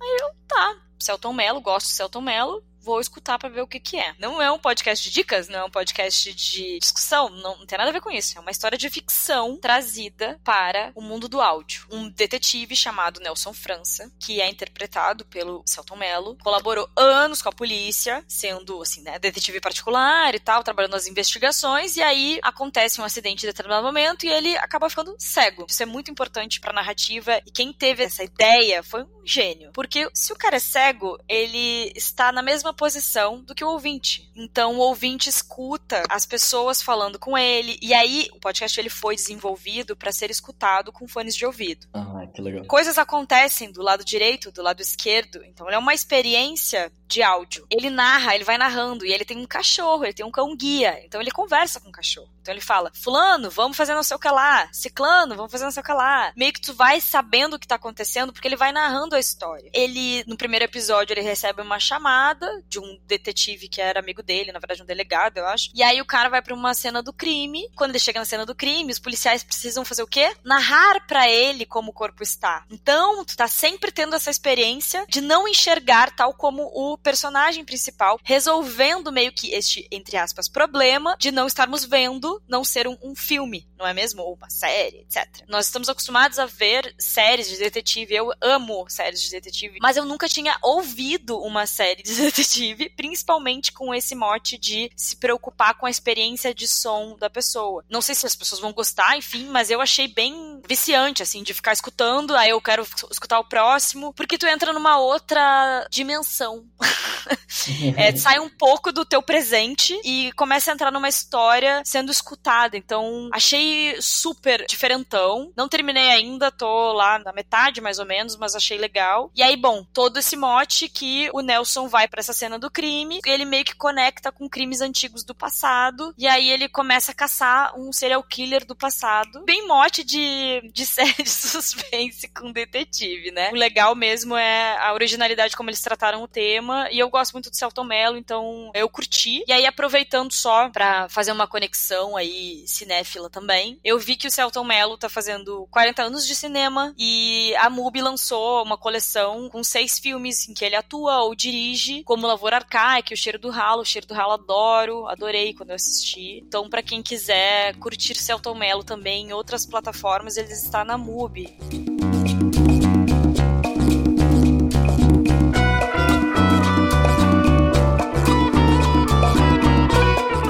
Aí 0.00 0.16
eu, 0.20 0.34
tá. 0.48 0.76
Celton 0.98 1.32
Mello, 1.32 1.60
gosto 1.60 1.86
de 1.86 1.94
Celton 1.94 2.20
Mello 2.20 2.64
vou 2.84 3.00
escutar 3.00 3.38
para 3.38 3.48
ver 3.48 3.62
o 3.62 3.66
que 3.66 3.80
que 3.80 3.96
é. 3.96 4.14
Não 4.18 4.40
é 4.40 4.52
um 4.52 4.58
podcast 4.58 5.02
de 5.02 5.12
dicas, 5.12 5.48
não 5.48 5.60
é 5.60 5.64
um 5.64 5.70
podcast 5.70 6.32
de 6.34 6.78
discussão, 6.78 7.30
não, 7.30 7.58
não, 7.58 7.66
tem 7.66 7.78
nada 7.78 7.90
a 7.90 7.92
ver 7.92 8.02
com 8.02 8.10
isso. 8.10 8.36
É 8.36 8.40
uma 8.40 8.50
história 8.50 8.76
de 8.76 8.90
ficção 8.90 9.56
trazida 9.56 10.38
para 10.44 10.92
o 10.94 11.00
mundo 11.00 11.28
do 11.28 11.40
áudio. 11.40 11.86
Um 11.90 12.10
detetive 12.10 12.76
chamado 12.76 13.20
Nelson 13.20 13.54
França, 13.54 14.12
que 14.20 14.40
é 14.40 14.48
interpretado 14.48 15.24
pelo 15.24 15.62
Celton 15.66 15.96
Mello, 15.96 16.36
colaborou 16.42 16.88
anos 16.94 17.40
com 17.40 17.48
a 17.48 17.52
polícia, 17.52 18.22
sendo, 18.28 18.82
assim, 18.82 19.02
né, 19.02 19.18
detetive 19.18 19.60
particular 19.60 20.34
e 20.34 20.40
tal, 20.40 20.62
trabalhando 20.62 20.92
nas 20.92 21.06
investigações, 21.06 21.96
e 21.96 22.02
aí 22.02 22.38
acontece 22.42 23.00
um 23.00 23.04
acidente 23.04 23.46
em 23.46 23.48
determinado 23.48 23.86
momento 23.86 24.26
e 24.26 24.28
ele 24.28 24.56
acaba 24.58 24.90
ficando 24.90 25.16
cego. 25.18 25.66
Isso 25.68 25.82
é 25.82 25.86
muito 25.86 26.10
importante 26.10 26.60
pra 26.60 26.72
narrativa, 26.72 27.40
e 27.46 27.50
quem 27.50 27.72
teve 27.72 28.04
essa 28.04 28.22
ideia 28.22 28.82
foi 28.82 29.06
gênio. 29.24 29.70
Porque 29.72 30.08
se 30.12 30.32
o 30.32 30.36
cara 30.36 30.56
é 30.56 30.60
cego, 30.60 31.18
ele 31.28 31.92
está 31.94 32.32
na 32.32 32.42
mesma 32.42 32.72
posição 32.72 33.42
do 33.42 33.54
que 33.54 33.64
o 33.64 33.68
ouvinte. 33.68 34.30
Então 34.34 34.76
o 34.76 34.80
ouvinte 34.80 35.28
escuta 35.28 36.02
as 36.08 36.26
pessoas 36.26 36.82
falando 36.82 37.18
com 37.18 37.36
ele 37.36 37.78
e 37.80 37.94
aí 37.94 38.28
o 38.32 38.40
podcast 38.40 38.78
ele 38.78 38.90
foi 38.90 39.16
desenvolvido 39.16 39.96
para 39.96 40.12
ser 40.12 40.30
escutado 40.30 40.92
com 40.92 41.08
fones 41.08 41.34
de 41.34 41.46
ouvido. 41.46 41.86
Ah, 41.92 42.26
que 42.32 42.42
legal. 42.42 42.64
Coisas 42.66 42.98
acontecem 42.98 43.70
do 43.70 43.82
lado 43.82 44.04
direito, 44.04 44.50
do 44.50 44.62
lado 44.62 44.80
esquerdo. 44.80 45.44
Então 45.44 45.68
é 45.70 45.78
uma 45.78 45.94
experiência 45.94 46.92
de 47.06 47.22
áudio. 47.22 47.66
Ele 47.70 47.90
narra, 47.90 48.34
ele 48.34 48.44
vai 48.44 48.58
narrando 48.58 49.06
e 49.06 49.12
ele 49.12 49.24
tem 49.24 49.38
um 49.38 49.46
cachorro, 49.46 50.04
ele 50.04 50.14
tem 50.14 50.26
um 50.26 50.30
cão 50.30 50.56
guia. 50.56 51.00
Então 51.04 51.20
ele 51.20 51.30
conversa 51.30 51.80
com 51.80 51.88
o 51.88 51.92
cachorro. 51.92 52.33
Então 52.44 52.52
ele 52.52 52.60
fala: 52.60 52.92
"Fulano, 52.94 53.48
vamos 53.48 53.74
fazer 53.74 53.94
não 53.94 54.02
sei 54.02 54.16
o 54.16 54.20
que 54.20 54.28
lá. 54.28 54.68
Ciclano, 54.70 55.34
vamos 55.34 55.50
fazer 55.50 55.64
não 55.64 55.70
sei 55.70 55.80
o 55.80 55.84
que 55.84 55.92
lá". 55.92 56.30
Meio 56.36 56.52
que 56.52 56.60
tu 56.60 56.74
vai 56.74 57.00
sabendo 57.00 57.56
o 57.56 57.58
que 57.58 57.66
tá 57.66 57.76
acontecendo 57.76 58.32
porque 58.32 58.46
ele 58.46 58.54
vai 58.54 58.70
narrando 58.70 59.16
a 59.16 59.18
história. 59.18 59.70
Ele 59.72 60.22
no 60.26 60.36
primeiro 60.36 60.66
episódio 60.66 61.14
ele 61.14 61.22
recebe 61.22 61.62
uma 61.62 61.80
chamada 61.80 62.46
de 62.68 62.78
um 62.78 63.00
detetive 63.06 63.66
que 63.66 63.80
era 63.80 64.00
amigo 64.00 64.22
dele, 64.22 64.52
na 64.52 64.58
verdade 64.58 64.82
um 64.82 64.86
delegado, 64.86 65.38
eu 65.38 65.46
acho. 65.46 65.70
E 65.74 65.82
aí 65.82 66.00
o 66.02 66.06
cara 66.06 66.28
vai 66.28 66.42
para 66.42 66.54
uma 66.54 66.74
cena 66.74 67.02
do 67.02 67.12
crime. 67.12 67.66
Quando 67.74 67.90
ele 67.90 67.98
chega 67.98 68.18
na 68.18 68.26
cena 68.26 68.44
do 68.44 68.54
crime, 68.54 68.92
os 68.92 68.98
policiais 68.98 69.42
precisam 69.42 69.84
fazer 69.84 70.02
o 70.02 70.06
quê? 70.06 70.36
Narrar 70.44 71.06
para 71.06 71.28
ele 71.28 71.64
como 71.64 71.90
o 71.90 71.94
corpo 71.94 72.22
está. 72.22 72.64
Então, 72.70 73.24
tu 73.24 73.36
tá 73.36 73.48
sempre 73.48 73.90
tendo 73.90 74.14
essa 74.14 74.30
experiência 74.30 75.06
de 75.08 75.20
não 75.20 75.48
enxergar 75.48 76.14
tal 76.14 76.34
como 76.34 76.70
o 76.74 76.98
personagem 76.98 77.64
principal, 77.64 78.18
resolvendo 78.22 79.10
meio 79.10 79.32
que 79.32 79.52
este, 79.54 79.88
entre 79.90 80.16
aspas, 80.16 80.48
problema 80.48 81.16
de 81.18 81.30
não 81.30 81.46
estarmos 81.46 81.84
vendo 81.84 82.33
não 82.48 82.64
ser 82.64 82.86
um, 82.86 82.96
um 83.02 83.14
filme, 83.14 83.68
não 83.78 83.86
é 83.86 83.92
mesmo? 83.92 84.22
Ou 84.22 84.34
uma 84.34 84.50
série, 84.50 84.98
etc. 85.00 85.44
Nós 85.48 85.66
estamos 85.66 85.88
acostumados 85.88 86.38
a 86.38 86.46
ver 86.46 86.94
séries 86.98 87.48
de 87.48 87.58
detetive. 87.58 88.14
Eu 88.14 88.32
amo 88.40 88.86
séries 88.88 89.22
de 89.22 89.30
detetive, 89.30 89.78
mas 89.80 89.96
eu 89.96 90.04
nunca 90.04 90.28
tinha 90.28 90.56
ouvido 90.62 91.38
uma 91.40 91.66
série 91.66 92.02
de 92.02 92.14
detetive, 92.14 92.90
principalmente 92.90 93.72
com 93.72 93.94
esse 93.94 94.14
mote 94.14 94.58
de 94.58 94.90
se 94.96 95.16
preocupar 95.16 95.74
com 95.74 95.86
a 95.86 95.90
experiência 95.90 96.54
de 96.54 96.68
som 96.68 97.16
da 97.18 97.30
pessoa. 97.30 97.84
Não 97.88 98.02
sei 98.02 98.14
se 98.14 98.26
as 98.26 98.36
pessoas 98.36 98.60
vão 98.60 98.72
gostar, 98.72 99.16
enfim, 99.16 99.46
mas 99.46 99.70
eu 99.70 99.80
achei 99.80 100.08
bem 100.08 100.53
viciante, 100.66 101.22
assim, 101.22 101.42
de 101.42 101.54
ficar 101.54 101.72
escutando, 101.72 102.34
aí 102.36 102.50
eu 102.50 102.60
quero 102.60 102.86
escutar 103.10 103.38
o 103.38 103.44
próximo, 103.44 104.12
porque 104.12 104.38
tu 104.38 104.46
entra 104.46 104.72
numa 104.72 104.98
outra 104.98 105.86
dimensão. 105.90 106.64
é, 107.96 108.14
sai 108.16 108.38
um 108.38 108.48
pouco 108.48 108.92
do 108.92 109.04
teu 109.04 109.22
presente 109.22 109.98
e 110.04 110.32
começa 110.32 110.70
a 110.70 110.74
entrar 110.74 110.90
numa 110.90 111.08
história 111.08 111.82
sendo 111.84 112.10
escutada. 112.10 112.76
Então, 112.76 113.28
achei 113.32 113.96
super 114.00 114.64
diferentão. 114.66 115.52
Não 115.56 115.68
terminei 115.68 116.10
ainda, 116.10 116.50
tô 116.50 116.92
lá 116.92 117.18
na 117.18 117.32
metade 117.32 117.80
mais 117.80 117.98
ou 117.98 118.06
menos, 118.06 118.36
mas 118.36 118.54
achei 118.54 118.78
legal. 118.78 119.30
E 119.34 119.42
aí, 119.42 119.56
bom, 119.56 119.84
todo 119.92 120.18
esse 120.18 120.36
mote 120.36 120.88
que 120.88 121.30
o 121.32 121.40
Nelson 121.40 121.88
vai 121.88 122.08
para 122.08 122.20
essa 122.20 122.32
cena 122.32 122.58
do 122.58 122.70
crime, 122.70 123.20
ele 123.24 123.44
meio 123.44 123.64
que 123.64 123.74
conecta 123.74 124.32
com 124.32 124.48
crimes 124.48 124.80
antigos 124.80 125.24
do 125.24 125.34
passado, 125.34 126.14
e 126.16 126.26
aí 126.26 126.50
ele 126.50 126.68
começa 126.68 127.12
a 127.12 127.14
caçar 127.14 127.78
um 127.78 127.92
serial 127.92 128.22
killer 128.22 128.66
do 128.66 128.74
passado. 128.74 129.44
Bem 129.44 129.66
mote 129.66 130.04
de, 130.04 130.53
de 130.62 130.86
série 130.86 131.22
de 131.22 131.30
suspense 131.30 132.28
com 132.28 132.52
detetive, 132.52 133.30
né? 133.30 133.50
O 133.50 133.56
legal 133.56 133.94
mesmo 133.94 134.36
é 134.36 134.76
a 134.78 134.92
originalidade 134.92 135.56
como 135.56 135.70
eles 135.70 135.80
trataram 135.80 136.22
o 136.22 136.28
tema, 136.28 136.88
e 136.90 136.98
eu 136.98 137.08
gosto 137.08 137.32
muito 137.32 137.50
do 137.50 137.56
Celton 137.56 137.84
Mello, 137.84 138.16
então 138.16 138.70
eu 138.74 138.88
curti. 138.88 139.44
E 139.46 139.52
aí, 139.52 139.66
aproveitando 139.66 140.32
só 140.32 140.68
para 140.68 141.08
fazer 141.08 141.32
uma 141.32 141.46
conexão 141.46 142.16
aí 142.16 142.64
cinéfila 142.66 143.28
também, 143.30 143.78
eu 143.84 143.98
vi 143.98 144.16
que 144.16 144.26
o 144.26 144.30
Celton 144.30 144.64
Mello 144.64 144.96
tá 144.96 145.08
fazendo 145.08 145.66
40 145.70 146.02
anos 146.02 146.26
de 146.26 146.34
cinema 146.34 146.94
e 146.98 147.54
a 147.56 147.68
MUBI 147.70 148.00
lançou 148.00 148.62
uma 148.62 148.76
coleção 148.76 149.48
com 149.50 149.62
seis 149.62 149.98
filmes 149.98 150.48
em 150.48 150.54
que 150.54 150.64
ele 150.64 150.76
atua 150.76 151.22
ou 151.22 151.34
dirige, 151.34 152.02
como 152.04 152.26
Lavoura 152.26 152.56
Arcaica, 152.56 153.14
O 153.14 153.16
Cheiro 153.16 153.38
do 153.38 153.50
Ralo, 153.50 153.82
O 153.82 153.84
Cheiro 153.84 154.06
do 154.06 154.14
Ralo 154.14 154.32
adoro, 154.32 155.06
adorei 155.08 155.54
quando 155.54 155.70
eu 155.70 155.76
assisti. 155.76 156.38
Então, 156.38 156.68
para 156.68 156.82
quem 156.82 157.02
quiser 157.02 157.76
curtir 157.76 158.14
Celton 158.14 158.54
Mello 158.54 158.84
também 158.84 159.26
em 159.26 159.32
outras 159.32 159.66
plataformas, 159.66 160.36
está 160.50 160.84
na 160.84 160.98
MUBI. 160.98 161.56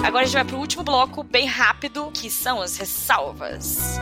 Agora 0.05 0.23
a 0.23 0.25
gente 0.25 0.35
vai 0.35 0.45
pro 0.45 0.59
último 0.59 0.83
bloco, 0.83 1.23
bem 1.23 1.47
rápido, 1.47 2.11
que 2.13 2.31
são 2.31 2.61
as 2.61 2.77
ressalvas. 2.77 3.99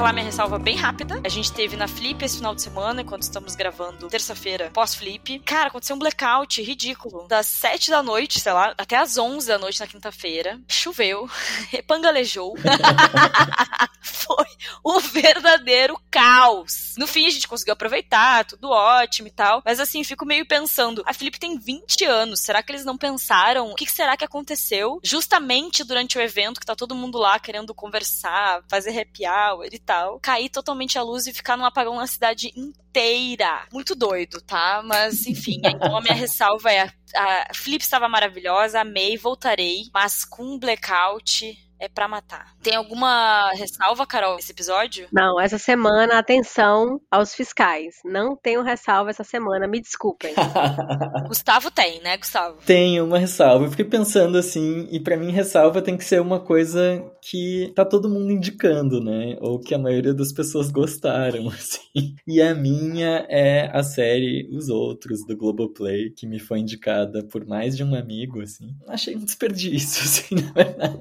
Falar 0.00 0.14
minha 0.14 0.24
ressalva 0.24 0.58
bem 0.58 0.76
rápida. 0.76 1.20
A 1.22 1.28
gente 1.28 1.52
teve 1.52 1.76
na 1.76 1.86
Flip 1.86 2.24
esse 2.24 2.38
final 2.38 2.54
de 2.54 2.62
semana, 2.62 3.02
enquanto 3.02 3.20
estamos 3.20 3.54
gravando 3.54 4.08
terça-feira 4.08 4.70
pós-Flip. 4.72 5.40
Cara, 5.40 5.68
aconteceu 5.68 5.94
um 5.94 5.98
blackout 5.98 6.62
ridículo. 6.62 7.28
Das 7.28 7.44
7 7.44 7.90
da 7.90 8.02
noite, 8.02 8.40
sei 8.40 8.50
lá, 8.50 8.72
até 8.78 8.96
as 8.96 9.18
11 9.18 9.46
da 9.46 9.58
noite 9.58 9.78
na 9.78 9.86
quinta-feira. 9.86 10.58
Choveu, 10.66 11.28
repangalejou. 11.70 12.54
Foi 14.00 14.46
o 14.82 15.00
verdadeiro 15.00 16.00
caos. 16.10 16.94
No 16.96 17.06
fim, 17.06 17.26
a 17.26 17.30
gente 17.30 17.46
conseguiu 17.46 17.74
aproveitar, 17.74 18.46
tudo 18.46 18.70
ótimo 18.70 19.28
e 19.28 19.30
tal. 19.30 19.60
Mas 19.62 19.78
assim, 19.80 20.02
fico 20.02 20.24
meio 20.24 20.46
pensando: 20.46 21.02
a 21.04 21.12
Flip 21.12 21.38
tem 21.38 21.58
20 21.58 22.06
anos. 22.06 22.40
Será 22.40 22.62
que 22.62 22.72
eles 22.72 22.86
não 22.86 22.96
pensaram 22.96 23.70
o 23.70 23.74
que 23.74 23.90
será 23.90 24.16
que 24.16 24.24
aconteceu 24.24 24.98
justamente 25.02 25.84
durante 25.84 26.16
o 26.16 26.22
evento 26.22 26.58
que 26.58 26.64
tá 26.64 26.74
todo 26.74 26.94
mundo 26.94 27.18
lá 27.18 27.38
querendo 27.38 27.74
conversar, 27.74 28.62
fazer 28.66 28.98
happy 28.98 29.26
hour 29.26 29.68
e 29.70 29.78
tal, 29.90 30.20
cair 30.20 30.48
totalmente 30.48 30.96
a 30.96 31.02
luz 31.02 31.26
e 31.26 31.32
ficar 31.32 31.56
num 31.56 31.64
apagão 31.64 31.96
na 31.96 32.06
cidade 32.06 32.52
inteira. 32.56 33.66
Muito 33.72 33.96
doido, 33.96 34.40
tá? 34.40 34.82
Mas, 34.84 35.26
enfim, 35.26 35.60
então 35.66 35.96
a 35.96 36.00
minha 36.00 36.14
ressalva 36.14 36.70
é: 36.70 36.82
a, 37.16 37.50
a 37.50 37.54
Flip 37.54 37.82
estava 37.82 38.08
maravilhosa, 38.08 38.82
amei, 38.82 39.16
voltarei, 39.16 39.82
mas 39.92 40.24
com 40.24 40.44
um 40.44 40.58
blackout 40.60 41.58
é 41.80 41.88
para 41.88 42.06
matar. 42.06 42.52
Tem 42.62 42.76
alguma 42.76 43.50
ressalva, 43.54 44.06
Carol, 44.06 44.36
nesse 44.36 44.52
episódio? 44.52 45.08
Não, 45.10 45.40
essa 45.40 45.56
semana, 45.58 46.18
atenção 46.18 47.00
aos 47.10 47.34
fiscais. 47.34 47.96
Não 48.04 48.36
tenho 48.36 48.62
ressalva 48.62 49.08
essa 49.08 49.24
semana, 49.24 49.66
me 49.66 49.80
desculpem. 49.80 50.34
Gustavo 51.26 51.70
tem, 51.70 52.00
né, 52.02 52.18
Gustavo? 52.18 52.58
Tenho 52.66 53.06
uma 53.06 53.18
ressalva. 53.18 53.64
Eu 53.64 53.70
fiquei 53.70 53.86
pensando 53.86 54.36
assim, 54.36 54.88
e 54.90 55.00
para 55.00 55.16
mim 55.16 55.32
ressalva 55.32 55.80
tem 55.80 55.96
que 55.96 56.04
ser 56.04 56.20
uma 56.20 56.38
coisa 56.38 57.02
que 57.22 57.72
tá 57.74 57.84
todo 57.84 58.08
mundo 58.08 58.32
indicando, 58.32 59.02
né? 59.02 59.36
Ou 59.40 59.58
que 59.58 59.74
a 59.74 59.78
maioria 59.78 60.14
das 60.14 60.32
pessoas 60.32 60.70
gostaram, 60.70 61.48
assim. 61.50 62.14
E 62.26 62.40
a 62.40 62.54
minha 62.54 63.26
é 63.28 63.70
a 63.72 63.82
série 63.82 64.48
Os 64.52 64.68
Outros, 64.68 65.24
do 65.26 65.36
Globoplay, 65.36 66.10
que 66.10 66.26
me 66.26 66.38
foi 66.38 66.60
indicada 66.60 67.24
por 67.24 67.46
mais 67.46 67.76
de 67.76 67.84
um 67.84 67.94
amigo, 67.94 68.40
assim. 68.40 68.74
Achei 68.88 69.16
um 69.16 69.24
desperdício, 69.24 70.02
assim, 70.04 70.34
na 70.34 70.52
verdade. 70.52 70.98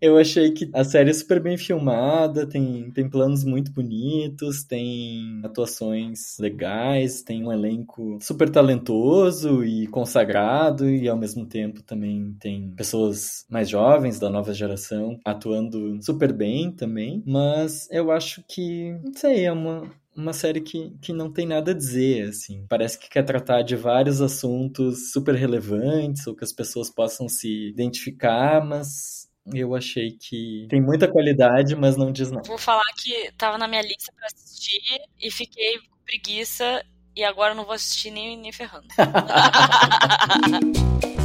Eu 0.00 0.16
achei 0.16 0.52
que 0.52 0.70
a 0.72 0.84
série 0.84 1.10
é 1.10 1.12
super 1.12 1.40
bem 1.40 1.56
filmada, 1.56 2.46
tem, 2.46 2.90
tem 2.92 3.08
planos 3.08 3.42
muito 3.44 3.72
bonitos, 3.72 4.62
tem 4.62 5.40
atuações 5.44 6.38
legais, 6.38 7.20
tem 7.22 7.44
um 7.44 7.52
elenco 7.52 8.18
super 8.22 8.48
talentoso 8.48 9.64
e 9.64 9.88
consagrado, 9.88 10.88
e 10.88 11.08
ao 11.08 11.16
mesmo 11.16 11.44
tempo 11.44 11.82
também 11.82 12.32
tem 12.38 12.70
pessoas 12.76 13.44
mais 13.50 13.68
jovens 13.68 14.20
da 14.20 14.30
nova 14.30 14.54
geração 14.54 15.18
atuando 15.24 16.00
super 16.00 16.32
bem 16.32 16.70
também. 16.70 17.22
Mas 17.26 17.88
eu 17.90 18.12
acho 18.12 18.44
que, 18.46 18.92
não 19.04 19.12
sei, 19.14 19.46
é 19.46 19.52
uma, 19.52 19.90
uma 20.16 20.32
série 20.32 20.60
que, 20.60 20.92
que 21.00 21.12
não 21.12 21.32
tem 21.32 21.46
nada 21.46 21.72
a 21.72 21.74
dizer, 21.74 22.28
assim. 22.28 22.64
Parece 22.68 22.98
que 22.98 23.08
quer 23.08 23.24
tratar 23.24 23.62
de 23.62 23.74
vários 23.74 24.20
assuntos 24.20 25.12
super 25.12 25.34
relevantes 25.34 26.26
ou 26.26 26.36
que 26.36 26.44
as 26.44 26.52
pessoas 26.52 26.88
possam 26.88 27.28
se 27.28 27.68
identificar, 27.68 28.64
mas 28.64 29.17
eu 29.54 29.74
achei 29.74 30.12
que 30.12 30.66
tem 30.68 30.80
muita 30.80 31.08
qualidade, 31.08 31.74
mas 31.74 31.96
não 31.96 32.12
diz 32.12 32.30
nada. 32.30 32.46
Vou 32.46 32.58
falar 32.58 32.84
que 32.96 33.32
tava 33.36 33.58
na 33.58 33.68
minha 33.68 33.82
lista 33.82 34.12
para 34.16 34.26
assistir 34.26 34.80
e 35.20 35.30
fiquei 35.30 35.78
com 35.78 35.96
preguiça 36.04 36.84
e 37.16 37.24
agora 37.24 37.54
não 37.54 37.64
vou 37.64 37.74
assistir 37.74 38.10
nem, 38.10 38.36
nem 38.36 38.52
ferrando. 38.52 38.88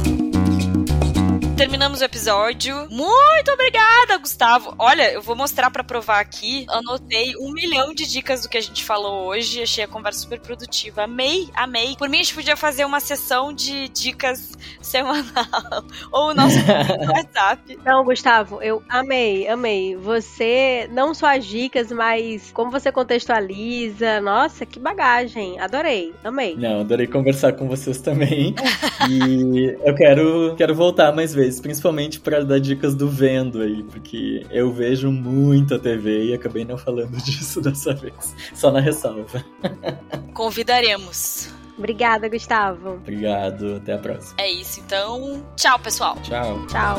terminamos 1.56 2.00
o 2.00 2.04
episódio. 2.04 2.88
Muito 2.90 3.50
obrigada, 3.52 4.18
Gustavo. 4.18 4.74
Olha, 4.76 5.12
eu 5.12 5.22
vou 5.22 5.36
mostrar 5.36 5.70
para 5.70 5.84
provar 5.84 6.18
aqui. 6.18 6.66
Anotei 6.68 7.36
um 7.36 7.52
milhão 7.52 7.94
de 7.94 8.10
dicas 8.10 8.42
do 8.42 8.48
que 8.48 8.58
a 8.58 8.60
gente 8.60 8.82
falou 8.82 9.26
hoje. 9.26 9.62
Achei 9.62 9.84
a 9.84 9.88
conversa 9.88 10.20
super 10.20 10.40
produtiva. 10.40 11.04
Amei, 11.04 11.48
amei. 11.54 11.94
Por 11.96 12.08
mim, 12.08 12.18
a 12.18 12.22
gente 12.22 12.34
podia 12.34 12.56
fazer 12.56 12.84
uma 12.84 12.98
sessão 12.98 13.52
de 13.52 13.88
dicas 13.88 14.52
semanal. 14.82 15.24
Ou 16.10 16.30
o 16.30 16.34
nosso 16.34 16.56
WhatsApp. 17.14 17.78
Não, 17.84 18.04
Gustavo, 18.04 18.60
eu 18.60 18.82
amei, 18.88 19.46
amei. 19.46 19.94
Você, 19.96 20.88
não 20.90 21.14
só 21.14 21.36
as 21.36 21.44
dicas, 21.44 21.92
mas 21.92 22.50
como 22.52 22.70
você 22.70 22.90
contextualiza. 22.90 24.20
Nossa, 24.20 24.66
que 24.66 24.80
bagagem. 24.80 25.60
Adorei, 25.60 26.12
amei. 26.24 26.56
Não, 26.56 26.80
adorei 26.80 27.06
conversar 27.06 27.52
com 27.52 27.68
vocês 27.68 28.00
também. 28.00 28.56
e 29.08 29.78
eu 29.84 29.94
quero, 29.94 30.54
quero 30.56 30.74
voltar 30.74 31.12
mais 31.12 31.32
vezes 31.32 31.43
incríveis, 31.44 31.60
principalmente 31.60 32.20
para 32.20 32.44
dar 32.44 32.58
dicas 32.58 32.94
do 32.94 33.08
vendo 33.08 33.60
aí, 33.60 33.82
porque 33.84 34.46
eu 34.50 34.72
vejo 34.72 35.10
muito 35.10 35.74
a 35.74 35.78
TV 35.78 36.26
e 36.26 36.34
acabei 36.34 36.64
não 36.64 36.78
falando 36.78 37.16
disso 37.22 37.60
dessa 37.60 37.94
vez, 37.94 38.34
só 38.54 38.70
na 38.70 38.80
ressalva. 38.80 39.44
Convidaremos. 40.32 41.52
Obrigada, 41.76 42.28
Gustavo. 42.28 42.94
Obrigado, 42.94 43.76
até 43.76 43.94
a 43.94 43.98
próxima. 43.98 44.34
É 44.38 44.50
isso, 44.50 44.80
então. 44.80 45.44
Tchau, 45.56 45.78
pessoal. 45.80 46.16
Tchau. 46.22 46.64
Tchau. 46.68 46.96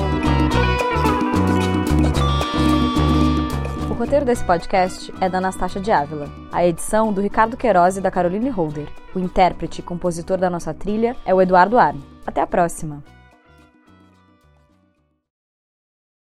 O 3.89 3.93
roteiro 3.93 4.25
desse 4.25 4.43
podcast 4.43 5.13
é 5.21 5.29
da 5.29 5.37
Anastácia 5.37 5.79
de 5.79 5.91
Ávila. 5.91 6.29
A 6.51 6.67
edição 6.67 7.13
do 7.13 7.21
Ricardo 7.21 7.55
Queiroz 7.55 7.95
e 7.95 8.01
da 8.01 8.11
Caroline 8.11 8.49
Holder. 8.49 8.89
O 9.15 9.19
intérprete 9.19 9.79
e 9.79 9.83
compositor 9.83 10.37
da 10.37 10.49
nossa 10.49 10.73
trilha 10.73 11.15
é 11.25 11.33
o 11.33 11.41
Eduardo 11.41 11.77
Arno. 11.77 12.03
Até 12.27 12.41
a 12.41 12.47
próxima! 12.47 13.14